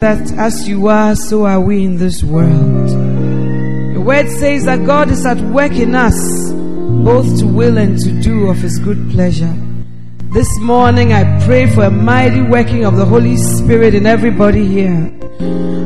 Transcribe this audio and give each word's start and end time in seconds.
That 0.00 0.30
as 0.32 0.68
you 0.68 0.88
are, 0.88 1.16
so 1.16 1.46
are 1.46 1.58
we 1.58 1.82
in 1.82 1.96
this 1.96 2.22
world 2.22 2.90
The 2.90 4.02
word 4.04 4.28
says 4.28 4.66
that 4.66 4.84
God 4.84 5.08
is 5.08 5.24
at 5.24 5.40
work 5.40 5.72
in 5.72 5.94
us, 5.94 6.52
both 6.52 7.38
to 7.38 7.46
will 7.46 7.78
and 7.78 7.98
to 8.00 8.20
do 8.20 8.48
of 8.48 8.58
His 8.58 8.78
good 8.78 9.10
pleasure. 9.10 9.56
This 10.34 10.60
morning, 10.60 11.14
I 11.14 11.42
pray 11.46 11.70
for 11.70 11.84
a 11.84 11.90
mighty 11.90 12.42
working 12.42 12.84
of 12.84 12.96
the 12.96 13.06
Holy 13.06 13.38
Spirit 13.38 13.94
in 13.94 14.04
everybody 14.04 14.66
here. 14.66 15.10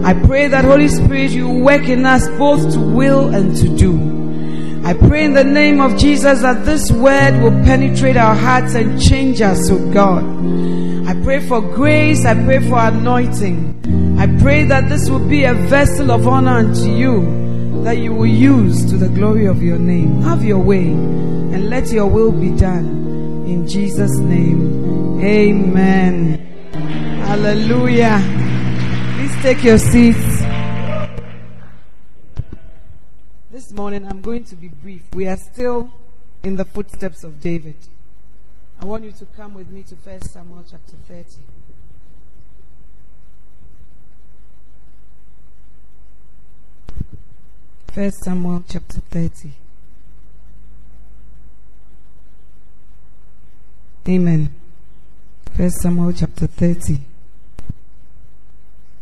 I 0.05 0.14
pray 0.27 0.48
that 0.48 0.64
Holy 0.64 0.88
Spirit, 0.88 1.31
you 1.31 1.48
work 1.48 1.88
in 1.88 2.05
us 2.05 2.27
both 2.31 2.72
to 2.72 2.81
will 2.81 3.33
and 3.33 3.56
to 3.58 3.77
do. 3.77 3.94
I 4.84 4.94
pray 4.94 5.25
in 5.25 5.34
the 5.34 5.44
name 5.44 5.81
of 5.81 5.97
Jesus 5.97 6.42
that 6.42 6.64
this 6.64 6.91
word 6.91 7.41
will 7.41 7.64
penetrate 7.64 8.16
our 8.16 8.34
hearts 8.34 8.75
and 8.75 9.00
change 9.00 9.41
us, 9.41 9.70
oh 9.70 9.92
God. 9.92 10.25
I 11.06 11.14
pray 11.22 11.38
for 11.38 11.61
grace. 11.61 12.25
I 12.25 12.34
pray 12.34 12.58
for 12.69 12.78
anointing. 12.78 13.81
I 14.21 14.27
pray 14.43 14.65
that 14.65 14.91
this 14.91 15.09
will 15.09 15.27
be 15.27 15.45
a 15.45 15.55
vessel 15.55 16.11
of 16.11 16.29
honor 16.29 16.59
unto 16.59 16.91
you 16.95 17.83
that 17.85 17.97
you 17.97 18.13
will 18.13 18.27
use 18.27 18.85
to 18.91 18.99
the 18.99 19.09
glory 19.09 19.47
of 19.47 19.62
your 19.62 19.79
name. 19.79 20.21
Have 20.21 20.45
your 20.45 20.59
way 20.59 20.89
and 20.89 21.71
let 21.71 21.91
your 21.91 22.07
will 22.07 22.31
be 22.31 22.51
done. 22.51 23.47
In 23.47 23.67
Jesus' 23.67 24.19
name, 24.19 25.25
amen. 25.25 26.39
Hallelujah. 27.25 28.21
Please 29.17 29.43
take 29.43 29.65
your 29.65 29.79
seats. 29.79 30.43
This 33.51 33.73
morning 33.73 34.07
I'm 34.07 34.21
going 34.21 34.45
to 34.45 34.55
be 34.55 34.69
brief. 34.69 35.03
We 35.15 35.29
are 35.29 35.39
still 35.39 35.91
in 36.43 36.57
the 36.57 36.67
footsteps 36.67 37.25
of 37.25 37.41
David. 37.41 37.77
I 38.83 38.84
want 38.84 39.03
you 39.03 39.12
to 39.12 39.25
come 39.34 39.55
with 39.55 39.71
me 39.71 39.83
to 39.84 39.94
1 39.94 40.21
Samuel 40.21 40.62
chapter 40.71 40.97
30. 41.09 41.25
First 47.93 48.23
Samuel 48.23 48.62
chapter 48.69 49.01
30. 49.11 49.51
Amen. 54.09 54.55
First 55.56 55.81
Samuel 55.81 56.12
chapter 56.12 56.47
30. 56.47 57.00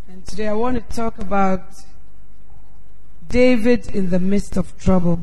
And 0.09 0.25
today 0.27 0.49
I 0.49 0.55
want 0.55 0.77
to 0.89 0.97
talk 0.97 1.19
about 1.19 1.69
David 3.29 3.95
in 3.95 4.09
the 4.09 4.19
midst 4.19 4.57
of 4.57 4.79
trouble. 4.81 5.21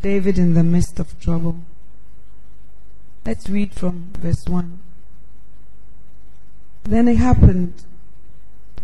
David 0.00 0.38
in 0.38 0.54
the 0.54 0.64
midst 0.64 0.98
of 0.98 1.20
trouble. 1.20 1.60
Let's 3.24 3.48
read 3.48 3.74
from 3.74 4.10
verse 4.18 4.44
1. 4.48 4.80
Then 6.82 7.06
it 7.06 7.18
happened 7.18 7.84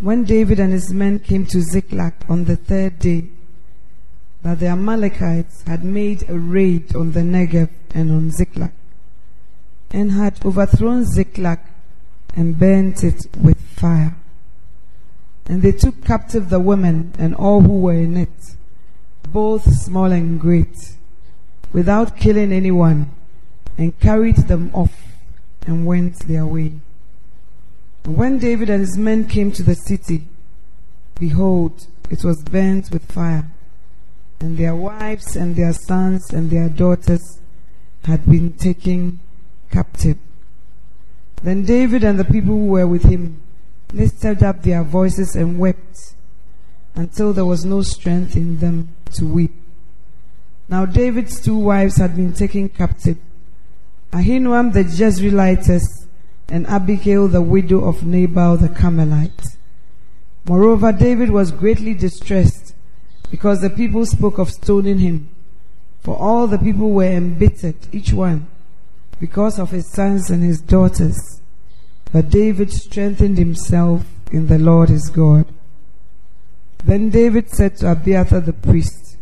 when 0.01 0.25
David 0.25 0.61
and 0.61 0.73
his 0.73 0.93
men 0.93 1.19
came 1.19 1.45
to 1.47 1.61
Ziklag 1.61 2.15
on 2.29 2.45
the 2.45 2.57
third 2.57 2.99
day, 2.99 3.29
that 4.43 4.61
the 4.61 4.69
Amalekites 4.69 5.63
had 5.67 5.83
made 5.83 6.29
a 6.29 6.39
raid 6.39 6.95
on 6.95 7.13
the 7.13 7.21
Negev 7.21 7.71
and 7.95 8.11
on 8.11 8.31
Ziklag, 8.31 8.71
and 9.91 10.13
had 10.13 10.45
overthrown 10.45 11.05
Ziklag 11.05 11.59
and 12.37 12.59
burnt 12.59 13.03
it 13.03 13.27
with 13.37 13.61
fire. 13.61 14.17
And 15.47 15.63
they 15.63 15.73
took 15.73 16.05
captive 16.05 16.51
the 16.51 16.61
women 16.61 17.13
and 17.19 17.35
all 17.35 17.63
who 17.63 17.81
were 17.81 17.95
in 17.95 18.17
it, 18.17 18.55
both 19.33 19.65
small 19.65 20.13
and 20.13 20.41
great, 20.41 20.77
without 21.73 22.17
killing 22.17 22.53
anyone, 22.53 23.11
and 23.77 23.99
carried 23.99 24.37
them 24.49 24.71
off 24.73 24.95
and 25.67 25.85
went 25.85 26.21
their 26.21 26.47
way. 26.47 26.75
When 28.09 28.39
David 28.39 28.71
and 28.71 28.81
his 28.81 28.97
men 28.97 29.29
came 29.29 29.53
to 29.53 29.63
the 29.63 29.75
city, 29.75 30.25
behold, 31.21 31.89
it 32.09 32.25
was 32.25 32.43
burnt 32.43 32.91
with 32.91 33.05
fire, 33.05 33.51
and 34.41 34.57
their 34.57 34.75
wives 34.75 35.37
and 35.37 35.55
their 35.55 35.75
sons 35.75 36.31
and 36.31 36.49
their 36.49 36.71
daughters 36.71 37.39
had 38.05 38.25
been 38.25 38.55
taken 38.55 39.21
captive. 39.71 40.17
Then 41.43 41.67
David 41.67 42.03
and 42.03 42.19
the 42.19 42.25
people 42.25 42.55
who 42.55 42.67
were 42.69 42.87
with 42.87 43.03
him 43.03 43.43
lifted 43.93 44.43
up 44.43 44.63
their 44.63 44.85
voices 44.85 45.37
and 45.37 45.59
wept 45.59 46.15
until 46.95 47.35
there 47.35 47.45
was 47.45 47.67
no 47.67 47.83
strength 47.83 48.35
in 48.37 48.59
them 48.59 48.89
to 49.17 49.27
weep. 49.27 49.53
Now 50.67 50.87
David's 50.87 51.43
two 51.43 51.59
wives 51.59 51.99
had 51.99 52.17
been 52.17 52.33
taken 52.33 52.71
captive, 52.71 53.19
Ahinoam 54.15 54.73
the 54.73 54.85
Jezreelitess 54.85 56.08
and 56.49 56.67
Abigail, 56.67 57.29
the 57.29 57.43
widow 57.43 57.85
of 57.85 58.07
Nabal 58.07 58.57
the 58.57 58.69
Carmelite. 58.69 59.57
Moreover, 60.47 60.93
David 60.93 61.31
was 61.31 61.53
greatly 61.53 61.93
distressed 61.93 62.75
because 63.31 63.61
the 63.61 63.71
people 63.71 64.07
spoke 64.07 64.39
of 64.39 64.51
stoning 64.51 64.99
him. 64.99 65.29
For 66.01 66.17
all 66.17 66.47
the 66.47 66.59
people 66.59 66.91
were 66.91 67.05
embittered, 67.05 67.77
each 67.93 68.13
one, 68.13 68.47
because 69.21 69.59
of 69.59 69.73
his 69.73 69.91
sons 69.91 70.31
and 70.31 70.43
his 70.43 70.61
daughters. 70.61 71.43
But 72.13 72.31
David 72.31 72.73
strengthened 72.73 73.37
himself 73.37 74.07
in 74.33 74.47
the 74.47 74.59
Lord 74.59 74.89
his 74.89 75.11
God. 75.11 75.47
Then 76.85 77.11
David 77.11 77.51
said 77.51 77.77
to 77.79 77.93
Abiathar 77.93 78.41
the 78.41 78.53
priest, 78.55 79.19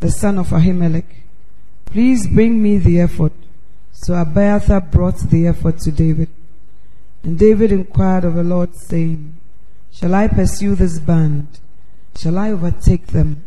the 0.00 0.10
son 0.10 0.38
of 0.38 0.48
Ahimelech, 0.48 1.04
Please 1.86 2.26
bring 2.26 2.60
me 2.60 2.78
the 2.78 2.98
ephod. 2.98 3.32
So 3.92 4.14
Abiathar 4.14 4.80
brought 4.80 5.18
the 5.30 5.46
ephod 5.46 5.78
to 5.80 5.92
David. 5.92 6.28
And 7.24 7.38
David 7.38 7.72
inquired 7.72 8.24
of 8.24 8.34
the 8.34 8.44
Lord, 8.44 8.76
saying, 8.76 9.34
Shall 9.90 10.14
I 10.14 10.28
pursue 10.28 10.74
this 10.74 10.98
band? 10.98 11.48
Shall 12.16 12.36
I 12.36 12.52
overtake 12.52 13.08
them? 13.08 13.42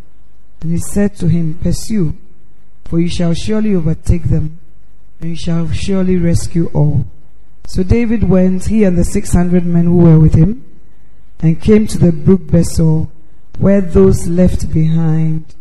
And 0.62 0.72
he 0.72 0.80
said 0.80 1.16
to 1.18 1.28
him, 1.28 1.60
Pursue, 1.62 2.18
for 2.86 3.00
you 3.00 3.08
shall 3.08 3.36
surely 3.36 3.76
overtake 3.76 4.24
them, 4.24 4.60
and 5.22 5.30
you 5.30 5.36
shall 5.36 5.70
surely 5.70 6.18
rescue 6.18 6.72
all. 6.74 7.06
So 7.68 7.84
David 7.84 8.24
went, 8.24 8.66
he 8.66 8.84
and 8.84 8.98
the 8.98 9.04
six 9.04 9.34
hundred 9.34 9.66
men 9.66 9.86
who 9.86 9.98
were 9.98 10.20
with 10.20 10.34
him, 10.34 10.66
and 11.40 11.62
came 11.62 11.86
to 11.88 12.00
the 12.00 12.12
brook 12.12 12.42
Besor, 12.48 13.10
where 13.60 13.82
those 13.82 14.28
left 14.28 14.74
behind 14.74 15.54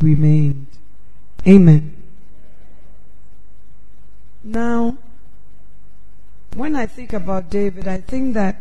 remained. 0.00 0.68
Amen. 1.46 1.94
Now, 4.42 4.96
when 6.54 6.76
I 6.76 6.86
think 6.86 7.12
about 7.12 7.50
David, 7.50 7.88
I 7.88 7.98
think 7.98 8.34
that 8.34 8.60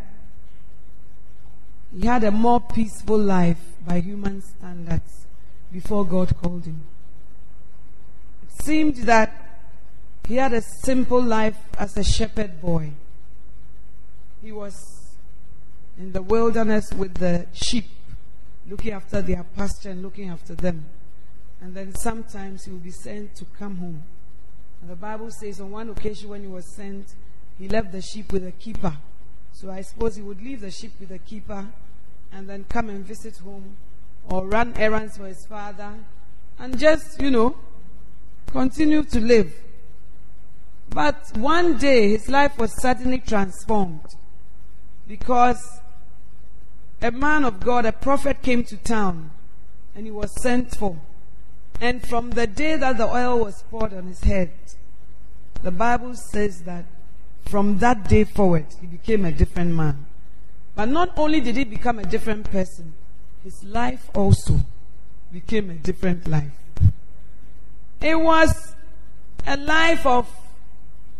he 1.93 2.07
had 2.07 2.23
a 2.23 2.31
more 2.31 2.59
peaceful 2.61 3.17
life 3.17 3.59
by 3.85 3.99
human 3.99 4.41
standards 4.41 5.25
before 5.71 6.05
God 6.05 6.35
called 6.37 6.65
him. 6.65 6.81
It 8.43 8.63
seemed 8.63 8.95
that 9.07 9.59
he 10.25 10.35
had 10.35 10.53
a 10.53 10.61
simple 10.61 11.21
life 11.21 11.57
as 11.77 11.97
a 11.97 12.03
shepherd 12.03 12.61
boy. 12.61 12.91
He 14.41 14.51
was 14.51 14.73
in 15.97 16.13
the 16.13 16.21
wilderness 16.21 16.91
with 16.93 17.15
the 17.15 17.47
sheep, 17.51 17.85
looking 18.67 18.93
after 18.93 19.21
their 19.21 19.43
pasture 19.43 19.89
and 19.89 20.01
looking 20.01 20.29
after 20.29 20.55
them. 20.55 20.85
And 21.59 21.75
then 21.75 21.93
sometimes 21.95 22.63
he 22.63 22.71
would 22.71 22.83
be 22.83 22.91
sent 22.91 23.35
to 23.35 23.45
come 23.59 23.77
home. 23.77 24.03
And 24.81 24.89
the 24.89 24.95
Bible 24.95 25.29
says 25.31 25.59
on 25.59 25.71
one 25.71 25.89
occasion 25.89 26.29
when 26.29 26.41
he 26.41 26.47
was 26.47 26.73
sent, 26.75 27.13
he 27.61 27.67
left 27.67 27.91
the 27.91 28.01
sheep 28.01 28.33
with 28.33 28.45
a 28.45 28.51
keeper 28.51 28.97
So 29.53 29.69
I 29.69 29.81
suppose 29.81 30.15
he 30.15 30.23
would 30.23 30.41
leave 30.41 30.61
the 30.61 30.71
sheep 30.71 30.93
with 30.99 31.11
a 31.11 31.19
keeper 31.19 31.67
and 32.31 32.49
then 32.49 32.65
come 32.67 32.89
and 32.89 33.05
visit 33.05 33.37
home 33.37 33.77
or 34.27 34.47
run 34.47 34.73
errands 34.75 35.17
for 35.17 35.27
his 35.27 35.45
father 35.45 35.93
and 36.57 36.79
just, 36.79 37.21
you 37.21 37.29
know, 37.29 37.55
continue 38.47 39.03
to 39.03 39.19
live. 39.19 39.53
But 40.89 41.37
one 41.37 41.77
day 41.77 42.09
his 42.09 42.27
life 42.27 42.57
was 42.57 42.73
suddenly 42.81 43.19
transformed 43.19 44.15
because 45.07 45.81
a 46.99 47.11
man 47.11 47.45
of 47.45 47.59
God, 47.59 47.85
a 47.85 47.91
prophet 47.91 48.41
came 48.41 48.63
to 48.63 48.77
town 48.77 49.29
and 49.93 50.05
he 50.05 50.11
was 50.11 50.31
sent 50.41 50.75
for. 50.75 50.99
And 51.79 52.01
from 52.07 52.31
the 52.31 52.47
day 52.47 52.75
that 52.77 52.97
the 52.97 53.07
oil 53.07 53.45
was 53.45 53.63
poured 53.69 53.93
on 53.93 54.07
his 54.07 54.21
head, 54.21 54.51
the 55.61 55.71
Bible 55.71 56.15
says 56.15 56.63
that 56.63 56.85
from 57.51 57.79
that 57.79 58.07
day 58.07 58.23
forward, 58.23 58.65
he 58.79 58.87
became 58.87 59.25
a 59.25 59.31
different 59.31 59.75
man. 59.75 60.05
But 60.73 60.87
not 60.87 61.17
only 61.17 61.41
did 61.41 61.57
he 61.57 61.65
become 61.65 61.99
a 61.99 62.05
different 62.05 62.49
person, 62.49 62.93
his 63.43 63.61
life 63.65 64.09
also 64.15 64.61
became 65.33 65.69
a 65.69 65.73
different 65.73 66.27
life. 66.27 66.53
It 67.99 68.15
was 68.17 68.73
a 69.45 69.57
life 69.57 70.05
of 70.05 70.29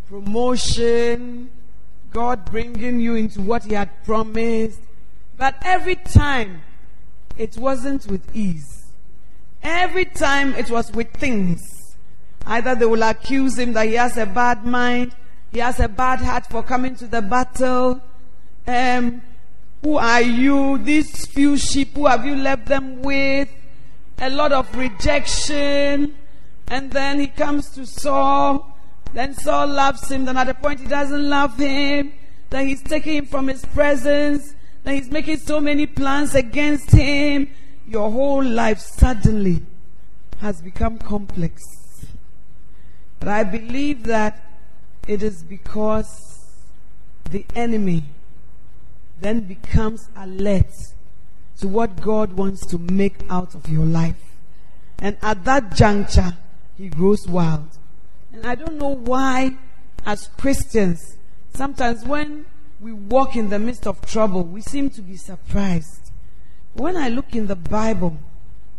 promotion, 0.08 1.50
God 2.12 2.46
bringing 2.50 3.00
you 3.00 3.14
into 3.14 3.42
what 3.42 3.64
He 3.64 3.74
had 3.74 3.90
promised. 4.04 4.80
But 5.36 5.56
every 5.62 5.96
time, 5.96 6.62
it 7.36 7.56
wasn't 7.58 8.06
with 8.06 8.34
ease. 8.34 8.86
Every 9.62 10.06
time, 10.06 10.54
it 10.54 10.70
was 10.70 10.90
with 10.92 11.12
things. 11.12 11.60
Either 12.46 12.74
they 12.74 12.86
will 12.86 13.02
accuse 13.02 13.58
him 13.58 13.72
that 13.74 13.86
he 13.86 13.94
has 13.94 14.16
a 14.16 14.26
bad 14.26 14.64
mind, 14.64 15.14
he 15.52 15.58
has 15.58 15.78
a 15.80 15.88
bad 15.88 16.20
heart 16.20 16.46
for 16.46 16.62
coming 16.62 16.96
to 16.96 17.06
the 17.06 17.20
battle. 17.20 18.00
Um, 18.66 19.22
who 19.82 19.98
are 19.98 20.22
you? 20.22 20.78
These 20.78 21.26
few 21.26 21.58
sheep, 21.58 21.94
who 21.94 22.06
have 22.06 22.24
you 22.24 22.36
left 22.36 22.66
them 22.66 23.02
with? 23.02 23.50
A 24.18 24.30
lot 24.30 24.52
of 24.52 24.74
rejection. 24.74 26.14
And 26.68 26.90
then 26.90 27.20
he 27.20 27.26
comes 27.26 27.68
to 27.70 27.84
Saul. 27.84 28.78
Then 29.12 29.34
Saul 29.34 29.66
loves 29.66 30.10
him. 30.10 30.24
Then 30.24 30.38
at 30.38 30.48
a 30.48 30.54
point 30.54 30.80
he 30.80 30.86
doesn't 30.86 31.28
love 31.28 31.58
him. 31.58 32.12
Then 32.48 32.68
he's 32.68 32.82
taking 32.82 33.16
him 33.16 33.26
from 33.26 33.48
his 33.48 33.64
presence. 33.66 34.54
Then 34.84 34.94
he's 34.94 35.10
making 35.10 35.38
so 35.38 35.60
many 35.60 35.86
plans 35.86 36.34
against 36.34 36.90
him. 36.92 37.48
Your 37.86 38.10
whole 38.10 38.44
life 38.44 38.78
suddenly 38.78 39.62
has 40.38 40.62
become 40.62 40.98
complex. 40.98 41.62
But 43.20 43.28
I 43.28 43.44
believe 43.44 44.04
that 44.04 44.51
it 45.06 45.22
is 45.22 45.42
because 45.42 46.46
the 47.30 47.44
enemy 47.54 48.04
then 49.20 49.40
becomes 49.40 50.08
alert 50.16 50.72
to 51.60 51.68
what 51.68 52.00
God 52.00 52.32
wants 52.32 52.66
to 52.66 52.78
make 52.78 53.24
out 53.30 53.54
of 53.54 53.68
your 53.68 53.84
life. 53.84 54.36
And 54.98 55.16
at 55.22 55.44
that 55.44 55.74
juncture, 55.74 56.36
he 56.76 56.88
grows 56.88 57.26
wild. 57.28 57.78
And 58.32 58.46
I 58.46 58.54
don't 58.54 58.78
know 58.78 58.94
why, 58.94 59.56
as 60.04 60.28
Christians, 60.38 61.16
sometimes 61.54 62.04
when 62.04 62.46
we 62.80 62.92
walk 62.92 63.36
in 63.36 63.50
the 63.50 63.58
midst 63.58 63.86
of 63.86 64.04
trouble, 64.04 64.42
we 64.42 64.60
seem 64.60 64.90
to 64.90 65.02
be 65.02 65.16
surprised. 65.16 66.10
When 66.74 66.96
I 66.96 67.08
look 67.08 67.34
in 67.34 67.46
the 67.46 67.56
Bible, 67.56 68.16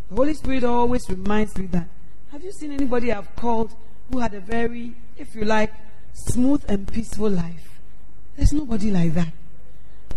the 0.09 0.15
Holy 0.15 0.33
Spirit 0.33 0.63
always 0.63 1.09
reminds 1.09 1.57
me 1.57 1.67
that 1.67 1.87
have 2.31 2.43
you 2.43 2.51
seen 2.51 2.71
anybody 2.71 3.13
I've 3.13 3.35
called 3.35 3.73
who 4.11 4.19
had 4.19 4.33
a 4.33 4.39
very, 4.39 4.93
if 5.17 5.35
you 5.35 5.45
like, 5.45 5.71
smooth 6.13 6.63
and 6.67 6.87
peaceful 6.87 7.29
life? 7.29 7.79
There's 8.37 8.53
nobody 8.53 8.91
like 8.91 9.13
that. 9.15 9.33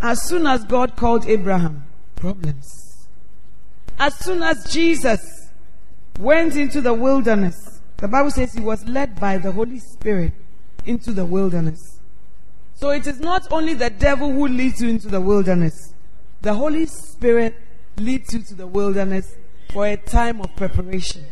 As 0.01 0.23
soon 0.29 0.47
as 0.47 0.65
God 0.65 0.97
called 0.97 1.27
Abraham, 1.27 1.85
problems. 2.15 3.09
As 3.99 4.15
soon 4.17 4.43
as 4.43 4.71
Jesus 4.71 5.51
went 6.19 6.55
into 6.57 6.81
the 6.81 6.95
wilderness, 6.95 7.81
the 7.99 8.09
Bible 8.09 8.31
says 8.31 8.53
he 8.53 8.61
was 8.61 8.85
led 8.87 9.19
by 9.19 9.39
the 9.39 9.53
Holy 9.53 9.79
Spirit 9.79 10.33
into 10.85 11.13
the 11.13 11.25
wilderness. 11.25 11.99
So 12.75 12.91
it 12.91 13.07
is 13.07 13.21
not 13.21 13.51
only 13.51 13.75
the 13.75 13.91
devil 13.91 14.31
who 14.31 14.49
leads 14.49 14.83
you 14.83 14.91
into 14.91 15.09
the 15.09 15.21
wilderness, 15.21 15.95
the 16.43 16.53
Holy 16.53 16.87
Spirit 16.87 17.57
leads 17.97 18.35
you 18.35 18.43
to 18.43 18.55
the 18.55 18.67
wilderness 18.67 19.35
for 19.73 19.87
a 19.87 19.97
time 19.97 20.41
of 20.41 20.55
preparation. 20.57 21.25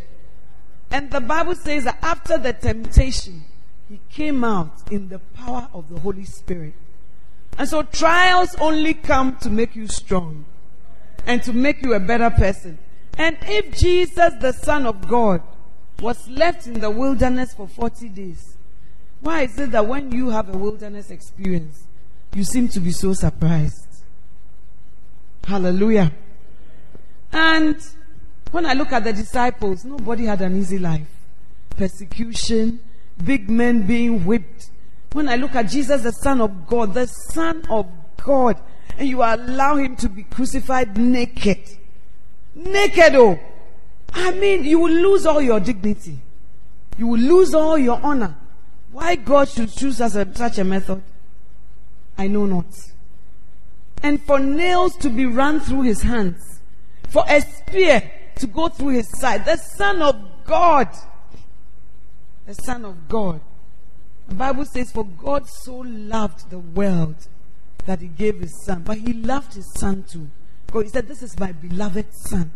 And 0.90 1.10
the 1.10 1.20
Bible 1.20 1.54
says 1.54 1.84
that 1.84 1.98
after 2.02 2.38
the 2.38 2.54
temptation, 2.54 3.44
he 3.88 4.00
came 4.10 4.44
out 4.44 4.90
in 4.90 5.08
the 5.08 5.18
power 5.18 5.68
of 5.72 5.88
the 5.88 6.00
Holy 6.00 6.24
Spirit. 6.24 6.74
And 7.58 7.68
so 7.68 7.82
trials 7.82 8.54
only 8.56 8.94
come 8.94 9.36
to 9.38 9.50
make 9.50 9.76
you 9.76 9.86
strong 9.88 10.44
and 11.26 11.42
to 11.44 11.52
make 11.52 11.82
you 11.82 11.94
a 11.94 12.00
better 12.00 12.30
person. 12.30 12.78
And 13.16 13.36
if 13.42 13.78
Jesus, 13.78 14.34
the 14.40 14.52
Son 14.52 14.86
of 14.86 15.06
God, 15.06 15.42
was 16.00 16.28
left 16.28 16.66
in 16.66 16.80
the 16.80 16.90
wilderness 16.90 17.54
for 17.54 17.68
40 17.68 18.08
days. 18.08 18.56
Why 19.20 19.42
is 19.42 19.58
it 19.58 19.70
that 19.70 19.86
when 19.86 20.12
you 20.12 20.30
have 20.30 20.52
a 20.52 20.58
wilderness 20.58 21.10
experience, 21.10 21.86
you 22.34 22.44
seem 22.44 22.68
to 22.68 22.80
be 22.80 22.90
so 22.90 23.12
surprised? 23.14 24.02
Hallelujah. 25.44 26.12
And 27.32 27.76
when 28.50 28.66
I 28.66 28.72
look 28.72 28.92
at 28.92 29.04
the 29.04 29.12
disciples, 29.12 29.84
nobody 29.84 30.24
had 30.24 30.40
an 30.40 30.58
easy 30.58 30.78
life. 30.78 31.08
Persecution, 31.70 32.80
big 33.22 33.50
men 33.50 33.86
being 33.86 34.24
whipped. 34.24 34.70
When 35.12 35.28
I 35.28 35.36
look 35.36 35.54
at 35.54 35.68
Jesus, 35.68 36.02
the 36.02 36.12
Son 36.12 36.40
of 36.40 36.66
God, 36.66 36.94
the 36.94 37.06
Son 37.06 37.62
of 37.70 37.86
God, 38.22 38.60
and 38.98 39.08
you 39.08 39.22
allow 39.22 39.76
him 39.76 39.96
to 39.96 40.08
be 40.08 40.24
crucified 40.24 40.96
naked. 40.96 41.58
Naked, 42.54 43.14
oh. 43.14 43.38
I 44.12 44.30
mean, 44.32 44.64
you 44.64 44.78
will 44.78 44.92
lose 44.92 45.26
all 45.26 45.40
your 45.40 45.60
dignity. 45.60 46.18
You 46.98 47.08
will 47.08 47.20
lose 47.20 47.54
all 47.54 47.76
your 47.76 48.00
honor. 48.02 48.36
Why 48.92 49.16
God 49.16 49.48
should 49.48 49.72
choose 49.72 50.00
as 50.00 50.14
a, 50.14 50.32
such 50.34 50.58
a 50.58 50.64
method, 50.64 51.02
I 52.16 52.28
know 52.28 52.46
not. 52.46 52.66
And 54.02 54.22
for 54.22 54.38
nails 54.38 54.96
to 54.98 55.10
be 55.10 55.26
run 55.26 55.58
through 55.60 55.82
his 55.82 56.02
hands, 56.02 56.60
for 57.08 57.24
a 57.28 57.40
spear 57.40 58.10
to 58.36 58.46
go 58.46 58.68
through 58.68 58.90
his 58.90 59.08
side, 59.18 59.44
the 59.44 59.56
Son 59.56 60.02
of 60.02 60.16
God, 60.44 60.88
the 62.46 62.54
Son 62.54 62.84
of 62.84 63.08
God. 63.08 63.40
The 64.28 64.34
Bible 64.34 64.64
says, 64.64 64.90
For 64.92 65.04
God 65.04 65.48
so 65.48 65.76
loved 65.76 66.50
the 66.50 66.58
world 66.58 67.16
that 67.86 68.00
he 68.00 68.08
gave 68.08 68.40
his 68.40 68.64
son. 68.64 68.82
But 68.82 68.98
he 68.98 69.12
loved 69.12 69.54
his 69.54 69.70
son 69.74 70.04
too. 70.04 70.28
Because 70.66 70.84
he 70.84 70.88
said, 70.90 71.08
This 71.08 71.22
is 71.22 71.38
my 71.38 71.52
beloved 71.52 72.06
son. 72.14 72.50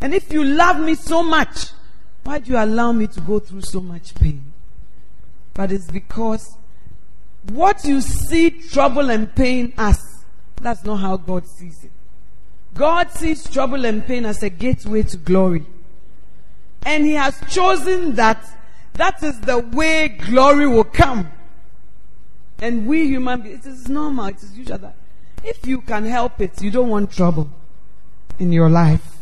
And 0.00 0.14
if 0.14 0.32
you 0.32 0.44
love 0.44 0.80
me 0.80 0.94
so 0.94 1.22
much, 1.22 1.70
why 2.24 2.38
do 2.38 2.52
you 2.52 2.58
allow 2.58 2.92
me 2.92 3.06
to 3.08 3.20
go 3.20 3.38
through 3.38 3.62
so 3.62 3.80
much 3.80 4.14
pain? 4.14 4.52
But 5.54 5.72
it's 5.72 5.90
because 5.90 6.56
what 7.50 7.84
you 7.84 8.00
see 8.00 8.50
trouble 8.50 9.10
and 9.10 9.34
pain 9.34 9.72
as, 9.78 9.98
that's 10.60 10.84
not 10.84 10.96
how 10.96 11.16
God 11.16 11.46
sees 11.46 11.84
it. 11.84 11.90
God 12.74 13.10
sees 13.10 13.48
trouble 13.50 13.84
and 13.86 14.06
pain 14.06 14.24
as 14.24 14.42
a 14.42 14.50
gateway 14.50 15.02
to 15.04 15.16
glory. 15.16 15.64
And 16.82 17.04
He 17.04 17.14
has 17.14 17.40
chosen 17.48 18.14
that 18.14 18.44
that 18.98 19.22
is 19.22 19.40
the 19.40 19.58
way 19.58 20.08
glory 20.08 20.68
will 20.68 20.84
come. 20.84 21.30
And 22.60 22.86
we 22.86 23.06
human 23.06 23.40
beings, 23.40 23.64
it 23.64 23.70
is 23.70 23.88
normal, 23.88 24.26
it 24.26 24.42
is 24.42 24.56
usual 24.58 24.78
that 24.78 24.96
if 25.44 25.66
you 25.66 25.80
can 25.80 26.04
help 26.04 26.40
it, 26.40 26.60
you 26.60 26.70
don't 26.70 26.88
want 26.88 27.12
trouble 27.12 27.48
in 28.38 28.52
your 28.52 28.68
life. 28.68 29.18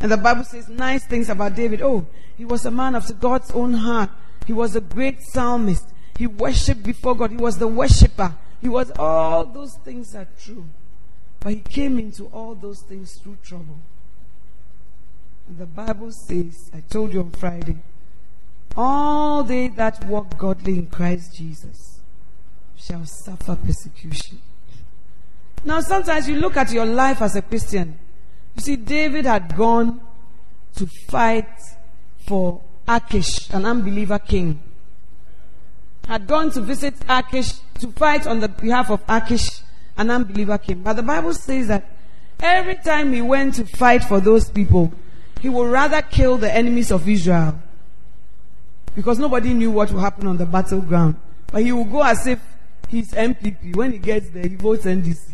And 0.00 0.10
the 0.10 0.16
Bible 0.16 0.44
says 0.44 0.68
nice 0.68 1.04
things 1.04 1.28
about 1.28 1.54
David. 1.54 1.82
Oh, 1.82 2.06
he 2.36 2.44
was 2.44 2.64
a 2.66 2.70
man 2.70 2.94
after 2.94 3.12
God's 3.12 3.50
own 3.52 3.74
heart. 3.74 4.10
He 4.46 4.52
was 4.52 4.74
a 4.74 4.80
great 4.80 5.22
psalmist. 5.22 5.86
He 6.18 6.26
worshipped 6.26 6.82
before 6.82 7.14
God. 7.14 7.30
He 7.30 7.36
was 7.36 7.58
the 7.58 7.68
worshiper. 7.68 8.34
He 8.60 8.68
was 8.68 8.90
all 8.92 9.44
those 9.44 9.76
things 9.84 10.14
are 10.14 10.26
true. 10.42 10.66
But 11.38 11.52
he 11.52 11.60
came 11.60 11.98
into 11.98 12.26
all 12.26 12.54
those 12.54 12.82
things 12.82 13.18
through 13.18 13.38
trouble. 13.42 13.78
And 15.48 15.58
the 15.58 15.66
Bible 15.66 16.12
says, 16.12 16.70
I 16.74 16.80
told 16.80 17.12
you 17.12 17.20
on 17.20 17.30
Friday, 17.30 17.76
all 18.80 19.44
they 19.44 19.68
that 19.68 20.04
walk 20.06 20.38
godly 20.38 20.78
in 20.78 20.86
Christ 20.86 21.36
Jesus 21.36 22.00
shall 22.76 23.04
suffer 23.04 23.56
persecution. 23.56 24.40
Now, 25.64 25.80
sometimes 25.80 26.28
you 26.28 26.36
look 26.36 26.56
at 26.56 26.72
your 26.72 26.86
life 26.86 27.20
as 27.20 27.36
a 27.36 27.42
Christian 27.42 27.98
you 28.54 28.62
see, 28.62 28.76
David 28.76 29.24
had 29.24 29.56
gone 29.56 30.00
to 30.76 30.86
fight 31.08 31.48
for 32.26 32.60
Achish, 32.86 33.50
an 33.50 33.64
unbeliever 33.64 34.18
king. 34.18 34.60
Had 36.06 36.26
gone 36.26 36.50
to 36.52 36.60
visit 36.60 36.94
Achish 37.08 37.52
to 37.80 37.92
fight 37.92 38.26
on 38.26 38.40
the 38.40 38.48
behalf 38.48 38.90
of 38.90 39.02
Achish, 39.08 39.62
an 39.96 40.10
unbeliever 40.10 40.58
king. 40.58 40.82
But 40.82 40.94
the 40.94 41.02
Bible 41.02 41.34
says 41.34 41.68
that 41.68 41.88
every 42.40 42.76
time 42.76 43.12
he 43.12 43.22
went 43.22 43.54
to 43.56 43.64
fight 43.64 44.04
for 44.04 44.20
those 44.20 44.50
people, 44.50 44.92
he 45.40 45.48
would 45.48 45.70
rather 45.70 46.02
kill 46.02 46.36
the 46.36 46.54
enemies 46.54 46.90
of 46.90 47.08
Israel. 47.08 47.60
Because 48.94 49.18
nobody 49.18 49.54
knew 49.54 49.70
what 49.70 49.90
would 49.92 50.00
happen 50.00 50.26
on 50.26 50.36
the 50.36 50.46
battleground. 50.46 51.16
But 51.52 51.62
he 51.62 51.72
would 51.72 51.90
go 51.90 52.02
as 52.02 52.26
if 52.26 52.40
he's 52.88 53.12
NPP. 53.12 53.76
When 53.76 53.92
he 53.92 53.98
gets 53.98 54.30
there, 54.30 54.46
he 54.46 54.56
votes 54.56 54.84
NDC. 54.84 55.30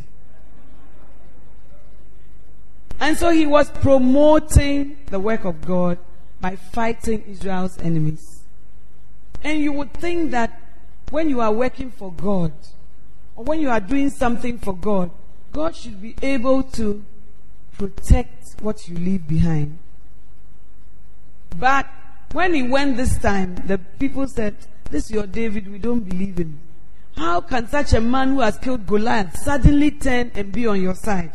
And 3.00 3.16
so 3.16 3.30
he 3.30 3.46
was 3.46 3.70
promoting 3.70 4.96
the 5.06 5.20
work 5.20 5.44
of 5.44 5.60
God 5.66 5.98
by 6.40 6.56
fighting 6.56 7.22
Israel's 7.28 7.78
enemies. 7.78 8.44
And 9.44 9.60
you 9.60 9.72
would 9.72 9.92
think 9.94 10.30
that 10.30 10.60
when 11.10 11.28
you 11.28 11.40
are 11.40 11.52
working 11.52 11.90
for 11.90 12.12
God, 12.12 12.52
or 13.36 13.44
when 13.44 13.60
you 13.60 13.70
are 13.70 13.80
doing 13.80 14.10
something 14.10 14.58
for 14.58 14.74
God, 14.74 15.10
God 15.52 15.76
should 15.76 16.00
be 16.00 16.16
able 16.22 16.62
to 16.62 17.04
protect 17.76 18.60
what 18.60 18.88
you 18.88 18.96
leave 18.96 19.28
behind. 19.28 19.78
But 21.58 21.86
when 22.32 22.54
he 22.54 22.62
went 22.62 22.96
this 22.96 23.18
time, 23.18 23.54
the 23.66 23.78
people 23.78 24.26
said, 24.26 24.56
This 24.90 25.06
is 25.06 25.10
your 25.10 25.26
David, 25.26 25.70
we 25.70 25.78
don't 25.78 26.00
believe 26.00 26.38
him. 26.38 26.60
How 27.16 27.40
can 27.40 27.68
such 27.68 27.94
a 27.94 28.00
man 28.00 28.30
who 28.30 28.40
has 28.40 28.58
killed 28.58 28.86
Goliath 28.86 29.38
suddenly 29.38 29.90
turn 29.90 30.32
and 30.34 30.52
be 30.52 30.66
on 30.66 30.82
your 30.82 30.94
side? 30.94 31.32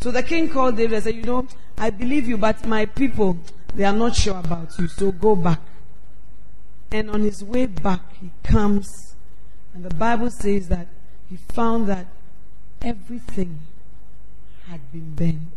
So 0.00 0.10
the 0.10 0.22
king 0.22 0.48
called 0.48 0.76
David 0.76 0.94
and 0.94 1.04
said, 1.04 1.14
You 1.14 1.22
know, 1.22 1.46
I 1.78 1.90
believe 1.90 2.26
you, 2.26 2.36
but 2.36 2.66
my 2.66 2.86
people, 2.86 3.38
they 3.74 3.84
are 3.84 3.92
not 3.92 4.16
sure 4.16 4.38
about 4.38 4.76
you, 4.78 4.88
so 4.88 5.12
go 5.12 5.36
back. 5.36 5.60
And 6.90 7.10
on 7.10 7.22
his 7.22 7.44
way 7.44 7.66
back, 7.66 8.00
he 8.20 8.30
comes, 8.42 9.14
and 9.74 9.84
the 9.84 9.94
Bible 9.94 10.30
says 10.30 10.68
that 10.68 10.88
he 11.30 11.36
found 11.36 11.88
that 11.88 12.06
everything 12.82 13.60
had 14.66 14.92
been 14.92 15.14
burnt. 15.14 15.52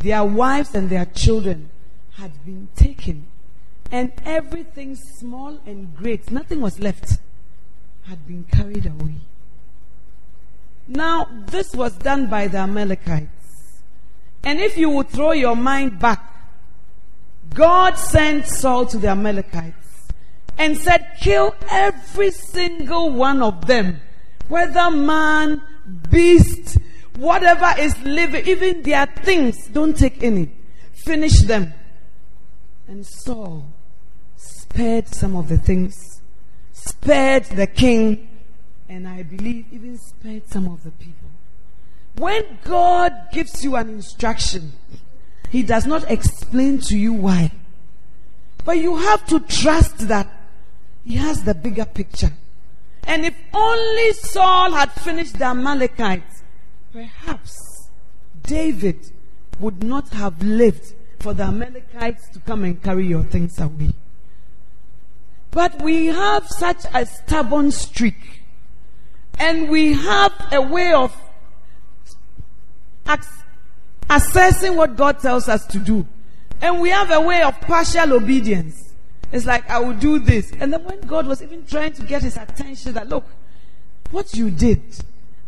Their 0.00 0.24
wives 0.24 0.74
and 0.74 0.90
their 0.90 1.06
children 1.06 1.70
had 2.16 2.44
been 2.44 2.68
taken. 2.74 3.26
And 3.92 4.10
everything 4.24 4.96
small 4.96 5.60
and 5.66 5.94
great, 5.94 6.30
nothing 6.30 6.62
was 6.62 6.80
left, 6.80 7.18
had 8.04 8.26
been 8.26 8.44
carried 8.44 8.86
away. 8.86 9.16
Now, 10.88 11.28
this 11.46 11.74
was 11.74 11.92
done 11.98 12.28
by 12.28 12.48
the 12.48 12.58
Amalekites. 12.58 13.82
And 14.42 14.60
if 14.60 14.78
you 14.78 14.88
would 14.88 15.10
throw 15.10 15.32
your 15.32 15.54
mind 15.54 15.98
back, 15.98 16.26
God 17.52 17.98
sent 17.98 18.46
Saul 18.46 18.86
to 18.86 18.98
the 18.98 19.08
Amalekites 19.08 20.08
and 20.56 20.76
said, 20.78 21.16
Kill 21.20 21.54
every 21.70 22.30
single 22.30 23.10
one 23.10 23.42
of 23.42 23.66
them, 23.66 24.00
whether 24.48 24.90
man, 24.90 25.60
beast, 26.10 26.78
whatever 27.16 27.74
is 27.78 27.96
living, 28.00 28.46
even 28.46 28.82
their 28.82 29.04
things, 29.04 29.68
don't 29.68 29.96
take 29.96 30.22
any. 30.22 30.50
Finish 30.94 31.40
them. 31.42 31.74
And 32.88 33.06
Saul 33.06 33.66
spared 34.72 35.06
some 35.06 35.36
of 35.36 35.48
the 35.48 35.58
things, 35.58 36.22
spared 36.72 37.44
the 37.44 37.66
king, 37.66 38.26
and 38.88 39.06
I 39.06 39.22
believe 39.22 39.66
even 39.70 39.98
spared 39.98 40.48
some 40.48 40.66
of 40.66 40.82
the 40.82 40.90
people. 40.92 41.28
When 42.16 42.58
God 42.64 43.12
gives 43.32 43.62
you 43.62 43.76
an 43.76 43.90
instruction, 43.90 44.72
He 45.50 45.62
does 45.62 45.86
not 45.86 46.10
explain 46.10 46.78
to 46.88 46.96
you 46.96 47.12
why. 47.12 47.52
But 48.64 48.78
you 48.78 48.96
have 48.96 49.26
to 49.26 49.40
trust 49.40 50.08
that 50.08 50.28
He 51.04 51.16
has 51.16 51.44
the 51.44 51.54
bigger 51.54 51.84
picture. 51.84 52.32
And 53.06 53.26
if 53.26 53.36
only 53.52 54.12
Saul 54.14 54.72
had 54.72 54.90
finished 54.92 55.38
the 55.38 55.46
Amalekites, 55.46 56.42
perhaps 56.94 57.90
David 58.42 59.10
would 59.60 59.82
not 59.82 60.08
have 60.14 60.42
lived 60.42 60.94
for 61.18 61.34
the 61.34 61.42
Amalekites 61.42 62.30
to 62.30 62.38
come 62.40 62.64
and 62.64 62.82
carry 62.82 63.06
your 63.06 63.24
things 63.24 63.60
away. 63.60 63.92
But 65.52 65.82
we 65.82 66.06
have 66.06 66.48
such 66.48 66.84
a 66.94 67.06
stubborn 67.06 67.70
streak 67.70 68.42
and 69.38 69.68
we 69.68 69.92
have 69.92 70.32
a 70.50 70.62
way 70.62 70.92
of 70.94 71.14
assessing 74.08 74.76
what 74.76 74.96
God 74.96 75.20
tells 75.20 75.48
us 75.48 75.66
to 75.66 75.78
do. 75.78 76.06
And 76.62 76.80
we 76.80 76.88
have 76.88 77.10
a 77.10 77.20
way 77.20 77.42
of 77.42 77.60
partial 77.60 78.14
obedience. 78.14 78.94
It's 79.30 79.44
like, 79.44 79.68
I 79.68 79.78
will 79.78 79.94
do 79.94 80.18
this. 80.18 80.52
And 80.58 80.72
then 80.72 80.84
when 80.84 81.00
God 81.02 81.26
was 81.26 81.42
even 81.42 81.66
trying 81.66 81.92
to 81.94 82.02
get 82.02 82.22
his 82.22 82.36
attention, 82.36 82.94
that 82.94 83.08
look, 83.08 83.26
what 84.10 84.34
you 84.34 84.50
did, 84.50 84.82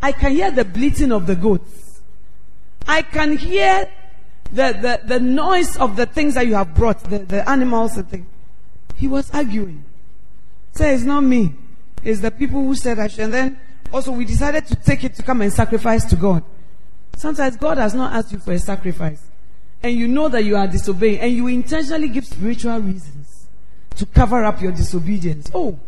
I 0.02 0.12
can 0.12 0.32
hear 0.32 0.50
the 0.50 0.66
bleating 0.66 1.12
of 1.12 1.26
the 1.26 1.34
goats. 1.34 2.00
I 2.86 3.00
can 3.00 3.38
hear 3.38 3.90
the, 4.52 4.72
the, 4.72 5.00
the 5.06 5.20
noise 5.20 5.78
of 5.78 5.96
the 5.96 6.04
things 6.04 6.34
that 6.34 6.46
you 6.46 6.54
have 6.56 6.74
brought, 6.74 7.04
the, 7.04 7.20
the 7.20 7.48
animals 7.48 7.96
and 7.96 8.08
things. 8.08 8.26
He 8.96 9.08
was 9.08 9.30
arguing. 9.30 9.84
Say, 10.74 10.94
it's 10.94 11.04
not 11.04 11.22
me. 11.22 11.54
It's 12.02 12.20
the 12.20 12.30
people 12.30 12.62
who 12.62 12.74
said 12.74 12.98
I 12.98 13.06
should. 13.08 13.24
And 13.24 13.34
then 13.34 13.60
also, 13.92 14.10
we 14.12 14.24
decided 14.24 14.66
to 14.66 14.74
take 14.74 15.04
it 15.04 15.14
to 15.14 15.22
come 15.22 15.40
and 15.40 15.52
sacrifice 15.52 16.04
to 16.06 16.16
God. 16.16 16.42
Sometimes 17.16 17.56
God 17.56 17.78
has 17.78 17.94
not 17.94 18.12
asked 18.12 18.32
you 18.32 18.38
for 18.38 18.52
a 18.52 18.58
sacrifice. 18.58 19.22
And 19.82 19.96
you 19.96 20.08
know 20.08 20.28
that 20.28 20.44
you 20.44 20.56
are 20.56 20.66
disobeying. 20.66 21.20
And 21.20 21.32
you 21.32 21.46
intentionally 21.46 22.08
give 22.08 22.24
spiritual 22.24 22.80
reasons 22.80 23.46
to 23.96 24.06
cover 24.06 24.42
up 24.44 24.60
your 24.60 24.72
disobedience. 24.72 25.50
Oh, 25.54 25.78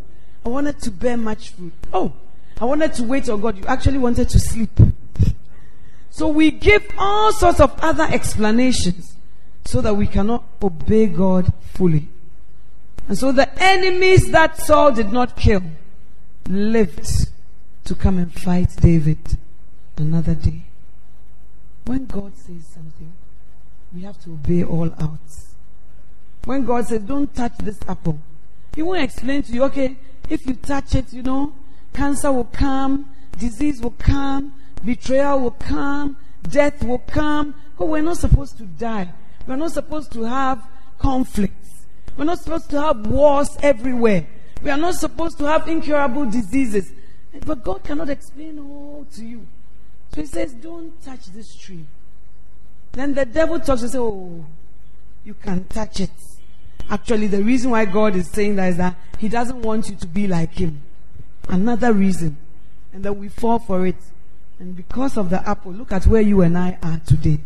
I 0.45 0.49
wanted 0.49 0.79
to 0.81 0.91
bear 0.91 1.17
much 1.17 1.49
fruit. 1.49 1.73
Oh, 1.91 2.13
I 2.61 2.65
wanted 2.65 2.93
to 2.93 3.03
wait 3.03 3.27
on 3.27 3.41
God. 3.41 3.57
You 3.57 3.65
actually 3.65 3.97
wanted 3.97 4.29
to 4.29 4.39
sleep. 4.39 4.71
So 6.09 6.29
we 6.29 6.49
give 6.49 6.87
all 6.97 7.33
sorts 7.33 7.59
of 7.59 7.77
other 7.81 8.05
explanations 8.05 9.15
so 9.65 9.81
that 9.81 9.93
we 9.93 10.07
cannot 10.07 10.45
obey 10.63 11.07
God 11.07 11.53
fully. 11.73 12.07
And 13.07 13.17
so 13.17 13.31
the 13.31 13.49
enemies 13.61 14.31
that 14.31 14.57
Saul 14.57 14.91
did 14.91 15.11
not 15.11 15.35
kill 15.37 15.63
lived 16.49 17.29
to 17.85 17.95
come 17.95 18.17
and 18.17 18.33
fight 18.33 18.75
David 18.81 19.37
another 19.97 20.35
day. 20.35 20.63
When 21.85 22.05
God 22.05 22.35
says 22.35 22.67
something, 22.67 23.13
we 23.93 24.01
have 24.01 24.21
to 24.23 24.31
obey 24.31 24.63
all 24.63 24.91
out. 24.99 25.19
When 26.43 26.65
God 26.65 26.87
says, 26.87 27.01
don't 27.01 27.33
touch 27.33 27.57
this 27.59 27.79
apple, 27.87 28.19
He 28.75 28.81
won't 28.81 29.03
explain 29.03 29.43
to 29.43 29.51
you, 29.53 29.63
okay, 29.65 29.97
if 30.29 30.45
you 30.45 30.55
touch 30.55 30.95
it, 30.95 31.13
you 31.13 31.23
know, 31.23 31.53
cancer 31.93 32.31
will 32.31 32.45
come, 32.45 33.09
disease 33.37 33.81
will 33.81 33.91
come, 33.91 34.53
betrayal 34.83 35.39
will 35.39 35.51
come, 35.51 36.17
death 36.49 36.83
will 36.83 36.99
come. 36.99 37.55
But 37.77 37.87
we're 37.87 38.01
not 38.01 38.17
supposed 38.17 38.57
to 38.57 38.63
die. 38.63 39.13
We're 39.45 39.55
not 39.55 39.71
supposed 39.71 40.11
to 40.13 40.23
have 40.23 40.67
conflicts. 40.99 41.76
We're 42.17 42.25
not 42.25 42.39
supposed 42.39 42.69
to 42.71 42.81
have 42.81 43.05
wars 43.05 43.55
everywhere. 43.61 44.27
We 44.63 44.71
are 44.71 44.77
not 44.77 44.95
supposed 44.95 45.37
to 45.37 45.45
have 45.45 45.67
incurable 45.67 46.25
diseases. 46.25 46.91
But 47.45 47.63
God 47.63 47.83
cannot 47.83 48.09
explain 48.09 48.57
all 48.59 49.05
to 49.13 49.23
you. 49.23 49.45
So 50.13 50.21
he 50.21 50.27
says, 50.27 50.53
Don't 50.53 50.99
touch 51.03 51.27
this 51.27 51.55
tree. 51.55 51.85
Then 52.93 53.13
the 53.13 53.25
devil 53.25 53.59
talks 53.59 53.83
and 53.83 53.91
says, 53.91 53.95
Oh, 53.95 54.43
you 55.23 55.35
can 55.35 55.65
touch 55.65 55.99
it. 55.99 56.09
Actually, 56.89 57.27
the 57.27 57.43
reason 57.43 57.71
why 57.71 57.85
God 57.85 58.15
is 58.15 58.29
saying 58.31 58.55
that 58.55 58.69
is 58.69 58.77
that 58.77 58.95
he 59.19 59.29
doesn't 59.29 59.61
want 59.61 59.89
you 59.89 59.95
to 59.97 60.07
be 60.07 60.25
like 60.27 60.53
him. 60.53 60.81
Another 61.49 61.93
reason. 61.93 62.37
And 62.93 63.03
then 63.03 63.19
we 63.19 63.29
fall 63.29 63.59
for 63.59 63.85
it. 63.85 63.97
And 64.59 64.75
because 64.75 65.17
of 65.17 65.29
the 65.29 65.47
apple, 65.47 65.73
look 65.73 65.91
at 65.91 66.07
where 66.07 66.21
you 66.21 66.41
and 66.41 66.57
I 66.57 66.77
are 66.81 66.99
today. 67.05 67.39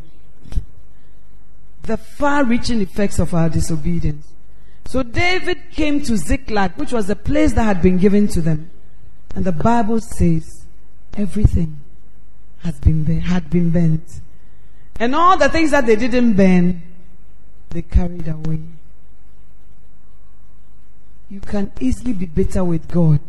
The 1.83 1.97
far 1.97 2.45
reaching 2.45 2.79
effects 2.79 3.19
of 3.19 3.33
our 3.33 3.49
disobedience. 3.49 4.30
So 4.85 5.03
David 5.03 5.71
came 5.71 6.01
to 6.01 6.17
Ziklag, 6.17 6.73
which 6.75 6.91
was 6.91 7.09
a 7.09 7.15
place 7.15 7.53
that 7.53 7.63
had 7.63 7.81
been 7.81 7.97
given 7.97 8.27
to 8.29 8.41
them. 8.41 8.69
And 9.35 9.45
the 9.45 9.51
Bible 9.51 10.01
says 10.01 10.65
everything 11.15 11.79
has 12.59 12.79
been 12.79 13.05
had 13.21 13.49
been 13.49 13.69
bent. 13.69 14.21
And 14.99 15.15
all 15.15 15.37
the 15.37 15.49
things 15.49 15.71
that 15.71 15.85
they 15.85 15.95
didn't 15.95 16.33
burn, 16.33 16.81
they 17.69 17.81
carried 17.81 18.27
away. 18.27 18.59
You 21.29 21.39
can 21.39 21.71
easily 21.79 22.13
be 22.13 22.25
bitter 22.25 22.63
with 22.63 22.89
God 22.89 23.21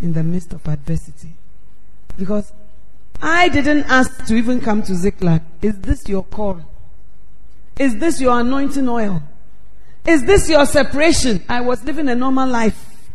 in 0.00 0.12
the 0.12 0.24
midst 0.24 0.52
of 0.52 0.66
adversity. 0.66 1.34
Because 2.18 2.52
I 3.22 3.48
didn't 3.48 3.84
ask 3.84 4.26
to 4.26 4.34
even 4.34 4.60
come 4.60 4.82
to 4.82 4.96
Ziklag. 4.96 5.42
Is 5.62 5.78
this 5.78 6.08
your 6.08 6.24
call? 6.24 6.60
Is 7.78 7.96
this 7.98 8.20
your 8.20 8.40
anointing 8.40 8.88
oil? 8.88 9.22
Is 10.04 10.24
this 10.24 10.48
your 10.48 10.66
separation? 10.66 11.44
I 11.48 11.60
was 11.60 11.84
living 11.84 12.08
a 12.08 12.14
normal 12.14 12.48
life. 12.48 13.10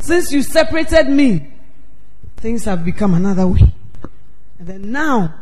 Since 0.00 0.32
you 0.32 0.42
separated 0.42 1.08
me, 1.08 1.52
things 2.36 2.64
have 2.64 2.84
become 2.84 3.14
another 3.14 3.46
way. 3.46 3.72
And 4.58 4.68
then 4.68 4.92
now, 4.92 5.34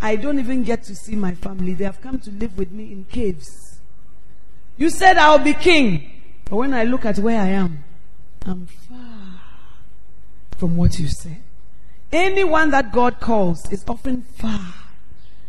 I 0.00 0.16
don't 0.16 0.38
even 0.38 0.62
get 0.62 0.84
to 0.84 0.94
see 0.94 1.14
my 1.16 1.34
family. 1.34 1.74
They 1.74 1.84
have 1.84 2.00
come 2.00 2.18
to 2.20 2.30
live 2.30 2.56
with 2.56 2.70
me 2.70 2.92
in 2.92 3.04
caves. 3.04 3.80
You 4.76 4.90
said 4.90 5.18
I'll 5.18 5.38
be 5.38 5.54
king. 5.54 6.22
But 6.44 6.56
when 6.56 6.74
I 6.74 6.84
look 6.84 7.04
at 7.04 7.18
where 7.18 7.40
I 7.40 7.48
am, 7.48 7.84
I'm 8.44 8.66
far 8.66 9.40
from 10.58 10.76
what 10.76 10.98
you 10.98 11.08
said. 11.08 11.42
Anyone 12.12 12.70
that 12.70 12.92
God 12.92 13.20
calls 13.20 13.70
is 13.72 13.84
often 13.88 14.22
far 14.22 14.74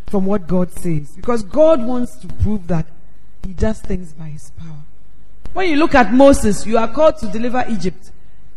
from 0.08 0.25
what 0.25 0.48
God 0.48 0.72
says. 0.72 1.15
Because 1.15 1.44
God 1.44 1.84
wants 1.86 2.15
to 2.18 2.27
prove 2.27 2.68
that 2.68 2.88
He 3.46 3.54
does 3.54 3.80
things 3.82 4.14
by 4.14 4.26
His 4.26 4.52
power. 4.52 4.84
When 5.54 5.70
you 5.70 5.76
look 5.76 5.94
at 5.94 6.12
Moses, 6.12 6.66
you 6.66 6.78
are 6.78 6.92
called 6.92 7.18
to 7.20 7.28
deliver 7.28 7.64
Egypt. 7.70 8.12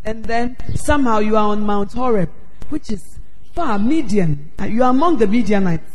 And 0.05 0.25
then 0.25 0.57
somehow 0.75 1.19
you 1.19 1.37
are 1.37 1.49
on 1.49 1.63
Mount 1.67 1.93
Horeb, 1.93 2.31
which 2.71 2.91
is 2.91 3.19
far, 3.55 3.79
Midian. 3.79 4.53
Uh, 4.59 4.65
you 4.65 4.83
are 4.83 4.91
among 4.91 5.19
the 5.19 5.27
Midianites. 5.27 5.91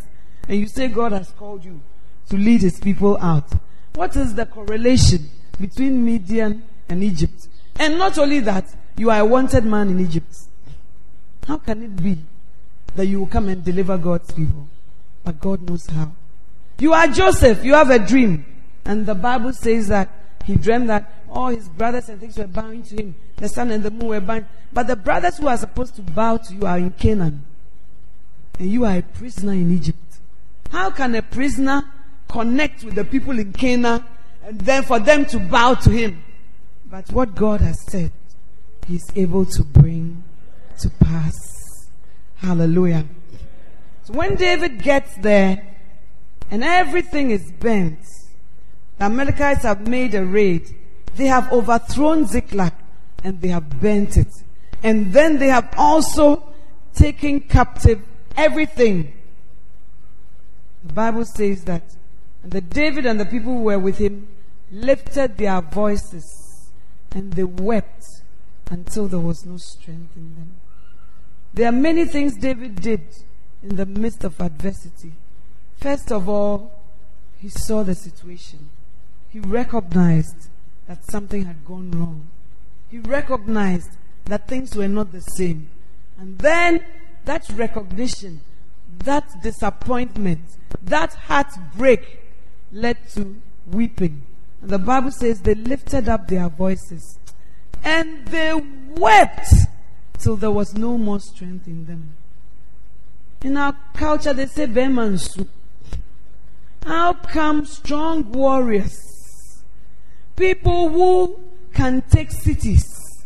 And 0.47 0.59
you 0.59 0.67
say 0.67 0.89
God 0.89 1.11
has 1.13 1.31
called 1.31 1.63
you 1.63 1.81
to 2.29 2.35
lead 2.37 2.61
his 2.61 2.79
people 2.79 3.17
out. 3.19 3.49
What 3.95 4.15
is 4.15 4.35
the 4.35 4.45
correlation 4.45 5.29
between 5.59 6.03
Midian 6.05 6.63
and 6.89 7.03
Egypt? 7.03 7.47
And 7.77 7.97
not 7.97 8.17
only 8.17 8.39
that, 8.41 8.65
you 8.97 9.09
are 9.09 9.21
a 9.21 9.25
wanted 9.25 9.65
man 9.65 9.89
in 9.89 9.99
Egypt. 9.99 10.35
How 11.47 11.57
can 11.57 11.83
it 11.83 11.95
be 12.01 12.17
that 12.95 13.05
you 13.05 13.19
will 13.21 13.27
come 13.27 13.47
and 13.47 13.63
deliver 13.63 13.97
God's 13.97 14.31
people? 14.31 14.67
But 15.23 15.39
God 15.39 15.67
knows 15.67 15.87
how. 15.87 16.11
You 16.79 16.93
are 16.93 17.07
Joseph, 17.07 17.63
you 17.63 17.73
have 17.73 17.89
a 17.89 17.99
dream. 17.99 18.45
And 18.85 19.05
the 19.05 19.15
Bible 19.15 19.53
says 19.53 19.87
that 19.87 20.09
he 20.45 20.55
dreamed 20.55 20.89
that 20.89 21.13
all 21.29 21.47
his 21.47 21.69
brothers 21.69 22.09
and 22.09 22.19
things 22.19 22.37
were 22.37 22.47
bowing 22.47 22.83
to 22.83 22.95
him. 22.95 23.15
The 23.37 23.47
sun 23.47 23.71
and 23.71 23.83
the 23.83 23.91
moon 23.91 24.07
were 24.07 24.21
bowing. 24.21 24.45
But 24.73 24.87
the 24.87 24.95
brothers 24.95 25.37
who 25.37 25.47
are 25.47 25.57
supposed 25.57 25.95
to 25.95 26.01
bow 26.01 26.37
to 26.37 26.53
you 26.53 26.65
are 26.65 26.77
in 26.77 26.91
Canaan. 26.91 27.45
And 28.59 28.69
you 28.69 28.85
are 28.85 28.97
a 28.97 29.01
prisoner 29.01 29.53
in 29.53 29.71
Egypt. 29.73 29.97
How 30.71 30.89
can 30.89 31.15
a 31.15 31.21
prisoner 31.21 31.83
connect 32.27 32.83
with 32.83 32.95
the 32.95 33.03
people 33.03 33.37
in 33.37 33.53
Canaan 33.53 34.03
and 34.43 34.59
then 34.61 34.83
for 34.83 34.99
them 34.99 35.25
to 35.27 35.39
bow 35.39 35.75
to 35.75 35.89
him? 35.89 36.23
But 36.85 37.11
what 37.11 37.35
God 37.35 37.61
has 37.61 37.77
said, 37.89 38.11
He's 38.87 39.05
able 39.15 39.45
to 39.45 39.63
bring 39.63 40.23
to 40.79 40.89
pass. 40.89 41.87
Hallelujah. 42.37 43.05
So 44.03 44.13
when 44.13 44.35
David 44.35 44.81
gets 44.81 45.15
there 45.17 45.77
and 46.49 46.63
everything 46.63 47.31
is 47.31 47.51
bent, 47.51 47.99
the 49.01 49.05
Amalekites 49.05 49.63
have 49.63 49.87
made 49.87 50.13
a 50.13 50.23
raid. 50.23 50.75
They 51.15 51.25
have 51.25 51.51
overthrown 51.51 52.27
Ziklag 52.27 52.73
and 53.23 53.41
they 53.41 53.47
have 53.47 53.81
burnt 53.81 54.15
it. 54.15 54.27
And 54.83 55.11
then 55.11 55.39
they 55.39 55.47
have 55.47 55.73
also 55.75 56.53
taken 56.93 57.39
captive 57.39 58.03
everything. 58.37 59.11
The 60.83 60.93
Bible 60.93 61.25
says 61.25 61.63
that 61.63 61.81
and 62.43 62.51
the 62.51 62.61
David 62.61 63.07
and 63.07 63.19
the 63.19 63.25
people 63.25 63.53
who 63.53 63.63
were 63.63 63.79
with 63.79 63.97
him 63.97 64.27
lifted 64.71 65.35
their 65.35 65.61
voices 65.61 66.69
and 67.09 67.33
they 67.33 67.43
wept 67.43 68.05
until 68.69 69.07
there 69.07 69.19
was 69.19 69.47
no 69.47 69.57
strength 69.57 70.15
in 70.15 70.35
them. 70.35 70.51
There 71.55 71.67
are 71.67 71.71
many 71.71 72.05
things 72.05 72.37
David 72.37 72.75
did 72.75 73.01
in 73.63 73.77
the 73.77 73.87
midst 73.87 74.23
of 74.23 74.39
adversity. 74.39 75.13
First 75.77 76.11
of 76.11 76.29
all, 76.29 76.83
he 77.39 77.49
saw 77.49 77.81
the 77.81 77.95
situation. 77.95 78.69
He 79.31 79.39
recognized 79.39 80.49
that 80.87 81.05
something 81.09 81.45
had 81.45 81.65
gone 81.65 81.91
wrong. 81.91 82.27
He 82.89 82.99
recognized 82.99 83.91
that 84.25 84.47
things 84.47 84.75
were 84.75 84.87
not 84.87 85.11
the 85.11 85.21
same. 85.21 85.69
And 86.17 86.37
then 86.39 86.83
that 87.25 87.49
recognition, 87.55 88.41
that 88.99 89.41
disappointment, 89.41 90.41
that 90.83 91.13
heartbreak 91.13 92.19
led 92.71 92.97
to 93.13 93.41
weeping. 93.67 94.23
And 94.61 94.69
the 94.69 94.79
Bible 94.79 95.11
says 95.11 95.41
they 95.41 95.55
lifted 95.55 96.09
up 96.09 96.27
their 96.27 96.49
voices 96.49 97.17
and 97.83 98.27
they 98.27 98.53
wept 98.95 99.47
till 100.19 100.35
there 100.35 100.51
was 100.51 100.75
no 100.75 100.97
more 100.97 101.19
strength 101.19 101.67
in 101.67 101.85
them. 101.85 102.15
In 103.43 103.57
our 103.57 103.75
culture, 103.93 104.33
they 104.33 104.45
say 104.45 104.67
Bemansu. 104.67 105.47
How 106.83 107.13
come 107.13 107.65
strong 107.65 108.31
warriors, 108.31 109.10
people 110.41 110.89
who 110.89 111.39
can 111.71 112.01
take 112.09 112.31
cities, 112.31 113.23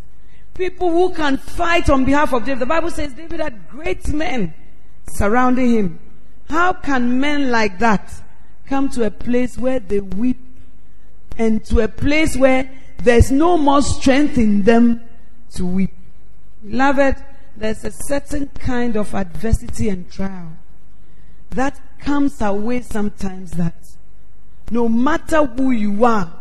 people 0.53 0.91
who 0.91 1.13
can 1.13 1.37
fight 1.37 1.89
on 1.89 2.03
behalf 2.03 2.33
of 2.33 2.43
David? 2.43 2.59
The 2.59 2.65
Bible 2.65 2.91
says 2.91 3.13
David 3.13 3.39
had 3.39 3.69
great 3.69 4.09
men 4.09 4.53
surrounding 5.13 5.71
him. 5.71 5.99
How 6.49 6.73
can 6.73 7.21
men 7.21 7.51
like 7.51 7.79
that 7.79 8.21
come 8.67 8.89
to 8.89 9.05
a 9.05 9.11
place 9.11 9.57
where 9.57 9.79
they 9.79 10.01
weep 10.01 10.41
and 11.37 11.63
to 11.65 11.79
a 11.79 11.87
place 11.87 12.35
where 12.35 12.69
there's 12.97 13.31
no 13.31 13.57
more 13.57 13.81
strength 13.81 14.37
in 14.37 14.63
them 14.63 15.01
to 15.53 15.65
weep. 15.65 15.93
Beloved, 16.69 17.15
there's 17.55 17.85
a 17.85 17.91
certain 17.91 18.47
kind 18.47 18.97
of 18.97 19.15
adversity 19.15 19.87
and 19.87 20.11
trial 20.11 20.51
that 21.51 21.79
comes 21.99 22.41
away 22.41 22.81
sometimes 22.81 23.51
that 23.51 23.75
no 24.69 24.89
matter 24.89 25.45
who 25.45 25.71
you 25.71 26.03
are, 26.03 26.33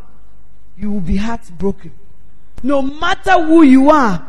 you 0.77 0.91
will 0.91 1.01
be 1.01 1.17
heartbroken. 1.17 1.93
No 2.63 2.83
matter 2.83 3.33
who 3.33 3.63
you 3.63 3.91
are, 3.91 4.27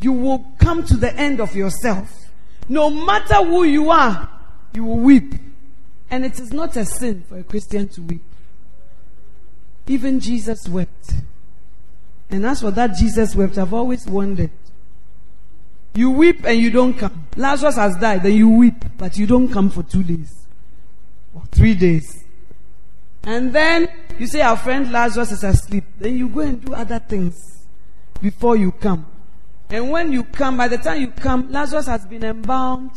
you 0.00 0.12
will 0.12 0.44
come 0.58 0.84
to 0.84 0.96
the 0.96 1.14
end 1.14 1.40
of 1.40 1.54
yourself. 1.54 2.10
No 2.68 2.90
matter 2.90 3.36
who 3.36 3.64
you 3.64 3.90
are, 3.90 4.28
you 4.74 4.84
will 4.84 4.98
weep. 4.98 5.34
And 6.10 6.24
it 6.24 6.38
is 6.38 6.52
not 6.52 6.76
a 6.76 6.84
sin 6.84 7.24
for 7.28 7.38
a 7.38 7.42
Christian 7.44 7.88
to 7.90 8.02
weep. 8.02 8.22
Even 9.86 10.20
Jesus 10.20 10.68
wept. 10.68 11.14
And 12.30 12.46
as 12.46 12.60
for 12.60 12.70
that 12.70 12.96
Jesus 12.96 13.34
wept, 13.34 13.58
I've 13.58 13.74
always 13.74 14.06
wondered. 14.06 14.50
You 15.94 16.10
weep 16.10 16.44
and 16.44 16.58
you 16.58 16.70
don't 16.70 16.94
come. 16.94 17.26
Lazarus 17.36 17.76
has 17.76 17.96
died, 17.96 18.22
then 18.22 18.32
you 18.32 18.48
weep, 18.48 18.84
but 18.96 19.16
you 19.16 19.26
don't 19.26 19.50
come 19.52 19.70
for 19.70 19.82
two 19.82 20.02
days 20.02 20.46
or 21.34 21.42
three 21.50 21.74
days. 21.74 22.21
And 23.24 23.52
then 23.52 23.88
you 24.18 24.26
say 24.26 24.40
our 24.40 24.56
friend 24.56 24.90
Lazarus 24.90 25.32
is 25.32 25.44
asleep. 25.44 25.84
Then 25.98 26.16
you 26.16 26.28
go 26.28 26.40
and 26.40 26.64
do 26.64 26.74
other 26.74 26.98
things 26.98 27.66
before 28.20 28.56
you 28.56 28.72
come. 28.72 29.06
And 29.70 29.90
when 29.90 30.12
you 30.12 30.24
come, 30.24 30.56
by 30.56 30.68
the 30.68 30.78
time 30.78 31.00
you 31.00 31.08
come, 31.08 31.50
Lazarus 31.50 31.86
has 31.86 32.04
been 32.06 32.24
embalmed. 32.24 32.90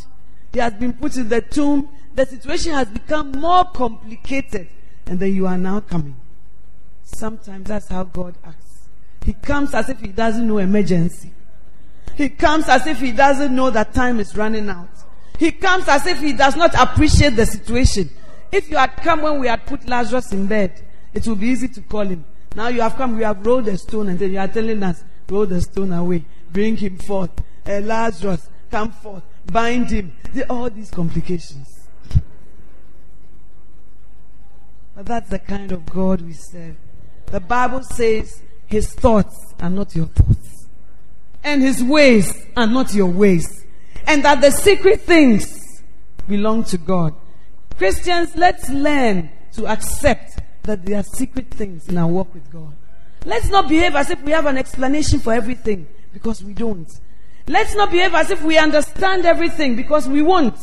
He 0.52 0.58
has 0.58 0.74
been 0.74 0.92
put 0.92 1.16
in 1.16 1.28
the 1.28 1.40
tomb. 1.40 1.88
The 2.14 2.26
situation 2.26 2.72
has 2.72 2.88
become 2.88 3.32
more 3.32 3.64
complicated. 3.64 4.68
And 5.06 5.20
then 5.20 5.34
you 5.34 5.46
are 5.46 5.58
now 5.58 5.80
coming. 5.80 6.16
Sometimes 7.04 7.68
that's 7.68 7.88
how 7.88 8.04
God 8.04 8.34
acts. 8.44 8.88
He 9.24 9.32
comes 9.32 9.74
as 9.74 9.88
if 9.88 10.00
he 10.00 10.08
doesn't 10.08 10.46
know 10.46 10.58
emergency. 10.58 11.32
He 12.16 12.28
comes 12.28 12.68
as 12.68 12.86
if 12.86 12.98
he 12.98 13.12
doesn't 13.12 13.54
know 13.54 13.70
that 13.70 13.94
time 13.94 14.20
is 14.20 14.36
running 14.36 14.68
out. 14.68 14.88
He 15.38 15.52
comes 15.52 15.86
as 15.88 16.06
if 16.06 16.18
he 16.18 16.32
does 16.32 16.56
not 16.56 16.74
appreciate 16.74 17.36
the 17.36 17.46
situation. 17.46 18.10
If 18.52 18.70
you 18.70 18.76
had 18.76 18.96
come 18.96 19.22
when 19.22 19.40
we 19.40 19.48
had 19.48 19.66
put 19.66 19.88
Lazarus 19.88 20.32
in 20.32 20.46
bed, 20.46 20.82
it 21.12 21.26
would 21.26 21.40
be 21.40 21.48
easy 21.48 21.68
to 21.68 21.80
call 21.82 22.06
him. 22.06 22.24
Now 22.54 22.68
you 22.68 22.80
have 22.80 22.96
come, 22.96 23.16
we 23.16 23.22
have 23.22 23.44
rolled 23.44 23.68
a 23.68 23.76
stone, 23.76 24.08
and 24.08 24.18
then 24.18 24.32
you 24.32 24.38
are 24.38 24.48
telling 24.48 24.82
us, 24.82 25.02
roll 25.28 25.46
the 25.46 25.60
stone 25.60 25.92
away, 25.92 26.24
bring 26.50 26.76
him 26.76 26.98
forth. 26.98 27.30
Uh, 27.66 27.80
Lazarus, 27.80 28.48
come 28.70 28.92
forth, 28.92 29.22
bind 29.46 29.90
him. 29.90 30.12
all 30.48 30.70
these 30.70 30.90
complications. 30.90 31.88
But 34.94 35.04
that's 35.04 35.28
the 35.28 35.38
kind 35.38 35.72
of 35.72 35.84
God 35.84 36.22
we 36.22 36.32
serve. 36.32 36.76
The 37.26 37.40
Bible 37.40 37.82
says 37.82 38.40
his 38.66 38.94
thoughts 38.94 39.54
are 39.60 39.68
not 39.68 39.94
your 39.94 40.06
thoughts. 40.06 40.68
And 41.44 41.62
his 41.62 41.82
ways 41.82 42.46
are 42.56 42.66
not 42.66 42.94
your 42.94 43.10
ways. 43.10 43.64
And 44.06 44.24
that 44.24 44.40
the 44.40 44.50
secret 44.50 45.02
things 45.02 45.82
belong 46.26 46.64
to 46.64 46.78
God. 46.78 47.14
Christians, 47.78 48.34
let's 48.36 48.68
learn 48.68 49.30
to 49.52 49.66
accept 49.66 50.40
that 50.62 50.84
there 50.84 50.98
are 50.98 51.02
secret 51.02 51.50
things 51.50 51.88
in 51.88 51.98
our 51.98 52.08
walk 52.08 52.32
with 52.34 52.50
God. 52.50 52.74
Let's 53.24 53.48
not 53.48 53.68
behave 53.68 53.94
as 53.94 54.10
if 54.10 54.22
we 54.22 54.32
have 54.32 54.46
an 54.46 54.56
explanation 54.56 55.20
for 55.20 55.32
everything 55.32 55.86
because 56.12 56.42
we 56.42 56.54
don't. 56.54 56.90
Let's 57.48 57.74
not 57.74 57.90
behave 57.90 58.14
as 58.14 58.30
if 58.30 58.42
we 58.42 58.58
understand 58.58 59.24
everything 59.26 59.76
because 59.76 60.08
we 60.08 60.22
won't. 60.22 60.58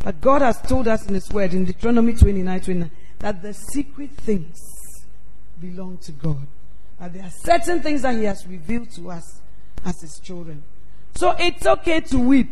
But 0.00 0.20
God 0.20 0.42
has 0.42 0.60
told 0.62 0.86
us 0.86 1.06
in 1.06 1.14
His 1.14 1.28
Word 1.30 1.54
in 1.54 1.64
Deuteronomy 1.64 2.14
29 2.14 2.60
29 2.60 2.90
that 3.20 3.42
the 3.42 3.52
secret 3.52 4.10
things 4.12 4.60
belong 5.60 5.98
to 5.98 6.12
God. 6.12 6.46
That 7.00 7.14
there 7.14 7.24
are 7.24 7.30
certain 7.30 7.82
things 7.82 8.02
that 8.02 8.14
He 8.14 8.24
has 8.24 8.46
revealed 8.46 8.90
to 8.92 9.10
us 9.10 9.40
as 9.84 10.00
His 10.00 10.20
children. 10.20 10.62
So 11.14 11.34
it's 11.38 11.66
okay 11.66 12.00
to 12.00 12.18
weep. 12.18 12.50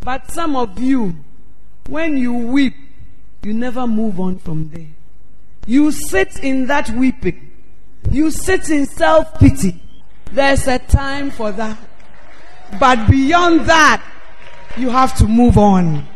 But 0.00 0.30
some 0.30 0.56
of 0.56 0.78
you, 0.78 1.16
when 1.88 2.16
you 2.16 2.32
weep, 2.32 2.74
you 3.46 3.54
never 3.54 3.86
move 3.86 4.18
on 4.18 4.38
from 4.38 4.68
there. 4.70 4.88
You 5.66 5.92
sit 5.92 6.42
in 6.42 6.66
that 6.66 6.90
weeping. 6.90 7.52
You 8.10 8.32
sit 8.32 8.68
in 8.70 8.86
self 8.86 9.38
pity. 9.38 9.80
There's 10.32 10.66
a 10.66 10.80
time 10.80 11.30
for 11.30 11.52
that. 11.52 11.78
But 12.80 13.08
beyond 13.08 13.60
that, 13.66 14.04
you 14.76 14.90
have 14.90 15.16
to 15.18 15.28
move 15.28 15.56
on. 15.58 16.08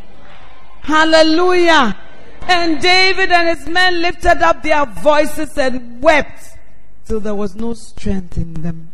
Hallelujah. 0.82 1.96
And 2.48 2.82
David 2.82 3.30
and 3.30 3.56
his 3.56 3.68
men 3.68 4.02
lifted 4.02 4.42
up 4.42 4.64
their 4.64 4.84
voices 4.84 5.56
and 5.56 6.02
wept 6.02 6.58
till 7.04 7.20
there 7.20 7.36
was 7.36 7.54
no 7.54 7.74
strength 7.74 8.38
in 8.38 8.54
them. 8.54 8.90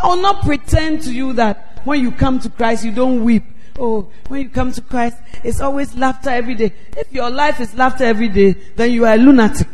I 0.00 0.06
will 0.06 0.22
not 0.22 0.44
pretend 0.44 1.02
to 1.02 1.12
you 1.12 1.32
that 1.32 1.80
when 1.84 2.00
you 2.02 2.12
come 2.12 2.38
to 2.38 2.48
Christ, 2.50 2.84
you 2.84 2.92
don't 2.92 3.24
weep. 3.24 3.42
Oh, 3.78 4.08
when 4.28 4.42
you 4.42 4.48
come 4.48 4.72
to 4.72 4.80
Christ, 4.82 5.16
it's 5.42 5.60
always 5.60 5.96
laughter 5.96 6.30
every 6.30 6.54
day. 6.54 6.72
If 6.96 7.12
your 7.12 7.30
life 7.30 7.60
is 7.60 7.74
laughter 7.74 8.04
every 8.04 8.28
day, 8.28 8.52
then 8.76 8.92
you 8.92 9.06
are 9.06 9.14
a 9.14 9.16
lunatic. 9.16 9.66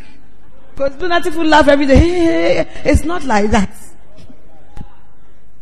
Because 0.75 0.95
lunatic 1.01 1.35
will 1.35 1.47
laugh 1.47 1.67
every 1.67 1.85
day. 1.85 2.65
It's 2.85 3.03
not 3.03 3.25
like 3.25 3.51
that. 3.51 3.75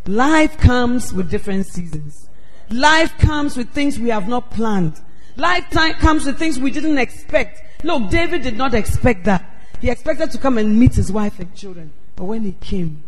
Life 0.06 0.58
comes 0.60 1.12
with 1.14 1.30
different 1.30 1.66
seasons. 1.66 2.30
Life 2.70 3.18
comes 3.18 3.58
with 3.58 3.72
things 3.72 4.00
we 4.00 4.10
have 4.10 4.28
not 4.28 4.52
planned. 4.52 5.02
Life 5.36 5.70
time 5.72 5.94
comes 5.94 6.26
with 6.26 6.38
things 6.38 6.60
we 6.60 6.72
didn't 6.72 6.98
expect. 6.98 7.62
Look, 7.84 8.10
David 8.10 8.44
did 8.44 8.58
not 8.58 8.74
expect 8.74 9.26
that. 9.26 9.44
He 9.82 9.90
expected 9.90 10.32
to 10.32 10.38
come 10.38 10.58
and 10.58 10.80
meet 10.80 10.96
his 10.96 11.12
wife 11.12 11.40
and 11.40 11.54
children. 11.56 11.92
But 12.16 12.26
when 12.26 12.44
he 12.44 12.54
came, 12.54 13.04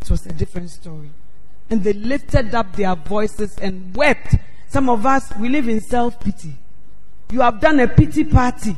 it 0.00 0.10
was 0.10 0.24
a 0.26 0.32
different 0.32 0.70
story. 0.70 1.10
And 1.68 1.82
they 1.84 1.92
lifted 1.92 2.54
up 2.54 2.76
their 2.76 2.94
voices 2.94 3.58
and 3.58 3.94
wept. 3.94 4.36
Some 4.76 4.90
of 4.90 5.06
us, 5.06 5.32
we 5.38 5.48
live 5.48 5.70
in 5.70 5.80
self 5.80 6.20
pity. 6.20 6.52
You 7.30 7.40
have 7.40 7.62
done 7.62 7.80
a 7.80 7.88
pity 7.88 8.24
party. 8.24 8.76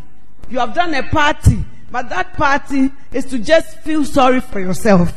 You 0.48 0.60
have 0.60 0.72
done 0.72 0.94
a 0.94 1.02
party. 1.02 1.64
But 1.90 2.08
that 2.10 2.34
party 2.34 2.92
is 3.12 3.24
to 3.24 3.38
just 3.40 3.80
feel 3.80 4.04
sorry 4.04 4.38
for 4.38 4.60
yourself. 4.60 5.10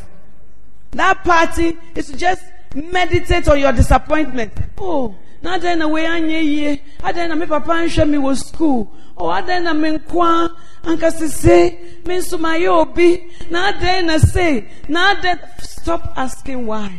That 0.90 1.24
party 1.24 1.78
is 1.94 2.08
to 2.08 2.18
just 2.18 2.44
meditate 2.74 3.48
on 3.48 3.60
your 3.60 3.72
disappointment. 3.74 4.54
Oh, 4.80 5.14
na 5.44 5.60
adɛn 5.60 5.78
na 5.78 5.88
wei 5.88 6.06
anyɛ 6.06 6.42
yie 6.42 6.82
adɛn 7.02 7.30
na 7.30 7.36
me 7.36 7.46
papa 7.46 7.74
nhwɛ 7.86 8.10
me 8.10 8.18
wɔ 8.18 8.36
school 8.36 8.92
oh 9.20 9.26
adɛn 9.26 9.62
na 9.66 9.74
me 9.74 10.00
nkoa 10.00 10.50
anka 10.84 11.12
sese 11.12 11.78
me 12.08 12.18
nso 12.18 12.40
mayɛ 12.40 12.70
obi 12.70 13.30
na 13.52 13.72
adɛn 13.72 14.06
na 14.06 14.18
say 14.18 14.68
na 14.88 15.14
adɛn 15.14 15.40
stop 15.62 16.12
asking 16.18 16.66
why 16.66 16.92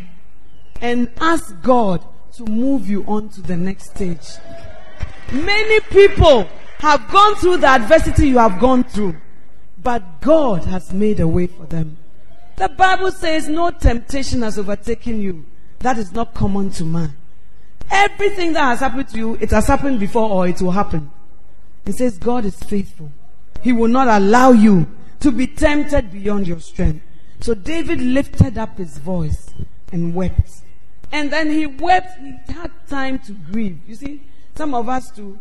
and 0.80 1.10
ask 1.20 1.52
God 1.62 2.04
to 2.36 2.44
move 2.44 2.88
you 2.88 3.04
on 3.06 3.28
to 3.30 3.42
the 3.42 3.56
next 3.56 3.90
stage. 3.90 4.36
Many 5.32 5.80
people 5.80 6.48
have 6.78 7.10
gone 7.10 7.34
through 7.36 7.58
the 7.58 7.68
adversity 7.68 8.28
you 8.28 8.38
have 8.38 8.58
gone 8.58 8.84
through, 8.84 9.16
but 9.82 10.20
God 10.20 10.64
has 10.64 10.92
made 10.92 11.20
a 11.20 11.28
way 11.28 11.46
for 11.46 11.66
them. 11.66 11.96
The 12.56 12.68
Bible 12.68 13.10
says 13.10 13.48
no 13.48 13.70
temptation 13.70 14.42
has 14.42 14.58
overtaken 14.58 15.20
you. 15.20 15.46
That 15.80 15.98
is 15.98 16.12
not 16.12 16.34
common 16.34 16.70
to 16.72 16.84
man. 16.84 17.16
Everything 17.90 18.52
that 18.54 18.62
has 18.62 18.80
happened 18.80 19.08
to 19.08 19.18
you, 19.18 19.34
it 19.40 19.50
has 19.50 19.66
happened 19.66 20.00
before 20.00 20.28
or 20.28 20.48
it 20.48 20.60
will 20.62 20.70
happen. 20.70 21.10
It 21.84 21.94
says 21.94 22.18
God 22.18 22.44
is 22.44 22.56
faithful. 22.62 23.10
He 23.62 23.72
will 23.72 23.88
not 23.88 24.08
allow 24.08 24.52
you 24.52 24.86
to 25.20 25.30
be 25.30 25.46
tempted 25.46 26.12
beyond 26.12 26.46
your 26.46 26.60
strength. 26.60 27.04
So 27.40 27.54
David 27.54 28.00
lifted 28.00 28.58
up 28.58 28.78
his 28.78 28.98
voice 28.98 29.50
and 29.92 30.14
wept. 30.14 30.62
And 31.12 31.30
then 31.30 31.50
he 31.50 31.66
wept, 31.66 32.18
he 32.18 32.34
had 32.52 32.70
time 32.88 33.18
to 33.20 33.32
grieve. 33.32 33.78
You 33.86 33.94
see, 33.94 34.22
some 34.54 34.74
of 34.74 34.88
us 34.88 35.10
too, 35.10 35.38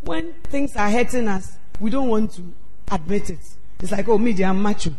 when 0.00 0.32
things 0.44 0.74
are 0.76 0.90
hurting 0.90 1.28
us, 1.28 1.58
we 1.78 1.90
don't 1.90 2.08
want 2.08 2.32
to 2.32 2.42
admit 2.90 3.30
it. 3.30 3.38
It's 3.80 3.92
like, 3.92 4.08
oh, 4.08 4.18
media, 4.18 4.46
I'm 4.46 4.62
macho. 4.62 4.92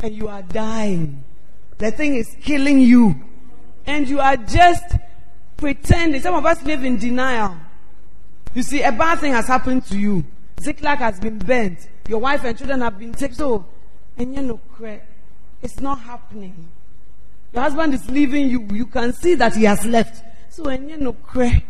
And 0.00 0.14
you 0.14 0.28
are 0.28 0.42
dying. 0.42 1.24
The 1.78 1.90
thing 1.90 2.16
is 2.16 2.36
killing 2.42 2.80
you. 2.80 3.14
And 3.86 4.08
you 4.08 4.20
are 4.20 4.36
just 4.36 4.94
pretending. 5.56 6.20
Some 6.20 6.34
of 6.34 6.44
us 6.44 6.62
live 6.62 6.84
in 6.84 6.98
denial. 6.98 7.56
You 8.54 8.62
see, 8.62 8.82
a 8.82 8.92
bad 8.92 9.20
thing 9.20 9.32
has 9.32 9.46
happened 9.46 9.86
to 9.86 9.98
you. 9.98 10.24
Ziklag 10.60 10.98
has 10.98 11.18
been 11.18 11.38
burnt. 11.38 11.88
Your 12.08 12.18
wife 12.18 12.44
and 12.44 12.56
children 12.56 12.80
have 12.80 12.98
been 12.98 13.12
taken. 13.12 13.36
So, 13.36 13.66
and 14.16 14.34
you 14.34 14.42
know, 14.42 14.60
it's 15.62 15.80
not 15.80 16.00
happening. 16.00 16.68
Your 17.52 17.62
husband 17.62 17.94
is 17.94 18.08
leaving 18.10 18.48
you. 18.48 18.66
You 18.72 18.86
can 18.86 19.12
see 19.12 19.34
that 19.34 19.56
he 19.56 19.64
has 19.64 19.84
left. 19.84 20.22
So 20.50 20.64
when 20.64 20.88
you 20.88 20.96
know 20.96 21.12
cry, 21.12 21.64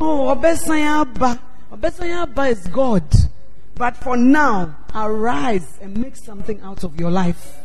oh, 0.00 0.34
Obesayaba 0.34 2.50
is 2.50 2.66
God. 2.68 3.04
But 3.74 3.96
for 3.96 4.16
now, 4.16 4.76
arise 4.94 5.78
and 5.80 5.96
make 5.96 6.16
something 6.16 6.60
out 6.60 6.84
of 6.84 7.00
your 7.00 7.10
life. 7.10 7.56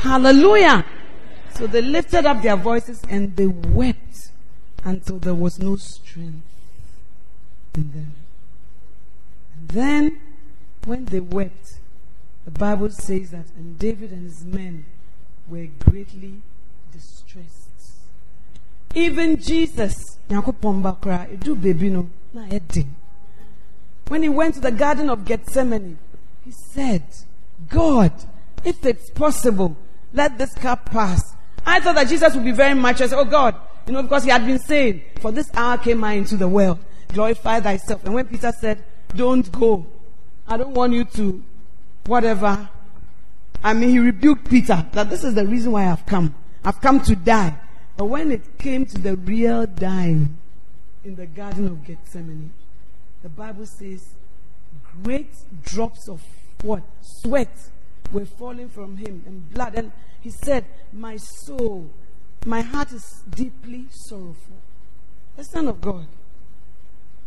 Hallelujah. 0.00 0.84
So 1.54 1.66
they 1.66 1.82
lifted 1.82 2.24
up 2.24 2.42
their 2.42 2.56
voices 2.56 3.02
and 3.08 3.36
they 3.36 3.46
wept 3.46 4.30
until 4.84 5.18
there 5.18 5.34
was 5.34 5.58
no 5.58 5.76
strength 5.76 6.46
in 7.74 7.92
them. 7.92 8.12
And 9.54 9.68
then, 9.68 10.20
when 10.84 11.04
they 11.06 11.20
wept, 11.20 11.80
the 12.44 12.52
Bible 12.52 12.90
says 12.90 13.32
that, 13.32 13.46
and 13.56 13.78
David 13.78 14.12
and 14.12 14.24
his 14.24 14.44
men 14.44 14.86
were 15.50 15.66
greatly 15.78 16.40
distressed. 16.92 17.68
Even 18.94 19.40
Jesus, 19.40 20.18
when 24.08 24.22
he 24.22 24.28
went 24.28 24.54
to 24.54 24.60
the 24.60 24.70
Garden 24.70 25.10
of 25.10 25.24
Gethsemane, 25.24 25.98
he 26.44 26.50
said, 26.72 27.02
God, 27.68 28.12
if 28.64 28.84
it's 28.84 29.10
possible, 29.10 29.76
let 30.12 30.38
this 30.38 30.54
cup 30.54 30.86
pass. 30.86 31.34
I 31.66 31.80
thought 31.80 31.96
that 31.96 32.08
Jesus 32.08 32.34
would 32.34 32.44
be 32.44 32.52
very 32.52 32.74
much 32.74 33.00
as, 33.00 33.12
oh 33.12 33.24
God, 33.24 33.54
you 33.86 33.92
know, 33.92 34.02
because 34.02 34.24
he 34.24 34.30
had 34.30 34.46
been 34.46 34.58
saying, 34.58 35.02
for 35.20 35.32
this 35.32 35.50
hour 35.54 35.78
came 35.78 36.02
I 36.04 36.14
into 36.14 36.36
the 36.36 36.48
world, 36.48 36.78
glorify 37.12 37.60
thyself. 37.60 38.04
And 38.04 38.14
when 38.14 38.26
Peter 38.26 38.52
said, 38.58 38.82
don't 39.14 39.50
go, 39.52 39.86
I 40.46 40.56
don't 40.56 40.74
want 40.74 40.92
you 40.92 41.04
to, 41.04 41.42
whatever, 42.06 42.68
I 43.62 43.74
mean, 43.74 43.90
he 43.90 43.98
rebuked 43.98 44.48
Peter 44.48 44.86
that 44.92 45.10
this 45.10 45.24
is 45.24 45.34
the 45.34 45.46
reason 45.46 45.72
why 45.72 45.90
I've 45.90 46.06
come. 46.06 46.34
I've 46.64 46.80
come 46.80 47.00
to 47.02 47.16
die. 47.16 47.58
But 47.96 48.06
when 48.06 48.30
it 48.30 48.58
came 48.58 48.86
to 48.86 48.98
the 48.98 49.16
real 49.16 49.66
dying 49.66 50.38
in 51.04 51.16
the 51.16 51.26
Garden 51.26 51.66
of 51.66 51.84
Gethsemane, 51.84 52.52
the 53.22 53.28
Bible 53.28 53.66
says 53.66 54.14
great 55.02 55.32
drops 55.64 56.08
of 56.08 56.22
what? 56.62 56.82
Sweat 57.00 57.50
were 58.12 58.24
falling 58.24 58.68
from 58.68 58.96
him 58.96 59.22
and 59.26 59.50
blood. 59.52 59.74
And 59.74 59.92
he 60.20 60.30
said, 60.30 60.64
My 60.92 61.16
soul, 61.16 61.90
my 62.46 62.60
heart 62.60 62.92
is 62.92 63.22
deeply 63.30 63.86
sorrowful. 63.90 64.56
The 65.36 65.44
Son 65.44 65.68
of 65.68 65.80
God. 65.80 66.06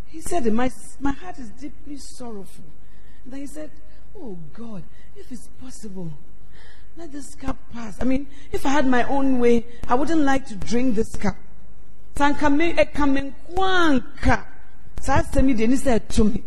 He 0.07 0.21
said, 0.21 0.45
My, 0.51 0.69
my 0.99 1.11
heart 1.11 1.39
is 1.39 1.49
deeply 1.49 1.97
sorrowful. 1.97 2.65
And 3.23 3.33
then 3.33 3.39
he 3.41 3.47
said, 3.47 3.71
Oh 4.17 4.37
God, 4.53 4.83
if 5.15 5.31
it's 5.31 5.47
possible, 5.59 6.11
let 6.97 7.11
this 7.11 7.35
cup 7.35 7.57
pass. 7.73 7.97
I 8.01 8.05
mean, 8.05 8.27
if 8.51 8.65
I 8.65 8.69
had 8.69 8.85
my 8.85 9.03
own 9.03 9.39
way, 9.39 9.65
I 9.87 9.95
wouldn't 9.95 10.21
like 10.21 10.45
to 10.47 10.55
drink 10.55 10.95
this 10.95 11.15
cup. 11.15 11.35
Sankame 12.15 12.75
ekamenkwanka. 12.77 14.45
Sasemi 15.01 15.57
de 15.57 15.67
nisa 15.67 15.99
etumi. 15.99 16.43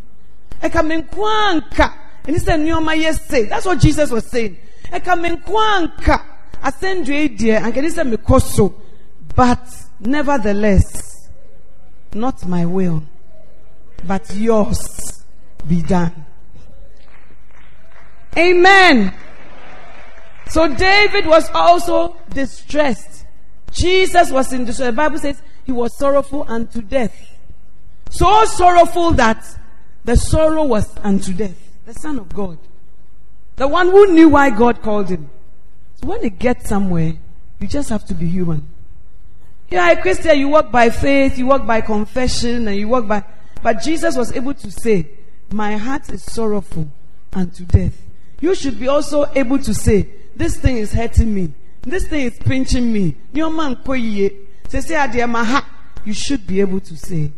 Ekamenkwanka. 0.63 2.01
Said, 2.27 2.61
Nyoma 2.61 2.97
yes 2.97 3.27
That's 3.29 3.67
what 3.67 3.81
Jesus 3.81 4.11
was 4.11 4.27
saying. 4.31 4.57
Ekamenkwanka. 4.85 6.25
I 6.63 6.71
send 6.71 7.07
you 7.09 7.15
a 7.15 7.29
dear 7.29 7.61
and 7.63 7.75
can 7.75 7.91
say 7.91 8.03
mekoso. 8.03 8.75
But 9.35 9.69
nevertheless, 10.01 11.29
not 12.15 12.47
my 12.47 12.65
will, 12.65 13.03
but 14.07 14.35
yours 14.35 15.25
be 15.69 15.83
done. 15.83 16.25
Amen. 18.37 19.15
So 20.49 20.73
David 20.75 21.27
was 21.27 21.49
also 21.51 22.17
distressed. 22.31 23.27
Jesus 23.73 24.31
was 24.31 24.53
in 24.53 24.65
distress. 24.65 24.89
The 24.89 24.93
Bible 24.93 25.19
says 25.19 25.41
he 25.65 25.73
was 25.73 25.97
sorrowful 25.97 26.45
unto 26.49 26.83
death. 26.83 27.15
So 28.11 28.45
sorrowful 28.45 29.13
that 29.13 29.45
the 30.05 30.17
sorrow 30.17 30.65
was 30.65 30.97
unto 30.99 31.33
death. 31.33 31.57
The 31.87 31.95
Son 31.95 32.19
of 32.19 32.33
God. 32.33 32.59
The 33.57 33.69
one 33.69 33.89
who 33.89 34.13
knew 34.13 34.29
why 34.29 34.51
God 34.51 34.83
called 34.83 35.09
him. 35.09 35.31
So 35.97 36.09
when 36.09 36.23
you 36.23 36.31
get 36.31 36.67
somewhere, 36.67 37.15
you 37.61 37.67
just 37.67 37.89
have 37.89 38.05
to 38.07 38.15
be 38.15 38.27
human. 38.27 38.69
You 39.71 39.79
are 39.79 39.93
a 39.93 39.97
Christian, 40.01 40.39
you 40.39 40.49
walk 40.49 40.71
by 40.71 40.91
faith, 40.91 41.39
you 41.39 41.47
walk 41.47 41.67
by 41.67 41.81
confession, 41.81 42.69
and 42.69 42.77
you 42.77 42.89
walk 42.89 43.07
by. 43.07 43.25
But 43.63 43.81
Jesus 43.83 44.17
was 44.17 44.33
able 44.33 44.55
to 44.55 44.71
say, 44.71 45.09
My 45.51 45.77
heart 45.77 46.11
is 46.11 46.23
sorrowful 46.23 46.89
unto 47.33 47.65
death 47.65 48.04
you 48.41 48.55
should 48.55 48.79
be 48.79 48.89
also 48.89 49.31
able 49.35 49.59
to 49.59 49.75
say, 49.75 50.09
This 50.37 50.57
thing 50.57 50.77
is 50.77 50.93
hurting 50.93 51.35
me. 51.35 51.53
This 51.83 52.07
thing 52.09 52.27
is 52.27 52.39
pinching 52.39 52.93
me. 52.93 53.17
You 56.05 56.13
should 56.13 56.47
be 56.47 56.61
able 56.61 56.81
to 56.81 56.97
say. 56.97 57.33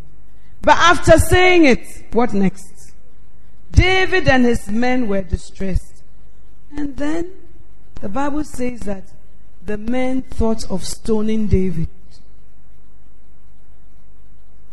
But 0.62 0.76
after 0.78 1.18
saying 1.18 1.64
it, 1.66 2.06
what 2.12 2.32
next? 2.32 2.92
David 3.70 4.28
and 4.28 4.44
his 4.44 4.68
men 4.68 5.08
were 5.08 5.22
distressed. 5.22 6.02
And 6.76 6.96
then 6.96 7.32
the 8.00 8.08
Bible 8.08 8.44
says 8.44 8.80
that 8.80 9.12
the 9.64 9.78
men 9.78 10.22
thought 10.22 10.68
of 10.70 10.84
stoning 10.84 11.46
David. 11.48 11.88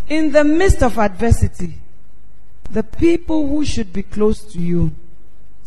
In 0.10 0.32
the 0.32 0.44
midst 0.44 0.84
of 0.84 0.98
adversity, 0.98 1.80
the 2.70 2.84
people 2.84 3.48
who 3.48 3.66
should 3.66 3.94
be 3.94 4.04
close 4.04 4.42
to 4.54 4.60
you 4.60 4.92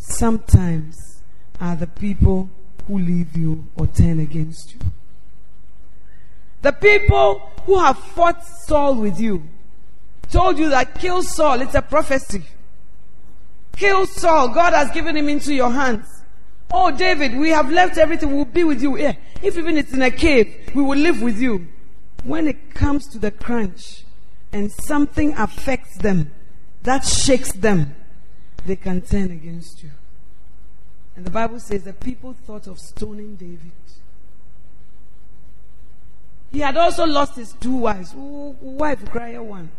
sometimes 0.07 1.21
are 1.59 1.75
the 1.75 1.87
people 1.87 2.49
who 2.87 2.99
leave 2.99 3.35
you 3.35 3.65
or 3.75 3.87
turn 3.87 4.19
against 4.19 4.73
you. 4.73 4.79
The 6.61 6.71
people 6.71 7.51
who 7.65 7.79
have 7.79 7.97
fought 7.97 8.43
Saul 8.45 8.95
with 8.95 9.19
you 9.19 9.43
told 10.31 10.57
you 10.57 10.69
that 10.69 10.99
kill 10.99 11.23
Saul, 11.23 11.61
it's 11.61 11.75
a 11.75 11.81
prophecy. 11.81 12.43
Kill 13.73 14.05
Saul, 14.05 14.49
God 14.49 14.73
has 14.73 14.89
given 14.91 15.15
him 15.15 15.29
into 15.29 15.53
your 15.53 15.71
hands. 15.71 16.07
Oh, 16.71 16.91
David, 16.91 17.37
we 17.37 17.49
have 17.49 17.71
left 17.71 17.97
everything. 17.97 18.35
We'll 18.35 18.45
be 18.45 18.63
with 18.63 18.81
you. 18.81 18.97
Yeah. 18.97 19.13
If 19.41 19.57
even 19.57 19.77
it's 19.77 19.93
in 19.93 20.01
a 20.01 20.11
cave, 20.11 20.71
we 20.73 20.81
will 20.83 20.97
live 20.97 21.21
with 21.21 21.39
you. 21.39 21.67
When 22.23 22.47
it 22.47 22.73
comes 22.73 23.07
to 23.09 23.19
the 23.19 23.31
crunch 23.31 24.03
and 24.51 24.71
something 24.71 25.33
affects 25.35 25.97
them 25.97 26.31
that 26.83 27.05
shakes 27.05 27.51
them, 27.51 27.95
they 28.65 28.75
can 28.75 29.01
turn 29.01 29.31
against 29.31 29.83
you. 29.83 29.91
And 31.17 31.25
the 31.25 31.31
Bible 31.31 31.59
says 31.59 31.83
that 31.83 31.99
people 31.99 32.33
thought 32.45 32.67
of 32.67 32.77
stoning 32.77 33.35
David. 33.35 33.71
He 36.51 36.59
had 36.59 36.77
also 36.77 37.05
lost 37.05 37.35
his 37.35 37.53
two 37.53 37.75
wives. 37.75 38.13
Wife 38.15 39.03
cry 39.09 39.37
one. 39.39 39.71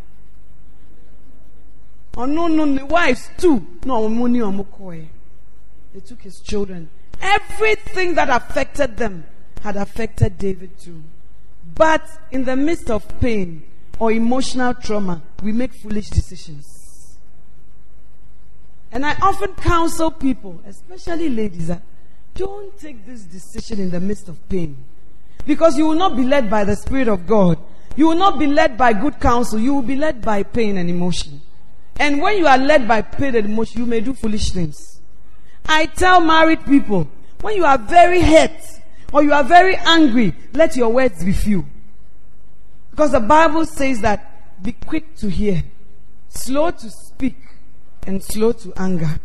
Oh 2.17 2.25
no, 2.25 2.49
no, 2.49 2.67
the 2.75 2.85
wives 2.85 3.31
too. 3.39 3.65
No, 3.85 4.09
money 4.09 4.41
on 4.41 4.67
They 5.95 6.01
took 6.01 6.23
his 6.23 6.41
children. 6.41 6.91
Everything 7.23 8.15
that 8.15 8.29
affected 8.29 8.97
them 8.97 9.25
had 9.63 9.77
affected 9.77 10.39
David 10.39 10.77
too. 10.81 11.05
But 11.75 12.05
in 12.33 12.45
the 12.45 12.57
midst 12.57 12.91
of 12.91 13.21
pain 13.21 13.63
or 14.01 14.11
emotional 14.11 14.75
trauma, 14.75 15.23
we 15.43 15.53
make 15.53 15.73
foolish 15.73 16.11
decisions. 16.11 16.78
And 18.91 19.05
I 19.05 19.15
often 19.21 19.55
counsel 19.55 20.11
people, 20.11 20.61
especially 20.67 21.29
ladies, 21.29 21.69
that 21.69 21.83
don't 22.35 22.79
take 22.79 23.05
this 23.05 23.23
decision 23.23 23.81
in 23.81 23.91
the 23.91 24.01
midst 24.01 24.29
of 24.29 24.49
pain. 24.49 24.77
Because 25.47 25.77
you 25.77 25.87
will 25.87 25.97
not 25.97 26.17
be 26.17 26.25
led 26.25 26.49
by 26.49 26.65
the 26.65 26.77
Spirit 26.77 27.09
of 27.09 27.27
God. 27.27 27.59
You 27.97 28.09
will 28.09 28.17
not 28.17 28.39
be 28.39 28.47
led 28.47 28.79
by 28.79 28.93
good 28.93 29.19
counsel. 29.21 29.59
You 29.59 29.75
will 29.75 29.83
be 29.83 29.97
led 29.97 30.23
by 30.23 30.43
pain 30.43 30.77
and 30.77 30.89
emotion. 30.89 31.41
And 31.97 32.23
when 32.23 32.39
you 32.39 32.47
are 32.47 32.59
led 32.59 32.87
by 32.87 33.03
pain 33.03 33.35
and 33.35 33.47
emotion, 33.47 33.81
you 33.81 33.87
may 33.87 34.01
do 34.01 34.15
foolish 34.15 34.51
things. 34.53 35.01
I 35.67 35.87
tell 35.87 36.21
married 36.21 36.65
people, 36.65 37.09
when 37.41 37.57
you 37.57 37.65
are 37.65 37.79
very 37.79 38.21
hurt 38.21 38.61
or 39.13 39.23
you 39.23 39.33
are 39.33 39.45
very 39.45 39.77
angry, 39.77 40.35
let 40.53 40.77
your 40.77 40.91
words 40.91 41.25
be 41.25 41.33
few. 41.33 41.67
Because 42.91 43.13
the 43.13 43.21
Bible 43.21 43.65
says 43.65 44.01
that 44.01 44.63
be 44.63 44.73
quick 44.73 45.15
to 45.17 45.29
hear, 45.29 45.63
slow 46.29 46.71
to 46.71 46.91
speak, 46.91 47.37
and 48.09 48.23
slow 48.23 48.53
to 48.53 48.73
anger. 48.77 49.21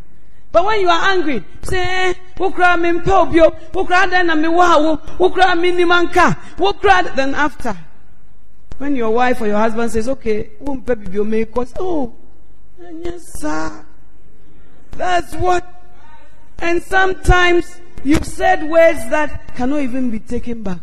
But 0.52 0.66
when 0.66 0.82
you 0.82 0.90
are 0.90 1.10
angry, 1.10 1.44
say, 1.64 2.12
eh, 2.12 2.14
Wokra 2.38 2.80
me 2.80 3.00
mpobio, 3.00 3.72
wokra 3.72 4.08
then 4.10 4.40
me 4.40 4.48
wow, 4.48 5.02
wokra 5.18 5.60
me 5.60 5.72
nimanka, 5.72 6.38
wokra 6.58 7.16
then 7.16 7.34
after. 7.34 7.76
When 8.78 8.96
your 8.96 9.12
wife 9.12 9.42
or 9.42 9.48
your 9.48 9.58
husband 9.58 9.92
says, 9.92 10.08
okay, 10.10 10.52
baby 10.86 11.24
make 11.24 11.52
cause 11.52 11.74
oh 11.80 12.14
yes 13.04 13.40
sir. 13.40 13.86
That's 14.92 15.34
what 15.36 15.66
and 16.60 16.84
sometimes 16.84 17.80
you've 18.04 18.26
said 18.26 18.64
words 18.70 19.10
that 19.10 19.56
cannot 19.56 19.82
even 19.82 20.12
be 20.12 20.20
taken 20.20 20.62
back. 20.62 20.80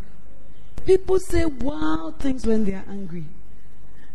People 0.85 1.21
say 1.21 1.45
wild 1.45 2.19
things 2.19 2.47
when 2.47 2.65
they 2.65 2.75
are 2.75 2.85
angry. 2.89 3.25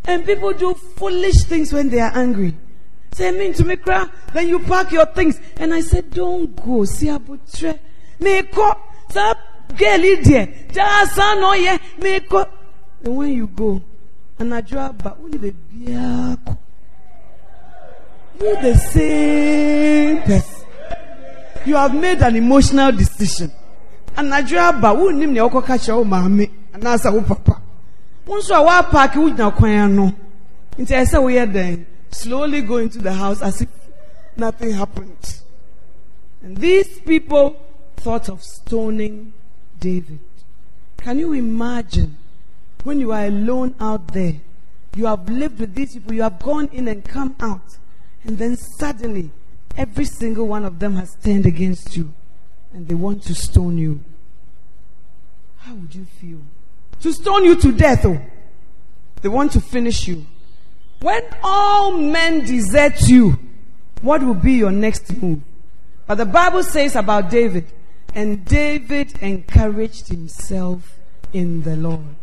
And 0.04 0.26
people 0.26 0.54
do 0.54 0.74
foolish 0.74 1.44
things 1.44 1.72
when 1.72 1.90
they 1.90 2.00
are 2.00 2.12
angry. 2.14 2.56
Say, 3.16 3.32
mean 3.32 3.54
to 3.54 3.64
me, 3.64 3.78
cry. 3.78 4.10
Then 4.34 4.50
you 4.50 4.60
pack 4.60 4.92
your 4.92 5.06
things. 5.06 5.40
And 5.56 5.74
I 5.74 5.80
said, 5.80 6.12
don't 6.12 6.54
go. 6.54 6.84
See, 6.84 7.08
abutre. 7.08 7.80
Me 8.20 8.42
ko. 8.44 8.74
Sa 9.10 9.34
girl 9.78 10.18
there. 10.22 10.68
Ja 10.74 11.06
san 11.06 11.40
no 11.40 11.54
ye. 11.54 11.80
Me 11.98 12.20
ko. 12.20 12.46
And 13.06 13.16
when 13.16 13.32
you 13.32 13.48
go, 13.48 13.82
and 14.38 14.54
I 14.54 14.60
draw 14.60 14.92
back, 14.92 15.16
only 15.18 15.38
the 15.38 15.52
biako. 15.52 16.58
You 18.42 18.62
the 18.62 18.76
same 18.76 20.22
person. 20.24 20.68
You 21.66 21.76
have 21.78 21.96
made 21.96 22.22
an 22.22 22.36
emotional 22.36 22.92
decision. 22.92 23.50
And 24.18 24.34
I 24.34 24.42
draw 24.42 24.74
back, 24.74 24.98
who 24.98 25.14
nim 25.14 25.32
ne 25.32 25.40
oko 25.40 25.62
catch 25.62 25.88
your 25.88 26.04
mommy. 26.04 26.52
And 26.74 26.86
asa 26.86 27.14
wo 27.14 27.22
papa. 27.22 27.62
Once 28.26 28.50
you 28.50 28.56
are 28.56 28.84
park, 28.84 29.16
you 29.16 29.34
na 29.34 29.52
kwan 29.52 29.96
no. 29.96 30.14
Nti 30.78 31.16
I 31.16 31.20
we 31.20 31.40
are 31.40 31.46
then 31.46 31.95
slowly 32.16 32.62
go 32.62 32.78
into 32.78 33.00
the 33.00 33.14
house 33.14 33.42
as 33.42 33.62
if 33.62 33.70
nothing 34.38 34.72
happened. 34.72 35.42
And 36.42 36.58
these 36.58 37.00
people 37.00 37.60
thought 37.98 38.30
of 38.30 38.44
stoning 38.44 39.34
David. 39.80 40.20
Can 40.98 41.20
you 41.20 41.34
imagine 41.34 42.18
when 42.84 43.00
you 43.00 43.12
are 43.12 43.26
alone 43.26 43.76
out 43.80 44.08
there? 44.10 44.34
You 44.96 45.08
have 45.08 45.30
lived 45.30 45.60
with 45.60 45.76
these 45.76 45.94
people, 45.94 46.14
you 46.14 46.24
have 46.24 46.40
gone 46.40 46.70
in 46.72 46.88
and 46.88 47.04
come 47.04 47.36
out, 47.40 47.78
and 48.24 48.38
then 48.38 48.56
suddenly 48.56 49.32
every 49.78 50.06
single 50.06 50.48
one 50.48 50.64
of 50.64 50.80
them 50.80 50.96
has 50.96 51.16
turned 51.22 51.46
against 51.46 51.98
you 51.98 52.14
and 52.74 52.88
they 52.88 52.96
want 52.96 53.24
to 53.24 53.34
stone 53.34 53.78
you. 53.78 54.02
How 55.58 55.74
would 55.76 55.96
you 55.96 56.06
feel? 56.20 56.40
To 57.02 57.12
stone 57.12 57.46
you 57.46 57.56
to 57.56 57.72
death, 57.72 58.06
oh. 58.06 58.20
They 59.22 59.30
want 59.30 59.52
to 59.54 59.62
finish 59.62 60.08
you. 60.08 60.26
When 61.06 61.24
all 61.44 61.92
men 61.92 62.46
desert 62.46 63.08
you, 63.08 63.38
what 64.02 64.24
will 64.24 64.34
be 64.34 64.54
your 64.54 64.72
next 64.72 65.16
move? 65.16 65.40
But 66.08 66.16
the 66.16 66.26
Bible 66.26 66.64
says 66.64 66.96
about 66.96 67.30
David, 67.30 67.68
and 68.16 68.44
David 68.44 69.16
encouraged 69.22 70.08
himself 70.08 70.98
in 71.32 71.62
the 71.62 71.76
Lord. 71.76 72.16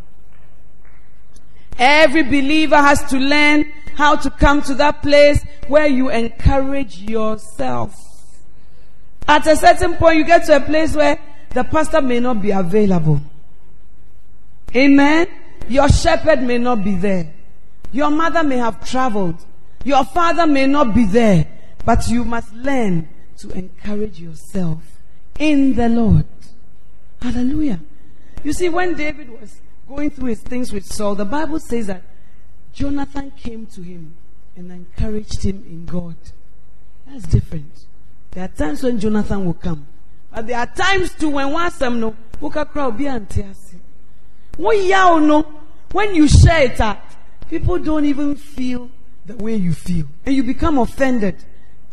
Every 1.79 2.25
believer 2.25 2.75
has 2.75 3.09
to 3.11 3.19
learn 3.19 3.73
how 3.95 4.17
to 4.17 4.29
come 4.31 4.63
to 4.63 4.75
that 4.75 5.01
place 5.01 5.45
where 5.69 5.87
you 5.87 6.11
encourage 6.11 6.99
yourself. 7.03 7.95
At 9.29 9.47
a 9.47 9.55
certain 9.55 9.95
point, 9.95 10.17
you 10.17 10.25
get 10.25 10.45
to 10.47 10.57
a 10.57 10.61
place 10.61 10.97
where 10.97 11.21
the 11.51 11.63
pastor 11.63 12.03
may 12.03 12.19
not 12.19 12.43
be 12.43 12.51
available. 12.51 13.21
Amen. 14.75 15.29
Your 15.69 15.89
shepherd 15.89 16.43
may 16.43 16.59
not 16.59 16.83
be 16.83 16.97
there. 16.97 17.33
Your 17.93 18.11
mother 18.11 18.43
may 18.43 18.57
have 18.59 18.89
traveled. 18.89 19.45
Your 19.85 20.05
father 20.05 20.47
may 20.47 20.67
not 20.67 20.95
be 20.95 21.05
there. 21.05 21.47
But 21.85 22.09
you 22.09 22.25
must 22.25 22.53
learn 22.55 23.09
to 23.39 23.51
encourage 23.51 24.21
yourself 24.21 24.79
in 25.39 25.75
the 25.75 25.89
Lord. 25.89 26.27
Hallelujah. 27.21 27.81
You 28.45 28.53
see, 28.53 28.69
when 28.69 28.95
David 28.95 29.31
was 29.31 29.61
going 29.89 30.11
through 30.11 30.29
his 30.29 30.41
things 30.41 30.73
with 30.73 30.87
Saul, 30.87 31.15
the 31.15 31.25
Bible 31.25 31.59
says 31.59 31.89
that 31.89 32.03
Jonathan 32.73 33.33
came 33.33 33.67
to 33.67 33.83
him 33.83 34.15
and 34.57 34.71
encouraged 34.71 35.45
him 35.45 35.65
in 35.69 35.85
God. 35.87 36.17
That's 37.07 37.27
different. 37.27 37.87
There 38.31 38.45
are 38.45 38.49
times 38.49 38.83
when 38.83 38.99
Jonathan 38.99 39.45
will 39.45 39.55
come. 39.55 39.87
But 40.33 40.47
there 40.47 40.59
are 40.59 40.67
times 40.67 41.15
too 41.15 41.31
when 41.31 41.53
one 41.53 41.71
some 41.71 42.01
no, 42.01 42.17
crowd 42.41 42.97
be 42.97 43.05
antiasi. 43.05 43.79
When 44.57 46.15
you 46.15 46.29
share 46.29 46.63
it 46.63 46.81
out, 46.81 47.03
people 47.49 47.79
don't 47.79 48.05
even 48.05 48.37
feel 48.37 48.91
the 49.27 49.37
way 49.37 49.55
you 49.55 49.73
feel. 49.73 50.07
And 50.27 50.35
you 50.35 50.43
become 50.43 50.79
offended. 50.79 51.37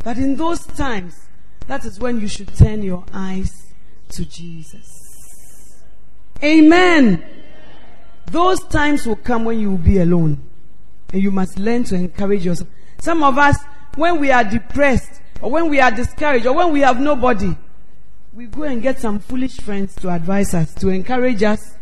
But 0.02 0.16
in 0.16 0.36
those 0.36 0.66
times, 0.66 1.28
that 1.66 1.84
is 1.84 2.00
when 2.00 2.20
you 2.20 2.28
should 2.28 2.54
turn 2.56 2.82
your 2.82 3.04
eyes 3.12 3.72
to 4.10 4.24
Jesus. 4.24 5.84
Amen. 6.42 7.22
Those 8.30 8.60
times 8.64 9.06
will 9.06 9.16
come 9.16 9.44
when 9.44 9.60
you 9.60 9.70
will 9.70 9.78
be 9.78 9.98
alone. 9.98 10.40
And 11.12 11.22
you 11.22 11.30
must 11.30 11.58
learn 11.58 11.84
to 11.84 11.94
encourage 11.94 12.44
yourself. 12.44 12.68
Some 13.00 13.22
of 13.22 13.38
us, 13.38 13.56
when 13.96 14.20
we 14.20 14.30
are 14.30 14.44
depressed, 14.44 15.20
or 15.42 15.50
when 15.50 15.68
we 15.68 15.80
are 15.80 15.90
discouraged, 15.90 16.46
or 16.46 16.54
when 16.54 16.72
we 16.72 16.80
have 16.80 17.00
nobody, 17.00 17.56
we 18.32 18.46
go 18.46 18.62
and 18.62 18.80
get 18.80 18.98
some 19.00 19.18
foolish 19.18 19.56
friends 19.56 19.94
to 19.96 20.10
advise 20.10 20.54
us, 20.54 20.72
to 20.74 20.88
encourage 20.88 21.42
us 21.42 21.74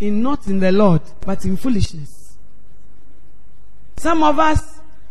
in 0.00 0.22
not 0.22 0.46
in 0.46 0.60
the 0.60 0.72
Lord, 0.72 1.02
but 1.20 1.44
in 1.44 1.56
foolishness. 1.56 2.21
Some 4.02 4.24
of 4.24 4.40
us, 4.40 4.60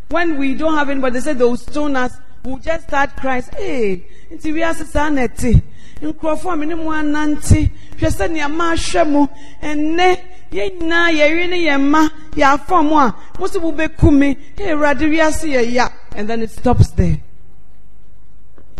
when 0.09 0.37
we 0.37 0.53
don't 0.53 0.73
have 0.73 0.89
anybody, 0.89 1.13
they 1.13 1.19
say 1.21 1.31
they 1.31 1.45
will 1.45 1.55
stone 1.55 1.95
us. 1.95 2.11
We'll 2.43 2.57
just 2.57 2.89
start 2.89 3.15
crying. 3.15 3.45
Hey, 3.55 4.05
nti 4.29 4.51
we 4.51 4.63
are 4.63 4.73
saa 4.73 5.07
na 5.07 5.27
ɛte. 5.27 5.63
Nkurɔfoɔ 6.01 6.59
me 6.59 6.65
ne 6.65 6.75
mu 6.75 6.89
anante. 6.89 7.71
Hwɛ 7.95 8.09
sɛ 8.11 8.29
nea 8.29 8.49
maa 8.49 8.73
hwɛ 8.75 9.09
mu. 9.09 9.27
Ɛnɛ 9.63 10.19
yɛn 10.51 10.81
nyinaa 10.81 11.09
yɛwe 11.09 11.49
ne 11.49 11.65
yɛn 11.67 11.79
mma 11.79 12.11
yɛafa 12.31 12.83
mu 12.83 12.97
a 12.97 13.15
mo 13.39 13.47
sɛ 13.47 13.61
wobɛku 13.61 14.11
me. 14.11 14.35
Awurade 14.57 15.73
ya. 15.73 15.87
And 16.13 16.27
then 16.27 16.41
it 16.41 16.51
stops 16.51 16.89
there. 16.91 17.17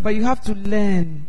But 0.02 0.14
you 0.14 0.24
have 0.24 0.42
to 0.42 0.52
learn 0.52 1.26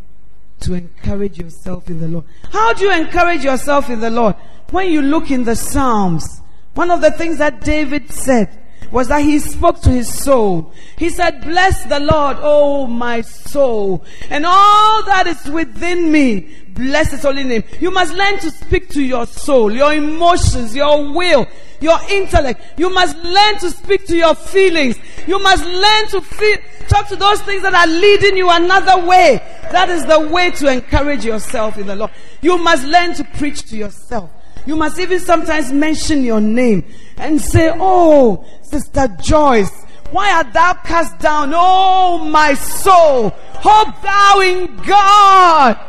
to 0.59 0.73
encourage 0.73 1.37
yourself 1.39 1.89
in 1.89 2.01
the 2.01 2.09
Lord. 2.09 2.25
How 2.51 2.73
do 2.73 2.83
you 2.83 2.91
encourage 2.91 3.45
yourself 3.45 3.89
in 3.89 4.01
the 4.01 4.09
Lord? 4.09 4.35
When 4.71 4.91
you 4.91 5.01
look 5.01 5.31
in 5.31 5.45
the 5.45 5.55
Psalms, 5.55 6.41
one 6.73 6.91
of 6.91 6.99
the 6.99 7.11
things 7.11 7.37
that 7.37 7.61
David 7.61 8.11
said, 8.11 8.59
was 8.93 9.07
that 9.07 9.23
he 9.23 9.39
spoke 9.39 9.81
to 9.81 9.89
his 9.89 10.07
soul. 10.07 10.71
He 10.99 11.09
said, 11.09 11.41
bless 11.41 11.83
the 11.85 11.99
Lord, 11.99 12.37
oh 12.39 12.85
my 12.85 13.21
soul, 13.21 14.05
and 14.29 14.45
all 14.45 15.03
that 15.05 15.25
is 15.25 15.43
within 15.51 16.11
me. 16.11 16.55
Bless 16.75 17.09
his 17.09 17.23
holy 17.23 17.43
name. 17.43 17.63
You 17.79 17.89
must 17.89 18.13
learn 18.13 18.37
to 18.39 18.51
speak 18.51 18.89
to 18.89 19.01
your 19.01 19.25
soul, 19.25 19.71
your 19.71 19.93
emotions, 19.93 20.75
your 20.75 21.11
will, 21.11 21.47
your 21.81 21.97
intellect. 22.09 22.61
You 22.77 22.91
must 22.91 23.17
learn 23.17 23.57
to 23.59 23.71
speak 23.71 24.05
to 24.07 24.15
your 24.15 24.35
feelings. 24.35 24.95
You 25.27 25.39
must 25.39 25.65
learn 25.65 26.07
to 26.09 26.21
feel, 26.21 26.57
talk 26.87 27.07
to 27.07 27.15
those 27.15 27.41
things 27.41 27.63
that 27.63 27.73
are 27.73 27.87
leading 27.87 28.37
you 28.37 28.49
another 28.49 29.07
way. 29.07 29.41
That 29.71 29.89
is 29.89 30.05
the 30.05 30.19
way 30.29 30.51
to 30.51 30.71
encourage 30.71 31.25
yourself 31.25 31.79
in 31.79 31.87
the 31.87 31.95
Lord. 31.95 32.11
You 32.41 32.59
must 32.59 32.85
learn 32.85 33.15
to 33.15 33.23
preach 33.23 33.63
to 33.69 33.75
yourself. 33.77 34.29
You 34.65 34.75
must 34.75 34.99
even 34.99 35.19
sometimes 35.19 35.71
mention 35.71 36.23
your 36.23 36.39
name 36.39 36.85
and 37.17 37.39
say, 37.39 37.71
Oh, 37.73 38.45
Sister 38.61 39.07
Joyce, 39.21 39.71
why 40.11 40.31
art 40.31 40.53
thou 40.53 40.73
cast 40.73 41.19
down? 41.19 41.51
Oh, 41.55 42.23
my 42.25 42.53
soul, 42.53 43.29
hope 43.29 44.01
thou 44.01 44.39
in 44.41 44.75
God. 44.85 45.79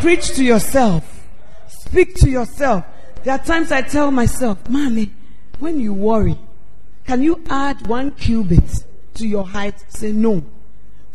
Preach 0.00 0.32
to 0.36 0.44
yourself. 0.44 1.26
Speak 1.68 2.14
to 2.16 2.30
yourself. 2.30 2.84
There 3.22 3.34
are 3.34 3.44
times 3.44 3.72
I 3.72 3.82
tell 3.82 4.10
myself, 4.10 4.68
Mommy, 4.68 5.10
when 5.58 5.80
you 5.80 5.92
worry, 5.92 6.38
can 7.06 7.22
you 7.22 7.42
add 7.48 7.86
one 7.86 8.10
cubit 8.12 8.84
to 9.14 9.26
your 9.26 9.46
height? 9.46 9.84
Say 9.88 10.12
no. 10.12 10.44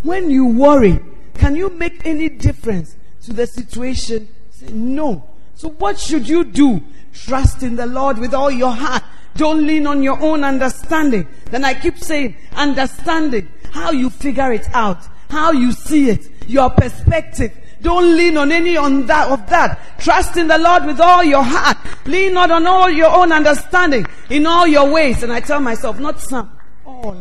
When 0.03 0.29
you 0.29 0.45
worry, 0.45 0.99
can 1.33 1.55
you 1.55 1.69
make 1.69 2.05
any 2.05 2.29
difference 2.29 2.95
to 3.23 3.33
the 3.33 3.47
situation? 3.47 4.29
Say 4.51 4.67
no. 4.71 5.23
So 5.55 5.69
what 5.69 5.99
should 5.99 6.27
you 6.27 6.43
do? 6.43 6.81
Trust 7.13 7.63
in 7.63 7.75
the 7.75 7.85
Lord 7.85 8.17
with 8.17 8.33
all 8.33 8.51
your 8.51 8.71
heart. 8.71 9.03
Don't 9.39 9.65
lean 9.65 9.87
on 9.87 10.03
your 10.03 10.19
own 10.19 10.43
understanding. 10.43 11.25
Then 11.45 11.63
I 11.63 11.73
keep 11.73 11.97
saying, 11.97 12.35
understanding, 12.57 13.47
how 13.71 13.91
you 13.91 14.09
figure 14.09 14.51
it 14.51 14.67
out, 14.73 15.07
how 15.29 15.53
you 15.53 15.71
see 15.71 16.09
it, 16.09 16.29
your 16.45 16.69
perspective. 16.69 17.57
Don't 17.81 18.17
lean 18.17 18.35
on 18.35 18.51
any 18.51 18.75
on 18.75 19.07
that 19.07 19.31
of 19.31 19.49
that. 19.49 19.97
Trust 19.97 20.35
in 20.35 20.49
the 20.49 20.57
Lord 20.57 20.83
with 20.83 20.99
all 20.99 21.23
your 21.23 21.41
heart. 21.41 21.77
Lean 22.05 22.33
not 22.33 22.51
on 22.51 22.67
all 22.67 22.89
your 22.89 23.09
own 23.09 23.31
understanding 23.31 24.05
in 24.29 24.45
all 24.45 24.67
your 24.67 24.91
ways. 24.91 25.23
And 25.23 25.31
I 25.31 25.39
tell 25.39 25.61
myself, 25.61 25.97
not 25.99 26.19
some, 26.19 26.51
all. 26.85 27.15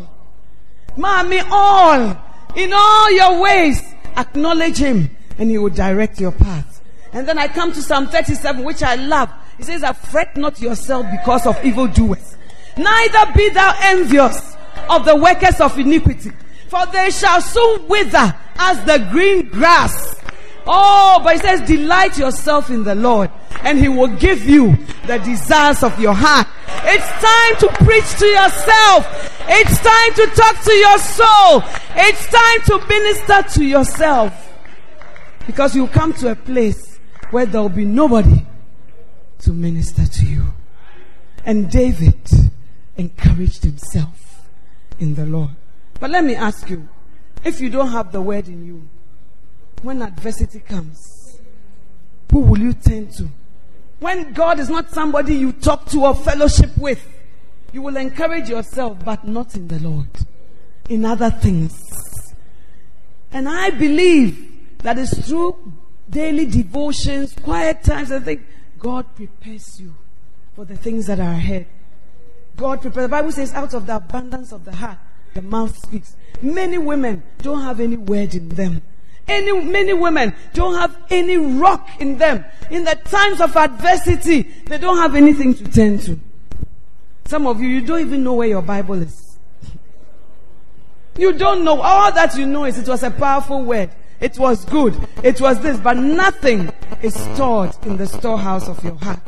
Mommy, 0.96 1.38
all. 1.52 2.20
In 2.56 2.72
all 2.72 3.12
your 3.12 3.40
ways, 3.40 3.80
acknowledge 4.16 4.78
Him 4.78 5.16
and 5.38 5.50
He 5.50 5.58
will 5.58 5.70
direct 5.70 6.20
your 6.20 6.32
path. 6.32 6.82
And 7.12 7.26
then 7.26 7.38
I 7.38 7.48
come 7.48 7.72
to 7.72 7.82
Psalm 7.82 8.08
37, 8.08 8.64
which 8.64 8.82
I 8.82 8.96
love. 8.96 9.30
He 9.56 9.62
says, 9.64 9.82
I 9.82 9.92
fret 9.92 10.36
not 10.36 10.60
yourself 10.60 11.06
because 11.10 11.46
of 11.46 11.62
evildoers. 11.64 12.36
Neither 12.76 13.32
be 13.34 13.48
thou 13.50 13.74
envious 13.82 14.56
of 14.88 15.04
the 15.04 15.16
workers 15.16 15.60
of 15.60 15.76
iniquity, 15.78 16.30
for 16.68 16.86
they 16.86 17.10
shall 17.10 17.40
soon 17.40 17.88
wither 17.88 18.34
as 18.56 18.84
the 18.84 19.08
green 19.10 19.48
grass. 19.48 20.16
Oh, 20.66 21.20
but 21.24 21.36
he 21.36 21.40
says, 21.40 21.66
delight 21.66 22.18
yourself 22.18 22.70
in 22.70 22.84
the 22.84 22.94
Lord 22.94 23.30
and 23.62 23.78
he 23.78 23.88
will 23.88 24.14
give 24.16 24.44
you 24.44 24.76
the 25.06 25.18
desires 25.18 25.82
of 25.82 25.98
your 25.98 26.14
heart. 26.14 26.46
It's 26.84 27.08
time 27.08 27.56
to 27.60 27.84
preach 27.84 28.18
to 28.18 28.26
yourself. 28.26 29.34
It's 29.48 29.78
time 29.78 30.14
to 30.14 30.26
talk 30.36 30.62
to 30.62 30.72
your 30.72 30.98
soul. 30.98 31.62
It's 31.96 32.26
time 32.26 32.62
to 32.66 32.86
minister 32.86 33.58
to 33.58 33.64
yourself. 33.64 34.44
Because 35.46 35.74
you 35.74 35.86
come 35.88 36.12
to 36.14 36.32
a 36.32 36.36
place 36.36 36.87
where 37.30 37.46
there 37.46 37.60
will 37.60 37.68
be 37.68 37.84
nobody 37.84 38.44
to 39.40 39.52
minister 39.52 40.06
to 40.06 40.26
you. 40.26 40.44
And 41.44 41.70
David 41.70 42.18
encouraged 42.96 43.64
himself 43.64 44.42
in 44.98 45.14
the 45.14 45.26
Lord. 45.26 45.50
But 46.00 46.10
let 46.10 46.24
me 46.24 46.34
ask 46.34 46.68
you, 46.68 46.88
if 47.44 47.60
you 47.60 47.70
don't 47.70 47.90
have 47.90 48.12
the 48.12 48.20
word 48.20 48.48
in 48.48 48.66
you, 48.66 48.88
when 49.82 50.02
adversity 50.02 50.60
comes, 50.60 51.40
who 52.30 52.40
will 52.40 52.58
you 52.58 52.72
turn 52.72 53.08
to? 53.12 53.28
When 54.00 54.32
God 54.32 54.58
is 54.60 54.68
not 54.68 54.90
somebody 54.90 55.34
you 55.34 55.52
talk 55.52 55.86
to 55.86 56.04
or 56.04 56.14
fellowship 56.14 56.76
with, 56.76 57.04
you 57.72 57.82
will 57.82 57.96
encourage 57.96 58.48
yourself, 58.48 59.04
but 59.04 59.26
not 59.26 59.54
in 59.54 59.68
the 59.68 59.78
Lord, 59.80 60.08
in 60.88 61.04
other 61.04 61.30
things. 61.30 62.34
And 63.32 63.48
I 63.48 63.70
believe 63.70 64.78
that 64.78 64.98
is 64.98 65.12
through 65.26 65.72
daily 66.10 66.46
devotions, 66.46 67.34
quiet 67.42 67.82
times, 67.82 68.12
I 68.12 68.20
think 68.20 68.42
God 68.78 69.14
prepares 69.14 69.80
you 69.80 69.94
for 70.54 70.64
the 70.64 70.76
things 70.76 71.06
that 71.06 71.20
are 71.20 71.32
ahead. 71.32 71.66
God 72.56 72.80
prepares. 72.82 73.04
The 73.04 73.08
Bible 73.08 73.32
says, 73.32 73.52
out 73.54 73.74
of 73.74 73.86
the 73.86 73.96
abundance 73.96 74.52
of 74.52 74.64
the 74.64 74.74
heart, 74.74 74.98
the 75.34 75.42
mouth 75.42 75.76
speaks. 75.76 76.16
Many 76.42 76.78
women 76.78 77.22
don't 77.38 77.62
have 77.62 77.80
any 77.80 77.96
word 77.96 78.34
in 78.34 78.48
them. 78.48 78.82
Any, 79.26 79.60
many 79.60 79.92
women 79.92 80.34
don't 80.54 80.74
have 80.74 80.96
any 81.10 81.36
rock 81.36 81.88
in 82.00 82.16
them. 82.18 82.44
In 82.70 82.84
the 82.84 82.94
times 82.94 83.40
of 83.40 83.54
adversity, 83.56 84.42
they 84.42 84.78
don't 84.78 84.96
have 84.96 85.14
anything 85.14 85.54
to 85.54 85.64
turn 85.70 85.98
to. 85.98 86.18
Some 87.26 87.46
of 87.46 87.60
you, 87.60 87.68
you 87.68 87.82
don't 87.82 88.00
even 88.00 88.24
know 88.24 88.34
where 88.34 88.48
your 88.48 88.62
Bible 88.62 89.02
is. 89.02 89.38
You 91.18 91.32
don't 91.34 91.62
know. 91.64 91.80
All 91.80 92.10
that 92.12 92.36
you 92.36 92.46
know 92.46 92.64
is 92.64 92.78
it 92.78 92.88
was 92.88 93.02
a 93.02 93.10
powerful 93.10 93.64
word. 93.64 93.90
It 94.20 94.38
was 94.38 94.64
good. 94.64 94.96
It 95.22 95.40
was 95.40 95.60
this, 95.60 95.78
but 95.78 95.96
nothing 95.96 96.72
is 97.02 97.14
stored 97.14 97.70
in 97.86 97.96
the 97.96 98.06
storehouse 98.06 98.68
of 98.68 98.82
your 98.82 98.96
heart. 98.96 99.20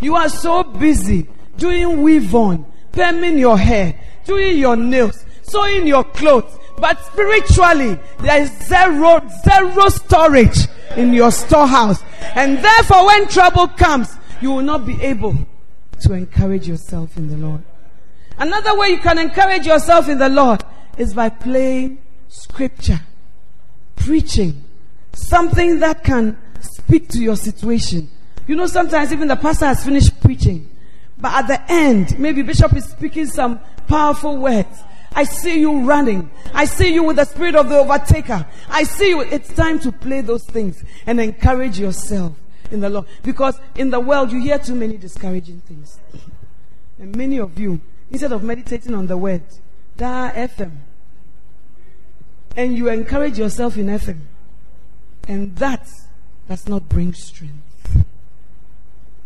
You 0.00 0.16
are 0.16 0.28
so 0.28 0.62
busy 0.62 1.28
doing 1.56 2.02
weave 2.02 2.34
on, 2.34 2.64
perming 2.92 3.38
your 3.38 3.58
hair, 3.58 3.98
doing 4.24 4.58
your 4.58 4.76
nails, 4.76 5.24
sewing 5.42 5.86
your 5.86 6.04
clothes, 6.04 6.58
but 6.78 6.98
spiritually, 7.06 7.98
there 8.20 8.42
is 8.42 8.50
zero, 8.66 9.22
zero 9.44 9.88
storage 9.88 10.66
in 10.96 11.12
your 11.12 11.30
storehouse. 11.30 12.02
And 12.34 12.58
therefore, 12.58 13.06
when 13.06 13.28
trouble 13.28 13.68
comes, 13.68 14.16
you 14.40 14.50
will 14.50 14.62
not 14.62 14.86
be 14.86 15.00
able 15.02 15.36
to 16.00 16.12
encourage 16.14 16.66
yourself 16.66 17.16
in 17.16 17.28
the 17.28 17.36
Lord. 17.36 17.62
Another 18.38 18.76
way 18.76 18.88
you 18.88 18.98
can 18.98 19.18
encourage 19.18 19.66
yourself 19.66 20.08
in 20.08 20.18
the 20.18 20.28
Lord 20.28 20.64
is 20.98 21.14
by 21.14 21.28
playing 21.28 21.98
scripture, 22.28 23.00
preaching, 24.04 24.64
something 25.12 25.80
that 25.80 26.04
can 26.04 26.36
speak 26.60 27.08
to 27.08 27.18
your 27.18 27.36
situation. 27.36 28.08
You 28.46 28.56
know, 28.56 28.66
sometimes 28.66 29.12
even 29.12 29.28
the 29.28 29.36
pastor 29.36 29.66
has 29.66 29.84
finished 29.84 30.20
preaching, 30.20 30.68
but 31.18 31.32
at 31.32 31.46
the 31.46 31.72
end, 31.72 32.18
maybe 32.18 32.42
Bishop 32.42 32.74
is 32.76 32.84
speaking 32.84 33.26
some 33.26 33.60
powerful 33.86 34.36
words. 34.36 34.82
I 35.14 35.24
see 35.24 35.60
you 35.60 35.80
running. 35.82 36.30
I 36.54 36.64
see 36.64 36.92
you 36.94 37.02
with 37.02 37.16
the 37.16 37.24
spirit 37.24 37.54
of 37.54 37.68
the 37.68 37.76
overtaker. 37.76 38.46
I 38.68 38.84
see 38.84 39.10
you. 39.10 39.20
It's 39.20 39.52
time 39.52 39.78
to 39.80 39.92
play 39.92 40.22
those 40.22 40.44
things 40.44 40.82
and 41.06 41.20
encourage 41.20 41.78
yourself 41.78 42.32
in 42.70 42.80
the 42.80 42.88
Lord. 42.88 43.06
Because 43.22 43.60
in 43.74 43.90
the 43.90 44.00
world, 44.00 44.32
you 44.32 44.40
hear 44.40 44.58
too 44.58 44.74
many 44.74 44.96
discouraging 44.96 45.60
things. 45.60 46.00
And 46.98 47.14
many 47.14 47.38
of 47.38 47.58
you, 47.58 47.80
instead 48.10 48.32
of 48.32 48.42
meditating 48.42 48.94
on 48.94 49.06
the 49.06 49.16
word, 49.18 49.42
da 49.96 50.30
FM, 50.30 50.72
and 52.56 52.76
you 52.76 52.88
encourage 52.88 53.38
yourself 53.38 53.76
in 53.76 53.86
FM, 53.86 54.20
and 55.28 55.56
that 55.56 55.88
does 56.48 56.68
not 56.68 56.88
bring 56.88 57.14
strength. 57.14 58.04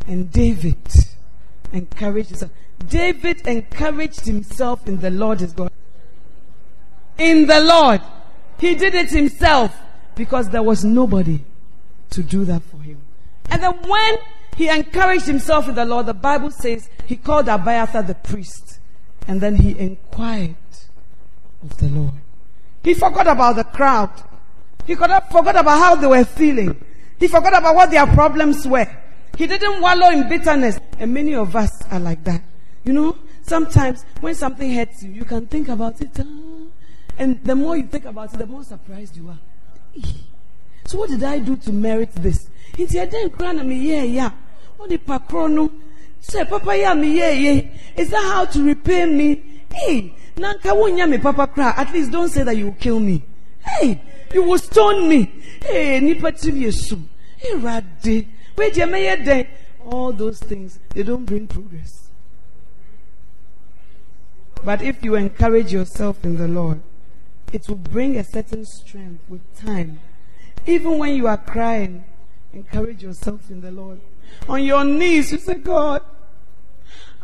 And 0.06 0.30
David 0.30 0.78
encouraged 1.72 2.30
himself. 2.30 2.52
David 2.88 3.46
encouraged 3.46 4.26
himself 4.26 4.86
in 4.86 5.00
the 5.00 5.10
Lord 5.10 5.40
his 5.40 5.52
God. 5.52 5.72
In 7.18 7.46
the 7.46 7.60
Lord. 7.60 8.00
He 8.58 8.74
did 8.74 8.94
it 8.94 9.10
himself 9.10 9.76
because 10.14 10.50
there 10.50 10.62
was 10.62 10.84
nobody 10.84 11.40
to 12.10 12.22
do 12.22 12.44
that 12.44 12.62
for 12.62 12.78
him. 12.78 13.00
And 13.50 13.62
then 13.62 13.74
when 13.88 14.18
he 14.56 14.68
encouraged 14.68 15.26
himself 15.26 15.68
in 15.68 15.74
the 15.74 15.84
Lord, 15.84 16.06
the 16.06 16.14
Bible 16.14 16.50
says 16.50 16.88
he 17.04 17.16
called 17.16 17.48
Abiathar 17.48 18.02
the 18.02 18.14
priest 18.14 18.78
and 19.28 19.40
then 19.40 19.56
he 19.56 19.78
inquired 19.78 20.56
of 21.62 21.76
the 21.78 21.88
Lord. 21.88 22.12
He 22.86 22.94
forgot 22.94 23.26
about 23.26 23.56
the 23.56 23.64
crowd. 23.64 24.12
He 24.86 24.94
forgot 24.94 25.26
about 25.56 25.78
how 25.80 25.96
they 25.96 26.06
were 26.06 26.24
feeling. 26.24 26.80
He 27.18 27.26
forgot 27.26 27.58
about 27.58 27.74
what 27.74 27.90
their 27.90 28.06
problems 28.06 28.64
were. 28.64 28.86
He 29.36 29.48
didn't 29.48 29.80
wallow 29.80 30.10
in 30.10 30.28
bitterness. 30.28 30.78
And 31.00 31.12
many 31.12 31.34
of 31.34 31.56
us 31.56 31.82
are 31.90 31.98
like 31.98 32.22
that. 32.22 32.40
You 32.84 32.92
know, 32.92 33.18
sometimes 33.42 34.04
when 34.20 34.36
something 34.36 34.72
hurts 34.72 35.02
you, 35.02 35.10
you 35.10 35.24
can 35.24 35.48
think 35.48 35.68
about 35.68 36.00
it. 36.00 36.16
And 37.18 37.42
the 37.42 37.56
more 37.56 37.76
you 37.76 37.88
think 37.88 38.04
about 38.04 38.32
it, 38.32 38.38
the 38.38 38.46
more 38.46 38.62
surprised 38.62 39.16
you 39.16 39.30
are. 39.30 39.38
So 40.84 40.98
what 40.98 41.10
did 41.10 41.24
I 41.24 41.40
do 41.40 41.56
to 41.56 41.72
merit 41.72 42.14
this? 42.14 42.48
Nti 42.74 43.04
ɛdɛn 43.04 43.36
kura 43.36 43.52
na 43.52 43.64
mi 43.64 43.84
yɛ 43.84 44.14
ya? 44.14 44.30
Ɔde 44.78 44.98
pakoro 44.98 45.52
no. 45.52 45.72
Sɛ 46.22 46.48
papa 46.48 46.70
yɛ 46.70 46.96
mi 46.96 47.18
yɛ 47.18 47.34
yɛ. 47.34 47.68
Is 47.96 48.10
that 48.10 48.22
how 48.22 48.44
to 48.44 48.62
repay 48.62 49.06
me? 49.06 49.42
Hey, 49.74 50.14
nanka 50.36 50.68
wonya 50.74 51.08
me 51.08 51.18
papa 51.18 51.46
kura. 51.46 51.74
At 51.76 51.92
least 51.92 52.12
don't 52.12 52.28
say 52.28 52.42
that 52.42 52.56
you 52.56 52.66
will 52.66 52.72
kill 52.80 53.00
me. 53.00 53.22
Hey, 53.60 54.00
you 54.32 54.42
will 54.42 54.58
stone 54.58 55.08
me. 55.08 55.32
Hey, 55.64 56.00
nipa 56.00 56.36
sum. 56.38 57.08
Hey, 57.36 57.54
rade. 57.54 58.28
Wait, 58.56 58.74
deɛ 58.74 58.88
mɛyɛ 58.88 59.24
dɛn? 59.24 59.46
All 59.84 60.12
those 60.12 60.40
things 60.40 60.78
they 60.90 61.02
don't 61.02 61.24
bring 61.24 61.46
progress. 61.46 62.08
But 64.64 64.82
if 64.82 65.04
you 65.04 65.14
encourage 65.14 65.72
yourself 65.72 66.24
in 66.24 66.38
the 66.38 66.48
Lord, 66.48 66.80
it 67.52 67.68
will 67.68 67.76
bring 67.76 68.16
a 68.16 68.24
certain 68.24 68.64
strength 68.64 69.22
with 69.28 69.42
time. 69.56 70.00
Even 70.66 70.98
when 70.98 71.14
you 71.14 71.28
are 71.28 71.36
crying, 71.36 72.04
encourage 72.52 73.02
yourself 73.02 73.48
in 73.50 73.60
the 73.60 73.70
Lord. 73.70 74.00
On 74.48 74.62
your 74.62 74.84
knees, 74.84 75.30
you 75.30 75.38
say, 75.38 75.54
God, 75.54 76.02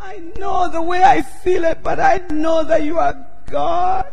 I 0.02 0.18
know 0.36 0.68
the 0.68 0.82
way 0.82 1.00
I 1.02 1.22
feel 1.22 1.64
it, 1.64 1.78
but 1.82 2.00
I 2.00 2.18
know 2.28 2.64
that 2.64 2.82
you 2.82 2.98
are 2.98 3.24
God. 3.46 4.12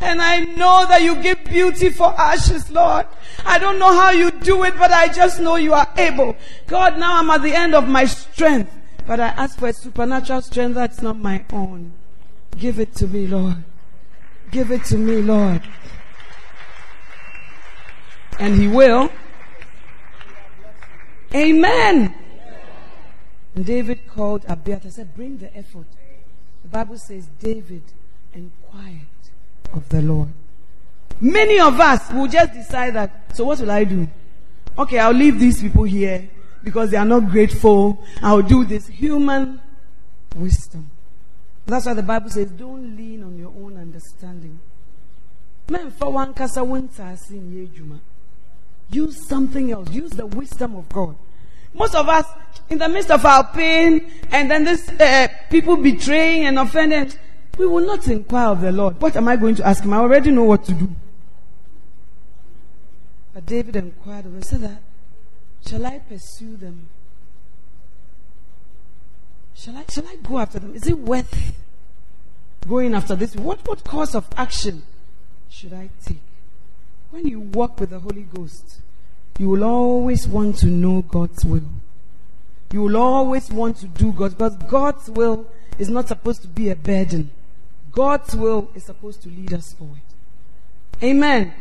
And 0.00 0.22
I 0.22 0.40
know 0.40 0.86
that 0.88 1.02
you 1.02 1.20
give 1.20 1.42
beauty 1.44 1.90
for 1.90 2.14
ashes, 2.18 2.70
Lord. 2.70 3.06
I 3.44 3.58
don't 3.58 3.80
know 3.80 3.92
how 3.92 4.10
you 4.10 4.30
do 4.30 4.62
it, 4.62 4.78
but 4.78 4.92
I 4.92 5.08
just 5.08 5.40
know 5.40 5.56
you 5.56 5.74
are 5.74 5.88
able. 5.96 6.36
God, 6.68 6.98
now 6.98 7.18
I'm 7.18 7.28
at 7.30 7.42
the 7.42 7.52
end 7.52 7.74
of 7.74 7.88
my 7.88 8.04
strength. 8.04 8.72
But 9.04 9.18
I 9.18 9.28
ask 9.28 9.58
for 9.58 9.68
a 9.68 9.72
supernatural 9.72 10.40
strength 10.42 10.76
that's 10.76 11.02
not 11.02 11.18
my 11.18 11.44
own. 11.52 11.92
Give 12.56 12.78
it 12.78 12.94
to 12.96 13.08
me, 13.08 13.26
Lord. 13.26 13.56
Give 14.52 14.70
it 14.70 14.84
to 14.86 14.96
me, 14.96 15.20
Lord. 15.20 15.62
And 18.38 18.54
He 18.54 18.68
will. 18.68 19.10
Amen. 21.34 22.21
And 23.54 23.66
David 23.66 24.06
called 24.08 24.44
Abiathar 24.48 24.84
and 24.84 24.92
said, 24.94 25.14
Bring 25.14 25.38
the 25.38 25.56
ephod. 25.58 25.86
The 26.62 26.68
Bible 26.68 26.98
says 26.98 27.26
David 27.40 27.82
inquired 28.32 29.06
of 29.72 29.88
the 29.88 30.02
Lord. 30.02 30.28
Many 31.20 31.60
of 31.60 31.78
us 31.78 32.10
will 32.12 32.28
just 32.28 32.52
decide 32.52 32.94
that, 32.94 33.36
so 33.36 33.44
what 33.44 33.60
will 33.60 33.70
I 33.70 33.84
do? 33.84 34.08
Okay, 34.76 34.98
I'll 34.98 35.12
leave 35.12 35.38
these 35.38 35.60
people 35.60 35.84
here 35.84 36.28
because 36.64 36.90
they 36.90 36.96
are 36.96 37.04
not 37.04 37.28
grateful. 37.28 38.02
I'll 38.22 38.42
do 38.42 38.64
this. 38.64 38.86
Human 38.88 39.60
wisdom. 40.34 40.90
That's 41.66 41.86
why 41.86 41.94
the 41.94 42.02
Bible 42.02 42.30
says, 42.30 42.50
don't 42.50 42.96
lean 42.96 43.22
on 43.22 43.38
your 43.38 43.50
own 43.50 43.76
understanding. 43.76 44.58
Use 48.90 49.28
something 49.28 49.70
else. 49.70 49.90
Use 49.90 50.10
the 50.10 50.26
wisdom 50.26 50.76
of 50.76 50.88
God. 50.88 51.16
Most 51.74 51.94
of 51.94 52.08
us, 52.08 52.26
in 52.68 52.78
the 52.78 52.88
midst 52.88 53.10
of 53.10 53.24
our 53.24 53.50
pain, 53.52 54.10
and 54.30 54.50
then 54.50 54.64
this 54.64 54.88
uh, 54.88 55.28
people 55.50 55.76
betraying 55.76 56.46
and 56.46 56.58
offending, 56.58 57.12
we 57.58 57.66
will 57.66 57.84
not 57.84 58.06
inquire 58.08 58.48
of 58.48 58.60
the 58.60 58.72
Lord. 58.72 59.00
What 59.00 59.16
am 59.16 59.28
I 59.28 59.36
going 59.36 59.54
to 59.56 59.66
ask 59.66 59.84
him? 59.84 59.92
I 59.92 59.98
already 59.98 60.30
know 60.30 60.44
what 60.44 60.64
to 60.64 60.72
do. 60.72 60.90
But 63.34 63.46
David 63.46 63.76
inquired 63.76 64.26
of 64.26 64.34
him, 64.34 64.42
said 64.42 64.60
that, 64.60 64.82
shall 65.66 65.86
I 65.86 65.98
pursue 65.98 66.56
them? 66.56 66.88
Shall 69.54 69.76
I, 69.76 69.84
shall 69.88 70.06
I 70.06 70.16
go 70.16 70.38
after 70.38 70.58
them? 70.58 70.74
Is 70.74 70.86
it 70.86 70.98
worth 70.98 71.54
going 72.66 72.94
after 72.94 73.14
this? 73.14 73.36
What, 73.36 73.66
what 73.66 73.84
course 73.84 74.14
of 74.14 74.26
action 74.36 74.82
should 75.48 75.72
I 75.72 75.90
take? 76.04 76.20
When 77.10 77.26
you 77.26 77.40
walk 77.40 77.78
with 77.78 77.90
the 77.90 78.00
Holy 78.00 78.22
Ghost, 78.22 78.80
you 79.38 79.48
will 79.48 79.64
always 79.64 80.28
want 80.28 80.58
to 80.58 80.66
know 80.66 81.02
God's 81.02 81.44
will. 81.44 81.64
You 82.72 82.82
will 82.82 82.96
always 82.96 83.50
want 83.50 83.78
to 83.78 83.86
do 83.86 84.12
God's 84.12 84.34
because 84.34 84.56
God's 84.68 85.10
will 85.10 85.46
is 85.78 85.88
not 85.88 86.08
supposed 86.08 86.42
to 86.42 86.48
be 86.48 86.70
a 86.70 86.76
burden. 86.76 87.30
God's 87.90 88.34
will 88.34 88.70
is 88.74 88.84
supposed 88.84 89.22
to 89.22 89.28
lead 89.28 89.52
us 89.52 89.74
forward. 89.74 90.00
Amen. 91.02 91.52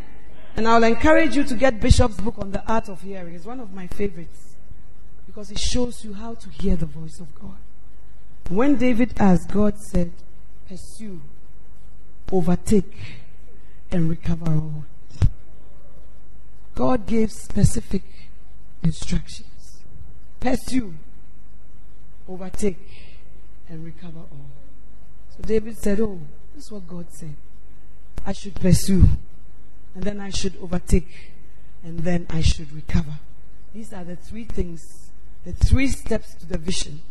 And 0.55 0.67
I'll 0.67 0.83
encourage 0.83 1.35
you 1.35 1.43
to 1.45 1.55
get 1.55 1.79
Bishop's 1.79 2.19
book 2.19 2.35
on 2.37 2.51
the 2.51 2.63
art 2.71 2.89
of 2.89 3.01
hearing. 3.01 3.35
It's 3.35 3.45
one 3.45 3.59
of 3.59 3.73
my 3.73 3.87
favorites 3.87 4.55
because 5.25 5.51
it 5.51 5.59
shows 5.59 6.03
you 6.03 6.13
how 6.13 6.35
to 6.35 6.49
hear 6.49 6.75
the 6.75 6.85
voice 6.85 7.19
of 7.19 7.33
God. 7.35 7.57
When 8.49 8.75
David 8.75 9.13
asked, 9.17 9.51
God 9.51 9.77
said, 9.79 10.11
Pursue, 10.67 11.21
overtake, 12.31 12.93
and 13.91 14.09
recover 14.09 14.53
all. 14.53 14.85
God 16.75 17.05
gave 17.05 17.31
specific 17.31 18.03
instructions. 18.83 19.81
Pursue, 20.39 20.95
overtake, 22.27 22.79
and 23.69 23.85
recover 23.85 24.19
all. 24.19 24.49
So 25.29 25.43
David 25.43 25.77
said, 25.77 25.99
Oh, 25.99 26.19
this 26.55 26.65
is 26.65 26.71
what 26.71 26.87
God 26.87 27.07
said. 27.11 27.35
I 28.25 28.33
should 28.33 28.55
pursue, 28.55 29.07
and 29.95 30.03
then 30.03 30.19
I 30.19 30.29
should 30.29 30.55
overtake, 30.61 31.31
and 31.83 31.99
then 31.99 32.27
I 32.29 32.41
should 32.41 32.71
recover. 32.71 33.19
These 33.73 33.93
are 33.93 34.03
the 34.03 34.15
three 34.15 34.43
things, 34.43 35.11
the 35.43 35.53
three 35.53 35.87
steps 35.87 36.35
to 36.35 36.45
the 36.45 36.57
vision 36.57 37.01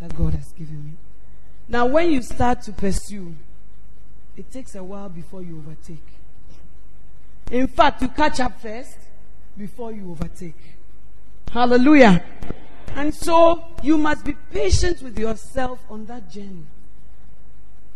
that 0.00 0.14
God 0.16 0.34
has 0.34 0.52
given 0.52 0.84
me. 0.84 0.92
Now, 1.68 1.86
when 1.86 2.10
you 2.10 2.22
start 2.22 2.62
to 2.62 2.72
pursue, 2.72 3.34
it 4.36 4.50
takes 4.50 4.74
a 4.74 4.84
while 4.84 5.08
before 5.08 5.42
you 5.42 5.58
overtake. 5.58 6.06
In 7.52 7.66
fact, 7.66 8.00
you 8.00 8.08
catch 8.08 8.40
up 8.40 8.58
first 8.60 8.96
before 9.58 9.92
you 9.92 10.10
overtake. 10.10 10.56
Hallelujah. 11.52 12.24
And 12.94 13.14
so 13.14 13.62
you 13.82 13.98
must 13.98 14.24
be 14.24 14.32
patient 14.50 15.02
with 15.02 15.18
yourself 15.18 15.78
on 15.90 16.06
that 16.06 16.30
journey. 16.30 16.64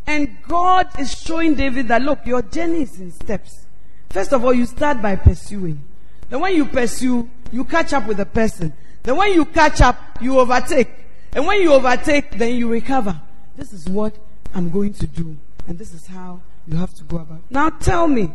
And 0.07 0.37
God 0.47 0.89
is 1.01 1.19
showing 1.19 1.55
David 1.55 1.89
that 1.89 2.03
look, 2.03 2.27
your 2.27 2.43
journey 2.43 2.83
is 2.83 3.01
in 3.01 3.11
steps. 3.11 3.67
First 4.11 4.35
of 4.35 4.45
all, 4.45 4.53
you 4.53 4.67
start 4.67 5.01
by 5.01 5.17
pursuing. 5.17 5.83
Then 6.29 6.41
when 6.41 6.55
you 6.55 6.67
pursue, 6.67 7.31
you 7.51 7.65
catch 7.65 7.95
up 7.95 8.07
with 8.07 8.19
the 8.19 8.27
person. 8.27 8.75
Then 9.05 9.17
when 9.17 9.33
you 9.33 9.47
catch 9.47 9.81
up, 9.81 9.99
you 10.21 10.39
overtake. 10.39 10.91
And 11.33 11.47
when 11.47 11.63
you 11.63 11.73
overtake, 11.73 12.33
then 12.33 12.57
you 12.57 12.71
recover. 12.71 13.19
This 13.57 13.73
is 13.73 13.89
what 13.89 14.15
I'm 14.55 14.69
going 14.69 14.93
to 14.95 15.07
do. 15.07 15.39
And 15.67 15.79
this 15.79 15.95
is 15.95 16.07
how 16.07 16.43
you 16.69 16.77
have 16.77 16.93
to 16.95 17.05
go 17.05 17.19
about. 17.19 17.41
Now 17.49 17.71
tell 17.71 18.07
me, 18.07 18.31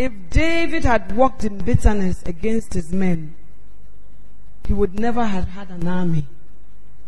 if 0.00 0.30
David 0.30 0.82
had 0.82 1.14
walked 1.14 1.44
in 1.44 1.58
bitterness 1.58 2.22
against 2.22 2.72
his 2.72 2.90
men, 2.90 3.34
he 4.66 4.72
would 4.72 4.98
never 4.98 5.26
have 5.26 5.48
had 5.48 5.68
an 5.68 5.86
army 5.86 6.26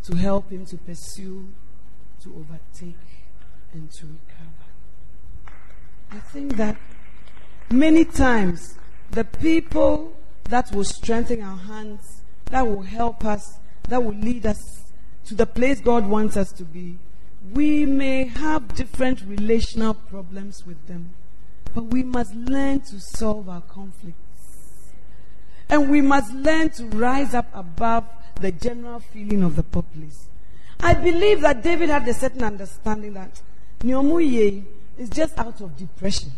to 0.02 0.14
help 0.14 0.50
him 0.50 0.66
to 0.66 0.76
pursue, 0.76 1.48
to 2.22 2.34
overtake, 2.34 3.06
and 3.72 3.90
to 3.92 4.04
recover. 4.04 5.54
I 6.10 6.18
think 6.18 6.56
that 6.58 6.76
many 7.70 8.04
times 8.04 8.76
the 9.10 9.24
people 9.24 10.12
that 10.50 10.70
will 10.74 10.84
strengthen 10.84 11.40
our 11.40 11.56
hands, 11.56 12.20
that 12.50 12.66
will 12.66 12.82
help 12.82 13.24
us, 13.24 13.58
that 13.88 14.04
will 14.04 14.16
lead 14.16 14.44
us 14.44 14.92
to 15.24 15.34
the 15.34 15.46
place 15.46 15.80
God 15.80 16.06
wants 16.06 16.36
us 16.36 16.52
to 16.52 16.62
be, 16.62 16.98
we 17.54 17.86
may 17.86 18.24
have 18.24 18.74
different 18.74 19.22
relational 19.22 19.94
problems 19.94 20.66
with 20.66 20.86
them, 20.88 21.14
but 21.74 21.84
we 21.84 22.02
must 22.02 22.34
learn 22.34 22.80
to 22.80 23.00
solve 23.00 23.48
our 23.48 23.62
conflicts. 23.62 24.18
And 25.68 25.90
we 25.90 26.00
must 26.00 26.32
learn 26.32 26.70
to 26.70 26.84
rise 26.86 27.34
up 27.34 27.46
above 27.54 28.04
the 28.40 28.52
general 28.52 29.00
feeling 29.00 29.42
of 29.42 29.56
the 29.56 29.62
populace. 29.62 30.28
I 30.80 30.94
believe 30.94 31.40
that 31.42 31.62
David 31.62 31.88
had 31.88 32.06
a 32.08 32.14
certain 32.14 32.42
understanding 32.42 33.14
that 33.14 33.40
Nyomuye 33.80 34.64
is 34.98 35.08
just 35.08 35.38
out 35.38 35.60
of 35.60 35.76
depression. 35.76 36.32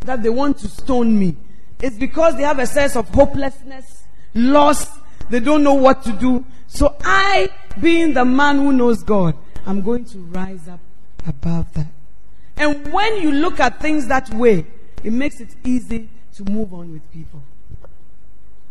That 0.00 0.22
they 0.22 0.28
want 0.28 0.58
to 0.58 0.68
stone 0.68 1.18
me. 1.18 1.36
It's 1.80 1.96
because 1.96 2.36
they 2.36 2.42
have 2.42 2.58
a 2.58 2.66
sense 2.66 2.94
of 2.96 3.08
hopelessness, 3.08 4.04
loss, 4.34 4.86
they 5.30 5.40
don't 5.40 5.62
know 5.62 5.74
what 5.74 6.04
to 6.04 6.12
do. 6.12 6.44
So 6.66 6.96
I, 7.00 7.48
being 7.80 8.14
the 8.14 8.24
man 8.24 8.58
who 8.58 8.72
knows 8.72 9.02
God, 9.02 9.36
I'm 9.66 9.80
going 9.82 10.04
to 10.06 10.18
rise 10.18 10.68
up 10.68 10.80
above 11.26 11.72
that. 11.74 11.86
And 12.56 12.92
when 12.92 13.16
you 13.16 13.32
look 13.32 13.60
at 13.60 13.80
things 13.80 14.06
that 14.08 14.30
way, 14.30 14.66
it 15.02 15.12
makes 15.12 15.40
it 15.40 15.54
easy 15.64 16.08
to 16.36 16.44
move 16.44 16.72
on 16.72 16.92
with 16.92 17.10
people. 17.12 17.42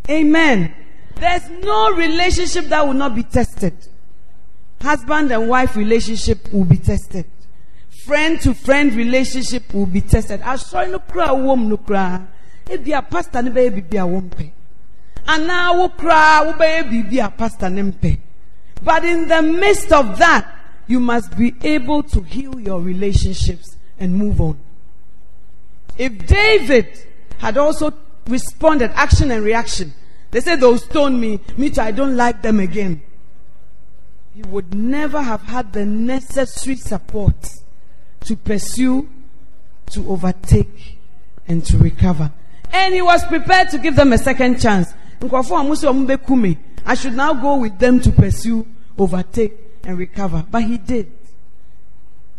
Amen. 0.10 0.74
There's 1.16 1.50
no 1.50 1.92
relationship 1.92 2.66
that 2.66 2.86
will 2.86 2.94
not 2.94 3.16
be 3.16 3.24
tested. 3.24 3.74
Husband 4.82 5.32
and 5.32 5.48
wife 5.48 5.76
relationship 5.76 6.52
will 6.52 6.66
be 6.66 6.78
tested 6.78 7.26
friend 8.06 8.40
to 8.42 8.54
friend 8.54 8.94
relationship 8.94 9.74
will 9.74 9.86
be 9.86 10.02
tested. 10.02 10.42
Asɔre 10.42 10.92
no 10.92 11.00
kura 11.00 11.34
wom 11.34 11.70
no 11.70 11.78
kura. 11.78 12.28
Ebi 12.66 12.98
a 12.98 13.02
pastor 13.02 13.42
ne 13.42 13.52
bɛyɛ 13.52 13.76
bibi 13.76 13.98
a 13.98 14.02
wɔn 14.02 14.30
pɛ. 14.30 14.52
Anaa 15.28 15.78
wo 15.78 15.90
kura 15.90 16.42
wo 16.46 16.54
bɛyɛ 16.54 16.90
bibi 16.90 17.20
a 17.20 17.30
pastor 17.30 17.70
ne. 17.70 18.20
But 18.84 19.06
in 19.06 19.28
the 19.30 19.42
midst 19.42 19.92
of 19.94 20.18
that, 20.20 20.46
you 20.94 21.00
must 21.00 21.36
be 21.36 21.56
able 21.64 22.04
to 22.04 22.22
heal 22.22 22.60
your 22.60 22.80
relationships 22.80 23.78
and 23.98 24.14
move 24.14 24.40
on. 24.40 24.56
If 25.98 26.28
David 26.28 26.88
had 27.40 27.58
also 27.58 27.96
responded, 28.28 28.92
action 28.94 29.32
and 29.32 29.44
reaction, 29.44 29.92
they 30.30 30.40
said 30.40 30.62
they'll 30.62 30.78
stone 30.78 31.20
me, 31.20 31.40
me 31.58 31.72
too, 31.72 31.82
I 31.82 31.90
don't 31.90 32.16
like 32.16 32.44
them 32.44 32.60
again. 32.60 33.02
He 34.36 34.44
would 34.44 34.76
never 34.76 35.20
have 35.20 35.42
had 35.42 35.74
the 35.74 35.84
necessary 35.84 36.76
support 36.76 37.50
to 38.26 38.36
pursue, 38.36 39.10
to 39.94 40.08
overtake, 40.08 41.00
and 41.48 41.66
to 41.66 41.80
recover. 41.80 42.32
And 42.72 42.94
he 42.94 43.02
was 43.02 43.26
prepared 43.26 43.72
to 43.72 43.80
give 43.80 43.96
them 43.96 44.14
a 44.14 44.20
second 44.20 44.62
chance. 44.62 44.94
I 46.86 46.96
should 46.96 47.14
now 47.14 47.34
go 47.34 47.56
with 47.58 47.80
them 47.80 48.00
to 48.00 48.12
pursue, 48.12 48.68
overtake, 49.00 49.63
and 49.84 49.98
recover. 49.98 50.46
But 50.50 50.64
he 50.64 50.78
did. 50.78 51.12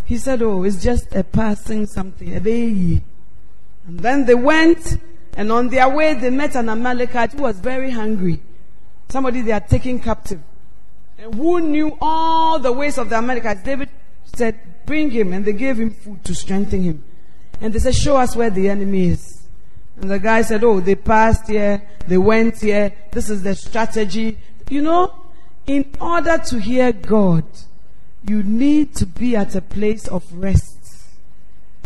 He 0.04 0.18
said, 0.18 0.42
Oh, 0.42 0.62
it's 0.62 0.82
just 0.82 1.14
a 1.14 1.24
passing 1.24 1.86
something. 1.86 2.32
And 2.34 3.02
then 3.86 4.24
they 4.24 4.34
went, 4.34 4.98
and 5.36 5.50
on 5.50 5.68
their 5.68 5.88
way, 5.88 6.14
they 6.14 6.30
met 6.30 6.54
an 6.56 6.68
Amalekite 6.68 7.32
who 7.32 7.42
was 7.42 7.58
very 7.58 7.90
hungry. 7.90 8.40
Somebody 9.08 9.42
they 9.42 9.52
had 9.52 9.68
taken 9.68 9.98
captive. 9.98 10.40
And 11.18 11.34
who 11.34 11.60
knew 11.60 11.96
all 12.00 12.58
the 12.58 12.72
ways 12.72 12.98
of 12.98 13.08
the 13.10 13.16
Amalekites. 13.16 13.62
David 13.62 13.88
said, 14.34 14.58
Bring 14.86 15.10
him. 15.10 15.32
And 15.32 15.44
they 15.44 15.52
gave 15.52 15.78
him 15.78 15.90
food 15.90 16.24
to 16.24 16.34
strengthen 16.34 16.82
him. 16.82 17.04
And 17.60 17.72
they 17.72 17.78
said, 17.78 17.94
Show 17.94 18.16
us 18.16 18.36
where 18.36 18.50
the 18.50 18.68
enemy 18.68 19.08
is. 19.08 19.46
And 20.00 20.10
the 20.10 20.18
guy 20.18 20.42
said, 20.42 20.64
Oh, 20.64 20.80
they 20.80 20.94
passed 20.94 21.48
here, 21.48 21.82
they 22.06 22.18
went 22.18 22.60
here, 22.60 22.92
this 23.12 23.30
is 23.30 23.42
the 23.42 23.54
strategy. 23.54 24.38
You 24.68 24.82
know, 24.82 25.23
in 25.66 25.90
order 26.00 26.38
to 26.38 26.58
hear 26.60 26.92
God, 26.92 27.44
you 28.26 28.42
need 28.42 28.94
to 28.96 29.06
be 29.06 29.36
at 29.36 29.54
a 29.54 29.60
place 29.60 30.08
of 30.08 30.30
rest. 30.32 30.78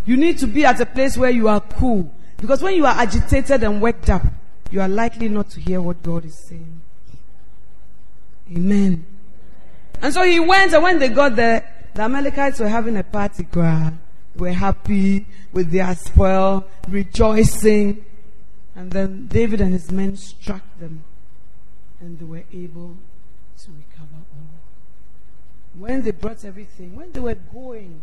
You 0.04 0.16
need 0.16 0.38
to 0.38 0.46
be 0.46 0.64
at 0.64 0.80
a 0.80 0.86
place 0.86 1.16
where 1.16 1.30
you 1.30 1.48
are 1.48 1.60
cool. 1.60 2.14
Because 2.36 2.62
when 2.62 2.74
you 2.74 2.86
are 2.86 2.94
agitated 2.94 3.62
and 3.62 3.82
worked 3.82 4.08
up, 4.08 4.22
you 4.70 4.80
are 4.80 4.88
likely 4.88 5.28
not 5.28 5.50
to 5.50 5.60
hear 5.60 5.80
what 5.80 6.02
God 6.02 6.24
is 6.24 6.38
saying. 6.46 6.80
Amen. 8.50 9.04
And 10.00 10.14
so 10.14 10.22
he 10.22 10.38
went, 10.38 10.72
and 10.72 10.82
when 10.82 10.98
they 10.98 11.08
got 11.08 11.36
there, 11.36 11.68
the 11.94 12.02
Amalekites 12.02 12.60
were 12.60 12.68
having 12.68 12.96
a 12.96 13.02
party. 13.02 13.46
Were 14.36 14.52
happy 14.52 15.26
with 15.52 15.72
their 15.72 15.94
spoil, 15.96 16.64
rejoicing. 16.88 18.04
And 18.76 18.92
then 18.92 19.26
David 19.26 19.60
and 19.60 19.72
his 19.72 19.90
men 19.90 20.16
struck 20.16 20.62
them, 20.78 21.02
and 21.98 22.18
they 22.20 22.24
were 22.24 22.44
able. 22.52 22.96
When 25.78 26.02
they 26.02 26.10
brought 26.10 26.44
everything, 26.44 26.96
when 26.96 27.12
they 27.12 27.20
were 27.20 27.36
going, 27.36 28.00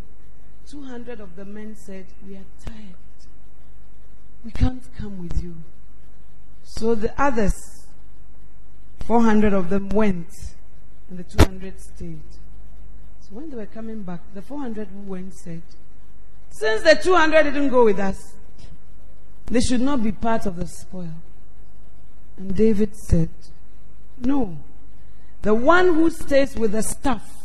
200 0.70 1.20
of 1.20 1.36
the 1.36 1.44
men 1.44 1.76
said, 1.76 2.06
We 2.26 2.36
are 2.36 2.46
tired. 2.66 2.96
We 4.46 4.52
can't 4.52 4.82
come 4.98 5.22
with 5.22 5.44
you. 5.44 5.56
So 6.64 6.96
the 6.96 7.14
others, 7.22 7.54
400 9.06 9.52
of 9.54 9.70
them 9.70 9.90
went, 9.90 10.30
and 11.10 11.20
the 11.20 11.24
200 11.24 11.80
stayed. 11.82 12.22
So 13.20 13.32
when 13.32 13.50
they 13.50 13.58
were 13.58 13.66
coming 13.66 14.04
back, 14.04 14.22
the 14.34 14.42
400 14.42 14.88
who 14.88 15.02
went 15.02 15.34
said, 15.34 15.64
Since 16.52 16.84
the 16.84 16.96
200 16.96 17.44
didn't 17.44 17.70
go 17.70 17.84
with 17.84 18.00
us, 18.00 18.36
they 19.48 19.60
should 19.60 19.82
not 19.82 20.02
be 20.02 20.14
part 20.14 20.46
of 20.46 20.56
the 20.56 20.68
spoil. 20.68 21.14
And 22.38 22.56
David 22.56 22.96
said, 22.96 23.30
No. 24.18 24.58
The 25.42 25.54
one 25.54 25.94
who 25.94 26.10
stays 26.10 26.56
with 26.56 26.72
the 26.72 26.82
staff 26.82 27.45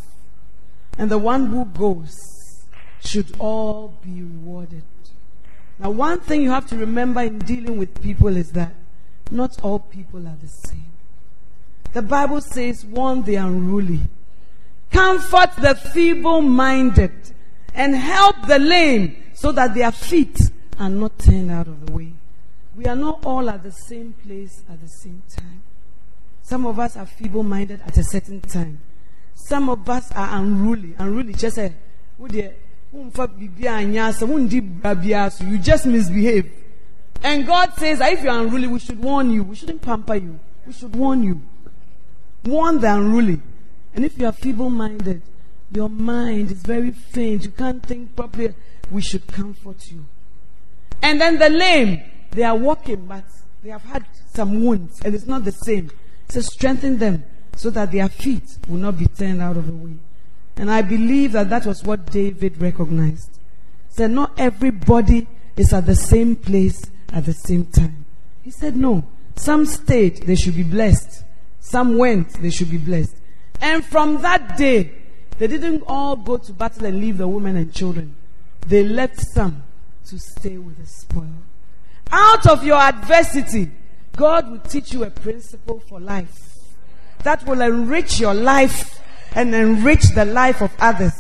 and 1.01 1.11
the 1.11 1.17
one 1.17 1.47
who 1.47 1.65
goes 1.65 2.15
should 3.03 3.35
all 3.39 3.95
be 4.05 4.21
rewarded. 4.21 4.83
Now, 5.79 5.93
one 5.93 6.21
thing 6.21 6.43
you 6.43 6.51
have 6.51 6.67
to 6.69 6.77
remember 6.77 7.23
in 7.23 7.39
dealing 7.39 7.79
with 7.79 8.03
people 8.03 8.37
is 8.37 8.53
that 8.53 8.75
not 9.31 9.59
all 9.63 9.79
people 9.79 10.29
are 10.29 10.37
the 10.43 10.69
same. 10.69 10.93
The 11.95 12.03
Bible 12.03 12.43
says, 12.43 12.85
warn 12.85 13.23
the 13.23 13.37
unruly, 13.37 14.01
comfort 14.91 15.57
the 15.57 15.75
feeble 15.75 16.43
minded, 16.43 17.13
and 17.73 17.97
help 17.97 18.47
the 18.47 18.59
lame 18.59 19.17
so 19.33 19.53
that 19.53 19.75
their 19.75 19.93
feet 19.93 20.39
are 20.79 20.91
not 20.91 21.19
turned 21.19 21.51
out 21.51 21.67
of 21.67 21.87
the 21.87 21.93
way. 21.93 22.13
We 22.77 22.85
are 22.85 22.97
not 22.97 23.25
all 23.25 23.49
at 23.49 23.63
the 23.63 23.73
same 23.73 24.13
place 24.23 24.63
at 24.69 24.83
the 24.83 24.89
same 24.89 25.23
time. 25.35 25.63
Some 26.43 26.67
of 26.67 26.79
us 26.79 26.99
are 26.99 27.07
feeble 27.07 27.43
minded 27.43 27.81
at 27.87 27.97
a 27.97 28.05
certain 28.05 28.43
time. 28.43 28.81
Some 29.47 29.69
of 29.69 29.89
us 29.89 30.11
are 30.13 30.39
unruly. 30.39 30.95
Unruly, 30.99 31.35
just 31.35 31.57
say, 31.57 31.73
you 32.19 32.53
just 35.59 35.87
misbehave. 35.87 36.51
And 37.23 37.47
God 37.47 37.75
says 37.77 38.01
if 38.01 38.23
you're 38.23 38.39
unruly, 38.39 38.67
we 38.67 38.79
should 38.79 39.03
warn 39.03 39.31
you. 39.31 39.43
We 39.43 39.57
shouldn't 39.57 39.83
pamper 39.83 40.15
you. 40.15 40.39
We 40.67 40.73
should 40.73 40.95
warn 40.95 41.23
you. 41.23 41.43
Warn 42.45 42.81
the 42.81 42.95
unruly. 42.95 43.41
And 43.95 44.05
if 44.05 44.19
you 44.19 44.27
are 44.27 44.33
feeble 44.33 44.71
minded, 44.71 45.23
your 45.73 45.89
mind 45.89 46.51
is 46.51 46.63
very 46.63 46.91
faint, 46.91 47.45
you 47.45 47.51
can't 47.51 47.85
think 47.85 48.17
properly, 48.17 48.55
we 48.91 49.03
should 49.03 49.27
comfort 49.27 49.91
you. 49.91 50.05
And 51.03 51.21
then 51.21 51.39
the 51.39 51.49
lame, 51.49 52.03
they 52.31 52.43
are 52.43 52.57
walking, 52.57 53.07
but 53.07 53.25
they 53.63 53.71
have 53.71 53.83
had 53.83 54.05
some 54.33 54.65
wounds, 54.65 55.01
and 55.03 55.15
it's 55.15 55.27
not 55.27 55.45
the 55.45 55.53
same. 55.53 55.91
So 56.29 56.41
strengthen 56.41 56.99
them 56.99 57.25
so 57.61 57.69
that 57.69 57.93
their 57.93 58.09
feet 58.09 58.57
will 58.69 58.79
not 58.79 58.99
be 58.99 59.05
turned 59.05 59.43
out 59.43 59.55
of 59.55 59.67
the 59.67 59.75
way. 59.75 59.93
And 60.57 60.71
I 60.71 60.81
believe 60.81 61.33
that 61.33 61.51
that 61.51 61.67
was 61.67 61.85
what 61.85 62.11
David 62.11 62.59
recognized. 62.59 63.39
He 63.91 63.97
said, 63.97 64.13
Not 64.13 64.33
everybody 64.39 65.29
is 65.59 65.75
at 65.75 65.85
the 65.85 65.95
same 65.95 66.37
place 66.37 66.81
at 67.13 67.27
the 67.27 67.35
same 67.35 67.67
time. 67.67 68.07
He 68.43 68.51
said, 68.51 68.77
No. 68.77 69.05
Some 69.37 69.67
stayed, 69.67 70.23
they 70.23 70.37
should 70.37 70.57
be 70.57 70.63
blessed. 70.63 71.23
Some 71.61 71.99
went, 71.99 72.41
they 72.41 72.49
should 72.49 72.71
be 72.71 72.79
blessed. 72.79 73.15
And 73.61 73.85
from 73.85 74.23
that 74.23 74.57
day, 74.57 74.93
they 75.39 75.47
didn't 75.47 75.83
all 75.87 76.17
go 76.17 76.39
to 76.39 76.53
battle 76.55 76.87
and 76.87 76.99
leave 76.99 77.19
the 77.19 77.29
women 77.29 77.57
and 77.57 77.75
children. 77.75 78.15
They 78.67 78.85
left 78.85 79.21
some 79.35 79.65
to 80.07 80.19
stay 80.19 80.57
with 80.57 80.79
the 80.79 80.87
spoil. 80.87 81.29
Out 82.11 82.47
of 82.47 82.65
your 82.65 82.79
adversity, 82.79 83.71
God 84.17 84.51
will 84.51 84.61
teach 84.61 84.95
you 84.95 85.05
a 85.05 85.11
principle 85.11 85.81
for 85.81 86.01
life 86.01 86.51
that 87.25 87.47
will 87.47 87.61
enrich 87.61 88.19
your 88.19 88.35
life 88.35 89.01
and 89.33 89.55
enrich 89.55 90.03
the 90.15 90.25
life 90.25 90.61
of 90.61 90.73
others. 90.79 91.13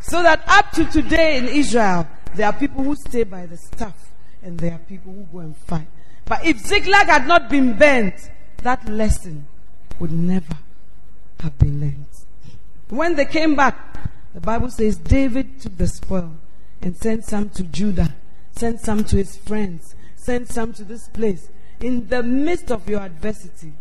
So 0.00 0.22
that 0.22 0.42
up 0.46 0.70
to 0.72 0.84
today 0.84 1.38
in 1.38 1.48
Israel, 1.48 2.06
there 2.34 2.46
are 2.46 2.52
people 2.52 2.84
who 2.84 2.94
stay 2.94 3.24
by 3.24 3.46
the 3.46 3.56
staff 3.56 4.12
and 4.42 4.58
there 4.58 4.72
are 4.72 4.78
people 4.78 5.12
who 5.12 5.24
go 5.32 5.38
and 5.40 5.56
fight. 5.56 5.88
But 6.24 6.44
if 6.44 6.58
Ziklag 6.58 7.06
had 7.06 7.26
not 7.26 7.48
been 7.48 7.76
burnt, 7.78 8.30
that 8.62 8.88
lesson 8.88 9.46
would 9.98 10.12
never 10.12 10.58
have 11.40 11.58
been 11.58 11.80
learned. 11.80 12.06
When 12.88 13.16
they 13.16 13.24
came 13.24 13.56
back, 13.56 13.98
the 14.34 14.40
Bible 14.40 14.70
says 14.70 14.96
David 14.96 15.60
took 15.60 15.76
the 15.76 15.88
spoil 15.88 16.36
and 16.82 16.96
sent 16.96 17.24
some 17.24 17.48
to 17.50 17.62
Judah, 17.64 18.14
sent 18.52 18.80
some 18.80 19.02
to 19.04 19.16
his 19.16 19.36
friends, 19.36 19.94
sent 20.14 20.48
some 20.48 20.72
to 20.74 20.84
this 20.84 21.08
place 21.08 21.48
in 21.80 22.08
the 22.08 22.22
midst 22.22 22.70
of 22.70 22.88
your 22.88 23.00
adversity. 23.00 23.72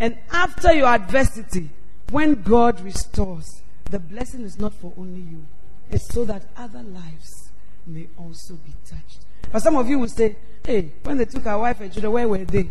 And 0.00 0.16
after 0.32 0.72
your 0.72 0.88
adversity, 0.88 1.68
when 2.10 2.42
God 2.42 2.80
restores, 2.80 3.62
the 3.90 3.98
blessing 3.98 4.42
is 4.42 4.58
not 4.58 4.72
for 4.72 4.94
only 4.96 5.20
you, 5.20 5.46
it's 5.90 6.08
so 6.08 6.24
that 6.24 6.42
other 6.56 6.82
lives 6.82 7.50
may 7.86 8.08
also 8.16 8.54
be 8.54 8.72
touched. 8.86 9.20
But 9.52 9.62
some 9.62 9.76
of 9.76 9.88
you 9.88 9.98
will 9.98 10.08
say, 10.08 10.36
hey, 10.64 10.92
when 11.02 11.18
they 11.18 11.26
took 11.26 11.44
our 11.46 11.58
wife 11.58 11.80
and 11.80 11.92
children, 11.92 12.12
where 12.12 12.28
were 12.28 12.44
they? 12.44 12.70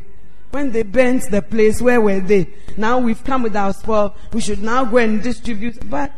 When 0.52 0.72
they 0.72 0.82
burnt 0.82 1.30
the 1.30 1.44
place, 1.44 1.82
where 1.82 2.02
were 2.02 2.20
they? 2.20 2.48
Now 2.76 2.98
we've 2.98 3.24
come 3.24 3.44
with 3.44 3.56
our 3.56 3.74
spoil. 3.74 4.16
We 4.34 4.42
should 4.42 4.64
now 4.64 4.86
go 4.86 4.98
and 4.98 5.22
distribute. 5.22 5.88
But 5.88 6.12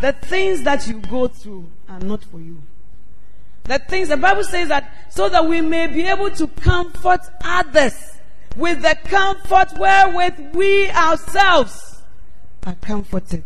the 0.00 0.12
things 0.12 0.62
that 0.62 0.88
you 0.88 1.00
go 1.00 1.28
through 1.28 1.68
are 1.88 2.00
not 2.00 2.24
for 2.24 2.40
you. 2.40 2.60
The 3.64 3.78
things 3.78 4.08
the 4.08 4.16
Bible 4.16 4.44
says 4.44 4.68
that 4.68 5.12
so 5.12 5.28
that 5.28 5.46
we 5.46 5.60
may 5.60 5.86
be 5.86 6.02
able 6.02 6.30
to 6.30 6.48
comfort 6.48 7.20
others 7.44 8.17
with 8.58 8.82
the 8.82 8.96
comfort 9.04 9.78
wherewith 9.78 10.54
we 10.54 10.90
ourselves 10.90 12.02
are 12.66 12.74
comforted. 12.74 13.44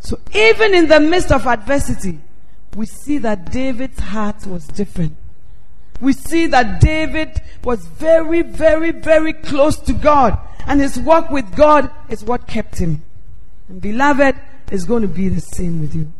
So 0.00 0.20
even 0.34 0.74
in 0.74 0.88
the 0.88 1.00
midst 1.00 1.32
of 1.32 1.46
adversity, 1.46 2.20
we 2.76 2.86
see 2.86 3.18
that 3.18 3.50
David's 3.50 3.98
heart 3.98 4.46
was 4.46 4.66
different. 4.68 5.16
We 6.00 6.12
see 6.12 6.46
that 6.46 6.80
David 6.80 7.42
was 7.64 7.84
very, 7.86 8.42
very, 8.42 8.92
very 8.92 9.32
close 9.32 9.76
to 9.80 9.92
God. 9.92 10.38
And 10.66 10.80
his 10.80 10.98
walk 10.98 11.30
with 11.30 11.56
God 11.56 11.90
is 12.08 12.22
what 12.22 12.46
kept 12.46 12.78
him. 12.78 13.02
And 13.68 13.80
beloved, 13.82 14.36
is 14.70 14.84
going 14.84 15.02
to 15.02 15.08
be 15.08 15.28
the 15.28 15.40
same 15.40 15.80
with 15.80 15.94
you. 15.94 16.12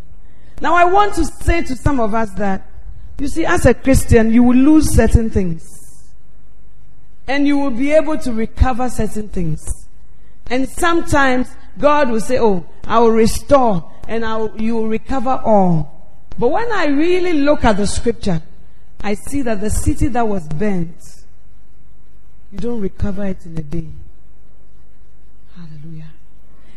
Now 0.61 0.74
I 0.74 0.84
want 0.84 1.14
to 1.14 1.24
say 1.24 1.62
to 1.62 1.76
some 1.76 2.01
of 2.01 2.14
us 2.14 2.30
that, 2.32 2.66
you 3.18 3.28
see, 3.28 3.45
as 3.45 3.66
a 3.66 3.74
Christian, 3.74 4.32
you 4.32 4.43
will 4.43 4.57
lose 4.57 4.95
certain 4.95 5.30
things. 5.30 5.78
And 7.29 7.47
you 7.47 7.59
will 7.59 7.70
be 7.70 7.93
able 7.93 8.18
to 8.18 8.33
recover 8.33 8.89
certain 8.89 9.29
things. 9.29 9.87
And 10.51 10.68
sometimes 10.68 11.49
God 11.79 12.11
will 12.11 12.20
say, 12.20 12.39
oh, 12.39 12.66
I 12.85 12.99
will 12.99 13.11
restore 13.11 13.93
and 14.09 14.24
I 14.24 14.37
will, 14.39 14.61
you 14.61 14.76
will 14.76 14.89
recover 14.89 15.41
all. 15.45 15.95
But 16.39 16.49
when 16.49 16.72
I 16.72 16.87
really 16.87 17.35
look 17.35 17.64
at 17.64 17.76
the 17.76 17.87
scripture, 17.87 18.43
I 19.01 19.14
see 19.14 19.43
that 19.43 19.61
the 19.61 19.70
city 19.70 20.09
that 20.09 20.26
was 20.26 20.49
burnt, 20.49 20.97
you 22.51 22.59
don't 22.59 22.81
recover 22.81 23.26
it 23.26 23.45
in 23.45 23.59
a 23.59 23.62
day. 23.62 23.89
Hallelujah. 25.55 26.11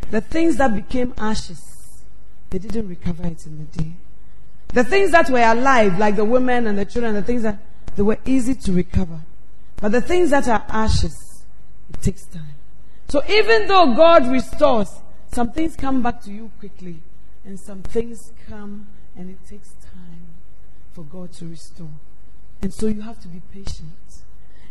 The 0.09 0.21
things 0.21 0.57
that 0.57 0.75
became 0.75 1.13
ashes, 1.17 2.03
they 2.49 2.59
didn't 2.59 2.89
recover 2.89 3.25
it 3.27 3.45
in 3.45 3.67
a 3.71 3.77
day. 3.77 3.93
The 4.67 4.83
things 4.83 5.11
that 5.11 5.29
were 5.29 5.39
alive, 5.39 5.97
like 5.97 6.15
the 6.17 6.25
women 6.25 6.67
and 6.67 6.77
the 6.77 6.85
children, 6.85 7.13
the 7.13 7.23
things 7.23 7.43
that 7.43 7.57
they 7.95 8.03
were 8.03 8.19
easy 8.25 8.55
to 8.55 8.73
recover. 8.73 9.21
But 9.81 9.91
the 9.91 10.01
things 10.01 10.29
that 10.29 10.47
are 10.47 10.63
ashes, 10.69 11.43
it 11.89 12.01
takes 12.01 12.25
time. 12.25 12.55
So 13.09 13.21
even 13.27 13.67
though 13.67 13.93
God 13.95 14.27
restores, 14.27 15.01
some 15.33 15.51
things 15.51 15.75
come 15.75 16.01
back 16.01 16.21
to 16.23 16.31
you 16.31 16.51
quickly, 16.59 17.01
and 17.43 17.59
some 17.59 17.81
things 17.81 18.31
come 18.47 18.87
and 19.17 19.29
it 19.29 19.45
takes 19.47 19.73
time 19.81 20.27
for 20.93 21.03
God 21.03 21.33
to 21.33 21.47
restore. 21.47 21.91
And 22.61 22.73
so 22.73 22.87
you 22.87 23.01
have 23.01 23.19
to 23.21 23.27
be 23.27 23.41
patient. 23.51 24.21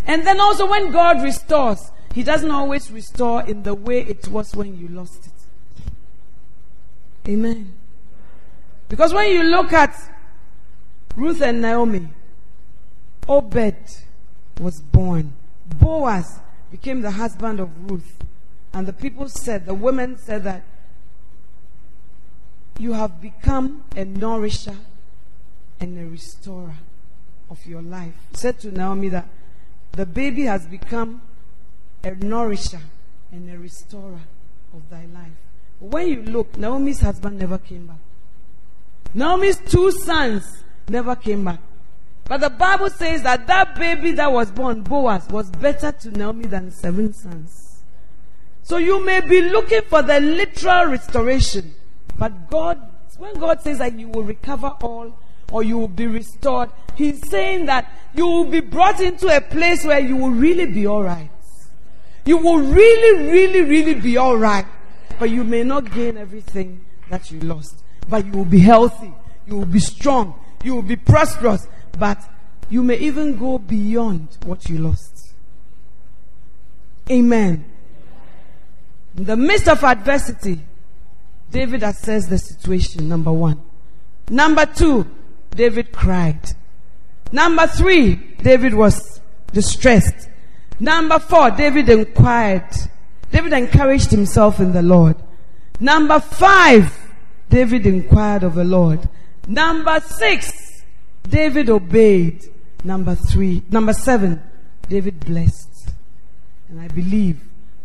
And 0.06 0.26
then 0.26 0.40
also 0.40 0.70
when 0.70 0.90
God 0.90 1.22
restores, 1.22 1.90
He 2.14 2.22
doesn't 2.22 2.50
always 2.50 2.90
restore 2.90 3.42
in 3.42 3.64
the 3.64 3.74
way 3.74 4.00
it 4.00 4.28
was 4.28 4.54
when 4.54 4.78
you 4.78 4.88
lost 4.88 5.26
it. 5.26 5.32
Amen. 7.30 7.74
Because 8.88 9.12
when 9.12 9.30
you 9.30 9.42
look 9.42 9.72
at 9.72 9.94
Ruth 11.16 11.42
and 11.42 11.60
Naomi. 11.60 12.08
Obed 13.28 13.76
was 14.60 14.80
born. 14.80 15.32
Boaz 15.78 16.40
became 16.70 17.00
the 17.00 17.12
husband 17.12 17.60
of 17.60 17.90
Ruth. 17.90 18.18
And 18.72 18.86
the 18.86 18.92
people 18.92 19.28
said, 19.28 19.66
the 19.66 19.74
women 19.74 20.18
said 20.18 20.44
that 20.44 20.62
you 22.78 22.92
have 22.92 23.20
become 23.20 23.84
a 23.96 24.04
nourisher 24.04 24.76
and 25.80 25.98
a 25.98 26.08
restorer 26.10 26.74
of 27.50 27.66
your 27.66 27.82
life. 27.82 28.14
Said 28.32 28.60
to 28.60 28.70
Naomi 28.70 29.08
that 29.08 29.28
the 29.92 30.06
baby 30.06 30.44
has 30.44 30.66
become 30.66 31.22
a 32.04 32.12
nourisher 32.12 32.80
and 33.32 33.50
a 33.50 33.58
restorer 33.58 34.20
of 34.72 34.88
thy 34.88 35.06
life. 35.06 35.32
When 35.80 36.08
you 36.08 36.22
look, 36.22 36.56
Naomi's 36.56 37.00
husband 37.00 37.38
never 37.38 37.58
came 37.58 37.86
back. 37.86 37.98
Naomi's 39.14 39.58
two 39.58 39.90
sons 39.90 40.62
never 40.88 41.16
came 41.16 41.44
back. 41.44 41.60
But 42.30 42.42
the 42.42 42.50
Bible 42.50 42.90
says 42.90 43.22
that 43.24 43.48
that 43.48 43.74
baby 43.74 44.12
that 44.12 44.30
was 44.30 44.52
born, 44.52 44.82
Boaz, 44.82 45.26
was 45.30 45.50
better 45.50 45.90
to 45.90 46.12
Naomi 46.12 46.46
than 46.46 46.70
seven 46.70 47.12
sons. 47.12 47.82
So 48.62 48.76
you 48.76 49.04
may 49.04 49.20
be 49.20 49.40
looking 49.40 49.82
for 49.82 50.00
the 50.00 50.20
literal 50.20 50.92
restoration. 50.92 51.74
But 52.16 52.48
God, 52.48 52.80
when 53.18 53.34
God 53.34 53.60
says 53.62 53.78
that 53.78 53.98
you 53.98 54.06
will 54.06 54.22
recover 54.22 54.68
all 54.80 55.12
or 55.50 55.64
you 55.64 55.76
will 55.76 55.88
be 55.88 56.06
restored, 56.06 56.70
He's 56.94 57.20
saying 57.28 57.66
that 57.66 57.92
you 58.14 58.28
will 58.28 58.44
be 58.44 58.60
brought 58.60 59.00
into 59.00 59.26
a 59.26 59.40
place 59.40 59.84
where 59.84 59.98
you 59.98 60.14
will 60.14 60.30
really 60.30 60.66
be 60.66 60.86
alright. 60.86 61.32
You 62.26 62.36
will 62.36 62.58
really, 62.58 63.24
really, 63.28 63.62
really 63.62 63.94
be 63.94 64.16
alright. 64.18 64.66
But 65.18 65.30
you 65.30 65.42
may 65.42 65.64
not 65.64 65.92
gain 65.92 66.16
everything 66.16 66.84
that 67.08 67.32
you 67.32 67.40
lost. 67.40 67.82
But 68.08 68.24
you 68.24 68.30
will 68.30 68.44
be 68.44 68.60
healthy. 68.60 69.12
You 69.48 69.56
will 69.56 69.66
be 69.66 69.80
strong. 69.80 70.38
You 70.62 70.76
will 70.76 70.82
be 70.82 70.94
prosperous. 70.94 71.66
But 71.98 72.22
you 72.68 72.82
may 72.82 72.96
even 72.96 73.36
go 73.38 73.58
beyond 73.58 74.28
what 74.44 74.68
you 74.68 74.78
lost. 74.78 75.34
Amen. 77.10 77.64
In 79.16 79.24
the 79.24 79.36
midst 79.36 79.68
of 79.68 79.82
adversity, 79.82 80.60
David 81.50 81.82
assessed 81.82 82.30
the 82.30 82.38
situation, 82.38 83.08
number 83.08 83.32
one. 83.32 83.60
Number 84.28 84.64
two, 84.66 85.06
David 85.50 85.90
cried. 85.92 86.40
Number 87.32 87.66
three, 87.66 88.14
David 88.14 88.74
was 88.74 89.20
distressed. 89.52 90.28
Number 90.78 91.18
four, 91.18 91.50
David 91.50 91.88
inquired. 91.88 92.70
David 93.32 93.52
encouraged 93.52 94.10
himself 94.10 94.60
in 94.60 94.72
the 94.72 94.82
Lord. 94.82 95.16
Number 95.80 96.20
five, 96.20 96.96
David 97.48 97.86
inquired 97.86 98.44
of 98.44 98.54
the 98.54 98.64
Lord. 98.64 99.08
Number 99.48 99.98
six, 100.00 100.69
David 101.28 101.70
obeyed. 101.70 102.44
Number 102.82 103.14
three, 103.14 103.62
number 103.70 103.92
seven, 103.92 104.42
David 104.88 105.20
blessed. 105.20 105.90
And 106.68 106.80
I 106.80 106.88
believe 106.88 107.40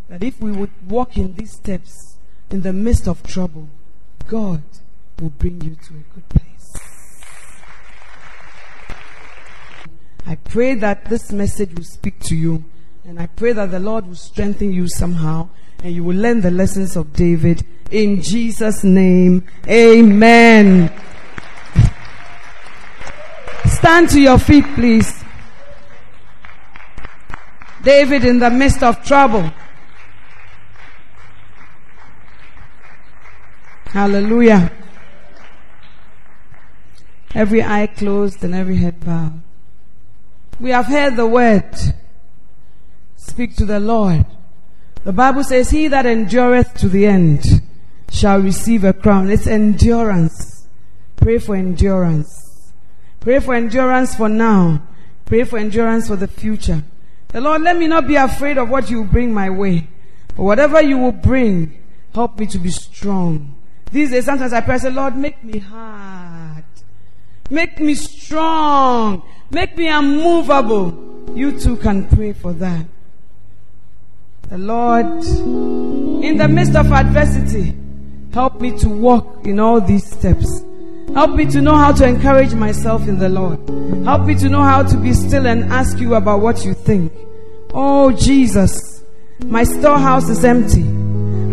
that 0.09 0.23
if 0.23 0.39
we 0.39 0.51
would 0.51 0.71
walk 0.88 1.17
in 1.17 1.33
these 1.36 1.51
steps 1.51 2.17
in 2.49 2.61
the 2.61 2.71
midst 2.71 3.07
of 3.07 3.21
trouble, 3.23 3.67
God 4.27 4.63
will 5.19 5.31
bring 5.31 5.61
you 5.61 5.75
to 5.75 5.93
a 5.95 6.13
good 6.13 6.29
place. 6.29 6.45
I 10.25 10.36
pray 10.36 10.75
that 10.75 11.05
this 11.05 11.31
message 11.31 11.73
will 11.75 11.83
speak 11.83 12.19
to 12.21 12.36
you. 12.36 12.63
And 13.03 13.19
I 13.19 13.27
pray 13.27 13.53
that 13.53 13.69
the 13.69 13.79
Lord 13.79 14.07
will 14.07 14.15
strengthen 14.15 14.71
you 14.71 14.88
somehow 14.88 15.49
and 15.83 15.93
you 15.93 16.03
will 16.03 16.15
learn 16.15 16.41
the 16.41 16.49
lessons 16.49 16.95
of 16.95 17.13
David 17.13 17.63
in 17.91 18.21
Jesus' 18.21 18.83
name. 18.83 19.45
Amen. 19.67 20.91
Stand 23.68 24.09
to 24.09 24.20
your 24.20 24.39
feet, 24.39 24.66
please. 24.76 25.24
David 27.84 28.26
in 28.26 28.39
the 28.39 28.49
midst 28.49 28.82
of 28.82 29.03
trouble. 29.05 29.51
Hallelujah. 33.86 34.72
Every 37.34 37.63
eye 37.63 37.88
closed 37.88 38.43
and 38.43 38.55
every 38.55 38.78
head 38.78 39.05
bowed. 39.05 39.41
We 40.59 40.72
have 40.72 40.86
heard 40.88 41.16
the 41.16 41.28
word. 41.28 41.76
Speak 43.18 43.55
to 43.57 43.66
the 43.66 43.80
Lord. 43.80 44.26
The 45.03 45.13
Bible 45.13 45.43
says, 45.43 45.70
He 45.70 45.88
that 45.89 46.05
endureth 46.05 46.74
to 46.76 46.89
the 46.89 47.05
end 47.05 47.43
shall 48.09 48.39
receive 48.39 48.84
a 48.84 48.93
crown. 48.93 49.30
It's 49.30 49.47
endurance. 49.47 50.68
Pray 51.18 51.38
for 51.38 51.55
endurance. 51.55 52.45
Pray 53.26 53.39
for 53.39 53.55
endurance 53.55 54.13
for 54.13 54.30
now. 54.30 54.84
Pray 55.26 55.45
for 55.45 55.57
endurance 55.57 56.07
for 56.07 56.15
the 56.15 56.28
future. 56.28 56.84
The 57.30 57.41
Lord, 57.41 57.63
let 57.63 57.76
me 57.76 57.88
not 57.88 58.07
be 58.07 58.17
afraid 58.17 58.59
of 58.59 58.69
what 58.69 58.91
you 58.91 59.03
bring 59.03 59.34
my 59.34 59.49
way. 59.49 59.88
But 60.38 60.43
whatever 60.43 60.80
you 60.80 60.99
will 60.99 61.11
bring, 61.11 61.82
help 62.13 62.38
me 62.38 62.45
to 62.45 62.59
be 62.59 62.69
strong. 62.69 63.55
These 63.91 64.11
days, 64.11 64.26
sometimes 64.26 64.53
I 64.53 64.61
pray, 64.61 64.78
say, 64.78 64.91
Lord, 64.91 65.17
make 65.17 65.43
me 65.43 65.57
hard. 65.57 66.65
Make 67.49 67.80
me 67.80 67.95
strong. 67.95 69.23
Make 69.49 69.76
me 69.76 69.88
unmovable. 69.88 71.34
You 71.36 71.59
too 71.59 71.78
can 71.78 72.07
pray 72.07 72.34
for 72.34 72.53
that. 72.53 72.86
The 74.49 74.59
Lord, 74.59 75.26
in 76.23 76.38
the 76.38 76.47
midst 76.47 76.76
of 76.76 76.91
adversity, 76.91 77.76
help 78.32 78.61
me 78.61 78.78
to 78.78 78.88
walk 78.88 79.47
in 79.47 79.59
all 79.59 79.82
these 79.82 80.05
steps. 80.05 80.61
Help 81.16 81.34
me 81.34 81.45
to 81.45 81.61
know 81.61 81.76
how 81.78 81.93
to 81.93 82.05
encourage 82.05 82.53
myself 82.53 83.07
in 83.07 83.18
the 83.18 83.30
Lord. 83.30 83.57
Help 84.03 84.26
me 84.26 84.36
to 84.36 84.49
know 84.49 84.61
how 84.61 84.84
to 84.84 84.97
be 84.97 85.13
still 85.13 85.47
and 85.47 85.63
ask 85.72 85.97
you 85.97 86.16
about 86.16 86.41
what 86.41 86.66
you 86.66 86.74
think. 86.74 87.09
Oh, 87.74 88.11
Jesus, 88.11 89.01
my 89.45 89.63
storehouse 89.63 90.28
is 90.28 90.43
empty. 90.43 90.84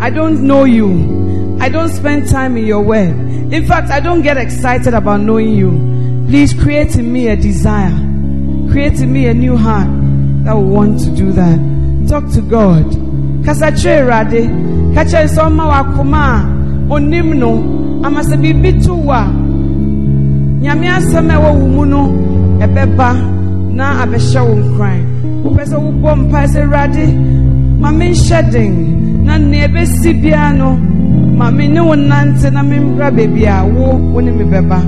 I 0.01 0.09
don't 0.09 0.45
know 0.45 0.65
you. 0.65 1.57
I 1.61 1.69
don't 1.69 1.87
spend 1.87 2.27
time 2.27 2.57
in 2.57 2.65
your 2.65 2.81
word. 2.81 3.15
In 3.53 3.65
fact, 3.65 3.89
I 3.89 4.01
don't 4.01 4.21
get 4.21 4.35
excited 4.35 4.93
about 4.93 5.21
knowing 5.21 5.55
you. 5.55 5.71
Please 6.27 6.53
create 6.53 6.97
in 6.97 7.13
me 7.13 7.29
a 7.29 7.37
desire. 7.37 7.95
Create 8.69 8.99
in 8.99 9.13
me 9.13 9.27
a 9.27 9.33
new 9.33 9.55
heart 9.55 9.87
that 10.43 10.53
will 10.55 10.65
want 10.65 10.99
to 11.05 11.15
do 11.15 11.31
that. 11.31 12.09
Talk 12.09 12.29
to 12.33 12.41
God. 12.41 12.83
Kasache 13.45 14.05
rade. 14.05 14.49
Kacha 14.93 15.23
isoma 15.23 15.67
wa 15.67 15.83
kuma. 15.95 16.43
Onim 16.89 17.37
no. 17.37 18.03
Ama 18.05 18.25
se 18.25 18.35
bibi 18.35 18.73
wa. 18.89 19.42
Nyame 20.63 20.87
asɛm 20.97 21.29
a 21.29 21.35
ɛwɔ 21.37 21.49
wo 21.59 21.67
mu 21.75 21.83
no 21.85 22.01
ɛbɛba 22.65 23.09
na 23.77 23.85
abɛhyɛ 24.03 24.41
wo 24.47 24.55
nkran. 24.63 24.99
Wopɛ 25.43 25.63
sɛ 25.71 25.77
wobɔ 25.85 26.09
mpa 26.21 26.39
sɛ 26.53 26.59
Awurade 26.63 27.05
ma 27.81 27.89
menhyɛ 27.91 28.39
den 28.51 28.73
na 29.25 29.37
nea 29.37 29.67
ɛbɛsi 29.67 30.09
biara 30.21 30.53
no 30.57 30.69
ma 31.37 31.51
me 31.51 31.67
ne 31.67 31.81
wo 31.81 31.95
nante 31.95 32.49
na 32.53 32.61
membra 32.63 33.11
baabi 33.11 33.43
a 33.45 33.65
wo 33.75 33.97
wo 34.13 34.19
ne 34.21 34.31
me 34.31 34.45
bɛba. 34.45 34.79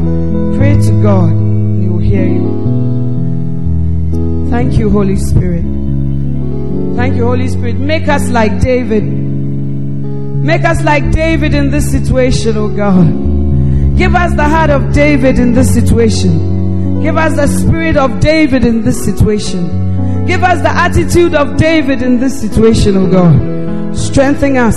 Pray 0.58 0.76
to 0.80 0.92
God 1.04 1.32
and 1.34 1.84
He 1.84 1.90
will 1.90 2.00
hear 2.00 2.26
you. 2.26 2.48
Thank 4.50 4.78
you, 4.80 4.90
Holy 4.90 5.18
Spirit. 5.18 5.66
Thank 6.96 7.16
you, 7.18 7.26
Holy 7.26 7.50
Spirit. 7.50 7.76
Make 7.76 8.08
us 8.08 8.30
like 8.30 8.62
David. 8.62 9.04
Make 9.04 10.64
us 10.64 10.82
like 10.84 11.12
David 11.12 11.54
in 11.54 11.70
this 11.70 11.92
situation, 11.92 12.56
oh 12.56 12.70
God. 12.70 13.35
Give 13.98 14.14
us 14.14 14.36
the 14.36 14.44
heart 14.44 14.70
of 14.70 14.94
David 14.94 15.40
in 15.40 15.54
this 15.54 15.74
situation. 15.74 17.02
Give 17.02 17.18
us 17.18 17.36
the 17.36 17.48
spirit 17.48 17.96
of 17.96 18.20
David 18.20 18.66
in 18.66 18.84
this 18.84 19.04
situation. 19.06 20.26
Give 20.26 20.44
us 20.44 20.62
the 20.62 20.70
attitude 20.70 21.34
of 21.34 21.56
David 21.56 22.02
in 22.02 22.20
this 22.20 22.42
situation, 22.42 22.98
oh 22.98 23.10
God. 23.10 23.96
Strengthen 23.96 24.58
us. 24.58 24.76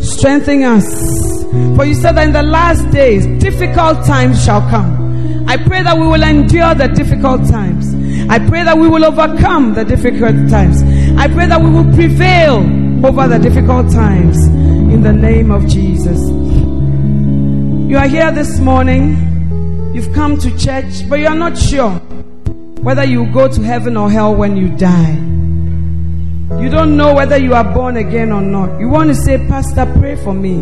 Strengthen 0.00 0.62
us. 0.62 1.44
For 1.76 1.84
you 1.84 1.94
said 1.94 2.12
that 2.12 2.26
in 2.26 2.32
the 2.32 2.42
last 2.42 2.88
days, 2.90 3.26
difficult 3.42 4.06
times 4.06 4.42
shall 4.44 4.60
come. 4.70 5.46
I 5.48 5.56
pray 5.56 5.82
that 5.82 5.96
we 5.96 6.06
will 6.06 6.22
endure 6.22 6.74
the 6.74 6.88
difficult 6.88 7.48
times. 7.48 7.94
I 8.30 8.38
pray 8.38 8.62
that 8.64 8.78
we 8.78 8.88
will 8.88 9.04
overcome 9.04 9.74
the 9.74 9.84
difficult 9.84 10.48
times. 10.48 10.82
I 11.18 11.28
pray 11.28 11.46
that 11.46 11.60
we 11.60 11.70
will 11.70 11.92
prevail 11.94 12.58
over 13.04 13.28
the 13.28 13.38
difficult 13.38 13.90
times 13.90 14.46
in 14.46 15.02
the 15.02 15.12
name 15.12 15.50
of 15.50 15.66
Jesus. 15.66 16.20
You 17.88 17.96
are 17.96 18.06
here 18.06 18.30
this 18.30 18.58
morning. 18.58 19.94
You've 19.94 20.12
come 20.12 20.36
to 20.40 20.50
church, 20.58 21.08
but 21.08 21.20
you 21.20 21.26
are 21.26 21.34
not 21.34 21.56
sure 21.56 21.92
whether 22.82 23.02
you 23.02 23.32
go 23.32 23.48
to 23.48 23.62
heaven 23.62 23.96
or 23.96 24.10
hell 24.10 24.34
when 24.34 24.58
you 24.58 24.68
die. 24.76 25.14
You 26.62 26.68
don't 26.68 26.98
know 26.98 27.14
whether 27.14 27.38
you 27.38 27.54
are 27.54 27.64
born 27.64 27.96
again 27.96 28.30
or 28.30 28.42
not. 28.42 28.78
You 28.78 28.90
want 28.90 29.08
to 29.08 29.14
say, 29.14 29.38
Pastor, 29.48 29.90
pray 30.00 30.16
for 30.16 30.34
me. 30.34 30.56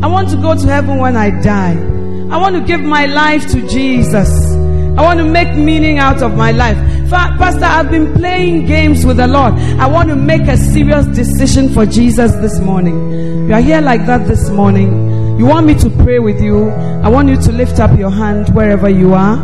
I 0.00 0.06
want 0.06 0.28
to 0.30 0.36
go 0.36 0.54
to 0.54 0.64
heaven 0.64 0.98
when 0.98 1.16
I 1.16 1.30
die. 1.42 1.72
I 1.72 2.36
want 2.36 2.54
to 2.54 2.60
give 2.64 2.82
my 2.82 3.06
life 3.06 3.50
to 3.50 3.66
Jesus. 3.68 4.52
I 4.96 5.02
want 5.02 5.18
to 5.18 5.24
make 5.24 5.56
meaning 5.56 5.98
out 5.98 6.22
of 6.22 6.36
my 6.36 6.52
life. 6.52 6.76
Pastor, 7.10 7.64
I've 7.64 7.90
been 7.90 8.14
playing 8.14 8.66
games 8.66 9.04
with 9.04 9.16
the 9.16 9.26
Lord. 9.26 9.54
I 9.54 9.88
want 9.88 10.08
to 10.08 10.14
make 10.14 10.42
a 10.42 10.56
serious 10.56 11.04
decision 11.06 11.68
for 11.74 11.84
Jesus 11.84 12.30
this 12.36 12.60
morning. 12.60 13.48
You 13.48 13.54
are 13.54 13.60
here 13.60 13.80
like 13.80 14.06
that 14.06 14.28
this 14.28 14.50
morning. 14.50 15.13
You 15.38 15.46
want 15.46 15.66
me 15.66 15.74
to 15.76 15.90
pray 15.90 16.18
with 16.20 16.40
you. 16.40 16.70
I 16.70 17.08
want 17.08 17.28
you 17.28 17.36
to 17.36 17.52
lift 17.52 17.80
up 17.80 17.96
your 17.98 18.10
hand 18.10 18.54
wherever 18.54 18.88
you 18.88 19.14
are. 19.14 19.36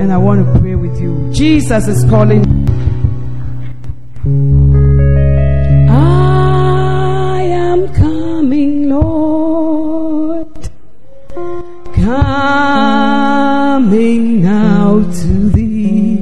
and 0.00 0.10
I 0.12 0.16
want 0.16 0.46
to 0.46 0.60
pray 0.60 0.74
with 0.76 0.98
you. 0.98 1.30
Jesus 1.30 1.86
is 1.86 2.08
calling. 2.08 2.42
I 5.90 7.42
am 7.42 7.92
coming, 7.94 8.88
Lord. 8.88 10.70
Coming 11.94 13.22
now 14.42 15.02
to 15.02 15.50
thee. 15.50 16.18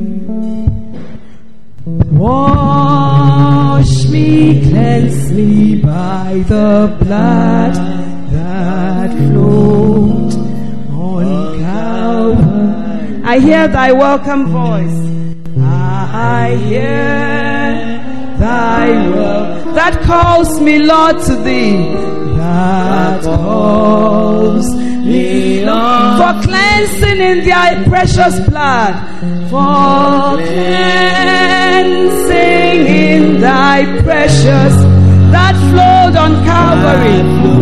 Wash 2.10 4.06
me, 4.08 4.60
cleanse 4.68 5.30
me 5.32 5.76
by 5.82 6.42
the 6.48 6.96
blood 7.00 7.97
that 9.08 9.16
flowed 9.16 10.34
on 10.90 11.58
Calvary. 11.58 13.22
I 13.24 13.38
hear 13.38 13.68
thy 13.68 13.92
welcome 13.92 14.46
voice. 14.46 15.08
I 15.60 16.56
hear 16.56 18.38
thy 18.38 18.88
will 19.08 19.74
that 19.74 20.00
calls 20.02 20.60
me, 20.60 20.78
Lord, 20.78 21.20
to 21.24 21.36
thee. 21.36 21.94
That 22.36 23.22
calls 23.22 24.74
me, 24.74 25.64
Lord, 25.64 26.18
for 26.18 26.40
cleansing 26.46 27.20
in 27.20 27.46
thy 27.46 27.84
precious 27.84 28.40
blood. 28.48 28.94
For 29.50 30.36
cleansing 30.46 31.76
in 32.86 33.40
thy 33.40 33.84
precious 34.02 34.74
that 35.32 35.54
flowed 35.70 36.16
on 36.16 36.44
Calvary. 36.44 37.57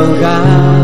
I 0.00 0.77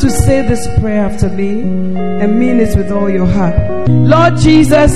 to 0.00 0.10
say 0.10 0.42
this 0.42 0.66
prayer 0.78 1.06
after 1.06 1.28
me 1.30 1.62
and 1.62 2.38
mean 2.38 2.60
it 2.60 2.76
with 2.76 2.90
all 2.92 3.08
your 3.08 3.24
heart. 3.26 3.88
Lord 3.88 4.36
Jesus, 4.36 4.92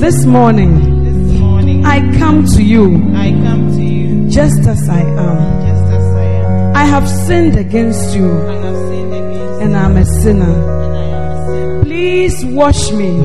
this 0.00 0.24
morning 0.24 1.84
I 1.84 1.98
come 2.18 2.44
to 2.46 2.62
you 2.62 3.12
I 3.14 3.32
come 3.32 3.72
to 3.72 3.82
you 3.82 4.28
just 4.30 4.66
as 4.68 4.88
I 4.88 5.00
am. 5.00 6.76
I 6.76 6.84
have 6.84 7.08
sinned 7.08 7.56
against 7.56 8.14
you 8.14 8.30
And 9.62 9.76
I'm 9.76 9.96
a 9.96 10.04
sinner. 10.04 11.82
Please 11.82 12.44
wash 12.44 12.92
me 12.92 13.18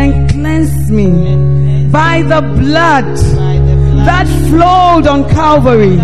and 0.00 0.30
cleanse 0.30 0.90
me 0.90 1.88
by 1.90 2.22
the 2.22 2.42
blood 2.60 3.16
that 4.06 4.26
flowed 4.50 5.06
on 5.08 5.28
Calvary 5.30 5.98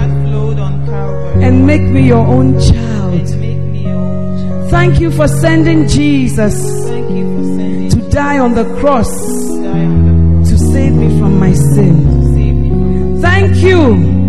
and 1.44 1.66
make 1.66 1.82
me 1.82 2.06
your 2.06 2.26
own 2.26 2.58
child. 2.58 2.81
Thank 4.72 5.00
you 5.00 5.10
for 5.12 5.28
sending 5.28 5.86
Jesus 5.86 6.54
Thank 6.88 7.10
you 7.10 7.26
for 7.36 7.44
sending 7.58 7.90
to 7.90 8.10
die 8.10 8.38
on 8.38 8.54
the 8.54 8.64
cross 8.80 9.10
to 9.10 9.62
die 9.62 9.84
on 9.84 10.00
the 10.06 10.14
cross 10.38 10.50
to 10.50 10.58
save 10.72 10.92
me 10.94 11.08
from 11.18 11.38
my 11.38 11.52
sin. 11.52 11.94
to 12.04 12.24
save 12.34 12.54
me 12.54 12.68
from 12.70 13.20
Thank 13.20 13.56
you 13.56 14.22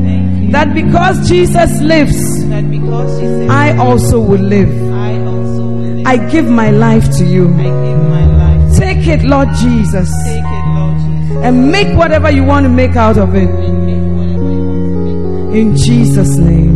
that 0.54 0.72
because 0.76 1.28
Jesus 1.28 1.82
lives, 1.82 2.48
that 2.48 2.70
because 2.70 3.20
Jesus 3.20 3.50
I 3.50 3.76
also 3.78 4.20
will 4.20 4.40
live. 4.40 4.70
I 4.94 5.18
also 5.26 5.66
will 5.66 5.94
live. 5.98 6.06
I 6.06 6.18
give 6.30 6.48
my 6.48 6.70
life 6.70 7.10
to 7.18 7.26
you. 7.26 7.46
I 7.48 7.64
give 7.64 8.02
my 8.08 8.26
life. 8.44 8.78
Take 8.78 9.08
it, 9.08 9.24
Lord 9.24 9.48
Jesus, 9.56 10.12
Take 10.26 10.44
it, 10.46 10.66
Lord 10.78 10.98
Jesus. 11.00 11.38
and 11.44 11.72
make 11.72 11.98
whatever 11.98 12.30
you 12.30 12.44
want 12.44 12.66
to 12.66 12.70
make 12.70 12.96
out 12.96 13.18
of 13.18 13.34
it. 13.34 13.50
And 13.50 13.86
make 13.88 14.06
whatever 14.16 14.52
you 14.52 14.70
want 14.70 14.86
to 14.86 15.50
make. 15.50 15.56
In 15.60 15.76
Jesus' 15.76 16.38
name, 16.38 16.73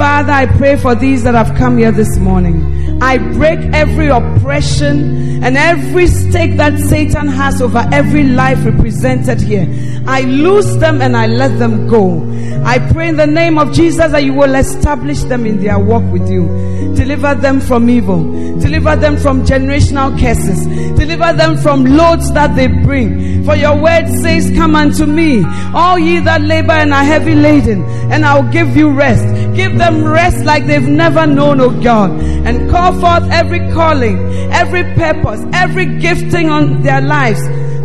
Father, 0.00 0.32
I 0.32 0.46
pray 0.46 0.76
for 0.76 0.94
these 0.94 1.24
that 1.24 1.34
have 1.34 1.54
come 1.58 1.76
here 1.76 1.92
this 1.92 2.16
morning. 2.16 3.02
I 3.02 3.18
break 3.18 3.58
every 3.74 4.08
oppression 4.08 5.44
and 5.44 5.58
every 5.58 6.06
stake 6.06 6.56
that 6.56 6.78
Satan 6.78 7.28
has 7.28 7.60
over 7.60 7.86
every 7.92 8.22
life 8.24 8.64
represented 8.64 9.42
here. 9.42 9.66
I 10.06 10.22
loose 10.22 10.74
them 10.76 11.02
and 11.02 11.14
I 11.14 11.26
let 11.26 11.58
them 11.58 11.86
go. 11.86 12.26
I 12.64 12.78
pray 12.78 13.08
in 13.08 13.16
the 13.16 13.26
name 13.26 13.58
of 13.58 13.74
Jesus 13.74 14.12
that 14.12 14.24
you 14.24 14.32
will 14.32 14.54
establish 14.54 15.20
them 15.24 15.44
in 15.44 15.62
their 15.62 15.78
walk 15.78 16.10
with 16.10 16.30
you. 16.30 16.69
Deliver 16.94 17.34
them 17.34 17.60
from 17.60 17.88
evil. 17.88 18.22
Deliver 18.60 18.96
them 18.96 19.16
from 19.16 19.44
generational 19.44 20.18
curses. 20.18 20.66
Deliver 20.96 21.32
them 21.32 21.56
from 21.56 21.84
loads 21.84 22.32
that 22.32 22.54
they 22.56 22.66
bring. 22.66 23.44
For 23.44 23.56
your 23.56 23.80
word 23.80 24.06
says, 24.20 24.50
Come 24.54 24.74
unto 24.74 25.06
me, 25.06 25.42
all 25.74 25.98
ye 25.98 26.20
that 26.20 26.42
labor 26.42 26.72
and 26.72 26.92
are 26.92 27.04
heavy 27.04 27.34
laden, 27.34 27.82
and 28.12 28.24
I'll 28.24 28.50
give 28.50 28.76
you 28.76 28.90
rest. 28.90 29.24
Give 29.54 29.76
them 29.78 30.04
rest 30.04 30.44
like 30.44 30.66
they've 30.66 30.82
never 30.82 31.26
known, 31.26 31.60
oh 31.60 31.70
God. 31.82 32.10
And 32.20 32.70
call 32.70 32.92
forth 33.00 33.30
every 33.30 33.60
calling, 33.72 34.18
every 34.52 34.84
purpose, 34.94 35.42
every 35.52 35.86
gifting 35.98 36.50
on 36.50 36.82
their 36.82 37.00
lives. 37.00 37.40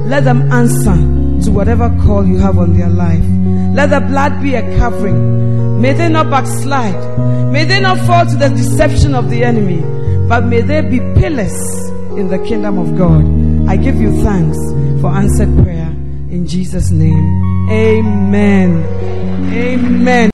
Let 0.05 0.23
them 0.23 0.51
answer 0.51 0.95
to 1.45 1.51
whatever 1.51 1.89
call 2.03 2.25
you 2.25 2.37
have 2.37 2.57
on 2.57 2.77
their 2.77 2.89
life. 2.89 3.23
Let 3.75 3.89
the 3.89 4.01
blood 4.01 4.41
be 4.41 4.55
a 4.55 4.77
covering. 4.77 5.44
May 5.85 5.93
they 5.93 6.09
not 6.09 6.31
backslide. 6.31 6.97
May 7.51 7.63
they 7.63 7.79
not 7.79 7.99
fall 8.07 8.25
to 8.25 8.35
the 8.35 8.49
deception 8.49 9.13
of 9.13 9.29
the 9.29 9.43
enemy. 9.43 9.83
But 10.27 10.45
may 10.45 10.61
they 10.61 10.81
be 10.81 10.97
pillars 11.13 11.53
in 12.17 12.27
the 12.29 12.39
kingdom 12.39 12.79
of 12.79 12.97
God. 12.97 13.23
I 13.69 13.77
give 13.77 14.01
you 14.01 14.11
thanks 14.23 14.57
for 14.99 15.11
answered 15.11 15.55
prayer 15.63 15.91
in 16.31 16.47
Jesus' 16.47 16.89
name. 16.89 17.69
Amen. 17.69 18.83
Amen. 19.53 20.31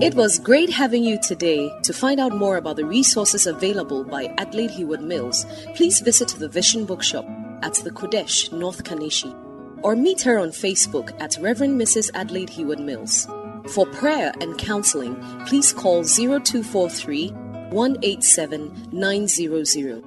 It 0.00 0.14
was 0.14 0.38
great 0.38 0.70
having 0.70 1.02
you 1.02 1.18
today. 1.20 1.76
To 1.82 1.92
find 1.92 2.20
out 2.20 2.36
more 2.36 2.56
about 2.56 2.76
the 2.76 2.84
resources 2.84 3.48
available 3.48 4.04
by 4.04 4.32
Adelaide 4.38 4.70
Heward 4.70 5.02
Mills, 5.02 5.44
please 5.74 5.98
visit 5.98 6.28
the 6.38 6.48
Vision 6.48 6.84
Bookshop 6.84 7.26
at 7.62 7.74
the 7.82 7.90
Qodesh, 7.90 8.52
North 8.52 8.84
Kaneshie, 8.84 9.34
or 9.82 9.96
meet 9.96 10.22
her 10.22 10.38
on 10.38 10.48
Facebook 10.48 11.18
at 11.20 11.36
Reverend 11.40 11.80
Mrs. 11.80 12.10
Adelaide 12.14 12.50
Heward 12.50 12.80
Mills. 12.80 13.26
For 13.68 13.86
prayer 13.86 14.32
and 14.40 14.56
counseling, 14.56 15.16
please 15.46 15.72
call 15.72 16.04
0243 16.04 17.28
187 17.70 18.88
900. 18.92 20.04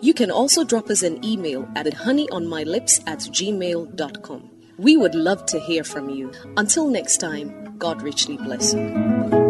You 0.00 0.14
can 0.14 0.30
also 0.30 0.62
drop 0.64 0.90
us 0.90 1.02
an 1.02 1.24
email 1.24 1.68
at 1.74 1.86
honeyonmylips 1.86 3.02
at 3.06 3.18
gmail.com. 3.18 4.50
We 4.78 4.96
would 4.96 5.14
love 5.14 5.44
to 5.46 5.58
hear 5.58 5.82
from 5.82 6.08
you. 6.08 6.30
Until 6.56 6.88
next 6.88 7.16
time, 7.16 7.76
God 7.78 8.02
richly 8.02 8.36
bless 8.36 8.74
you. 8.74 9.47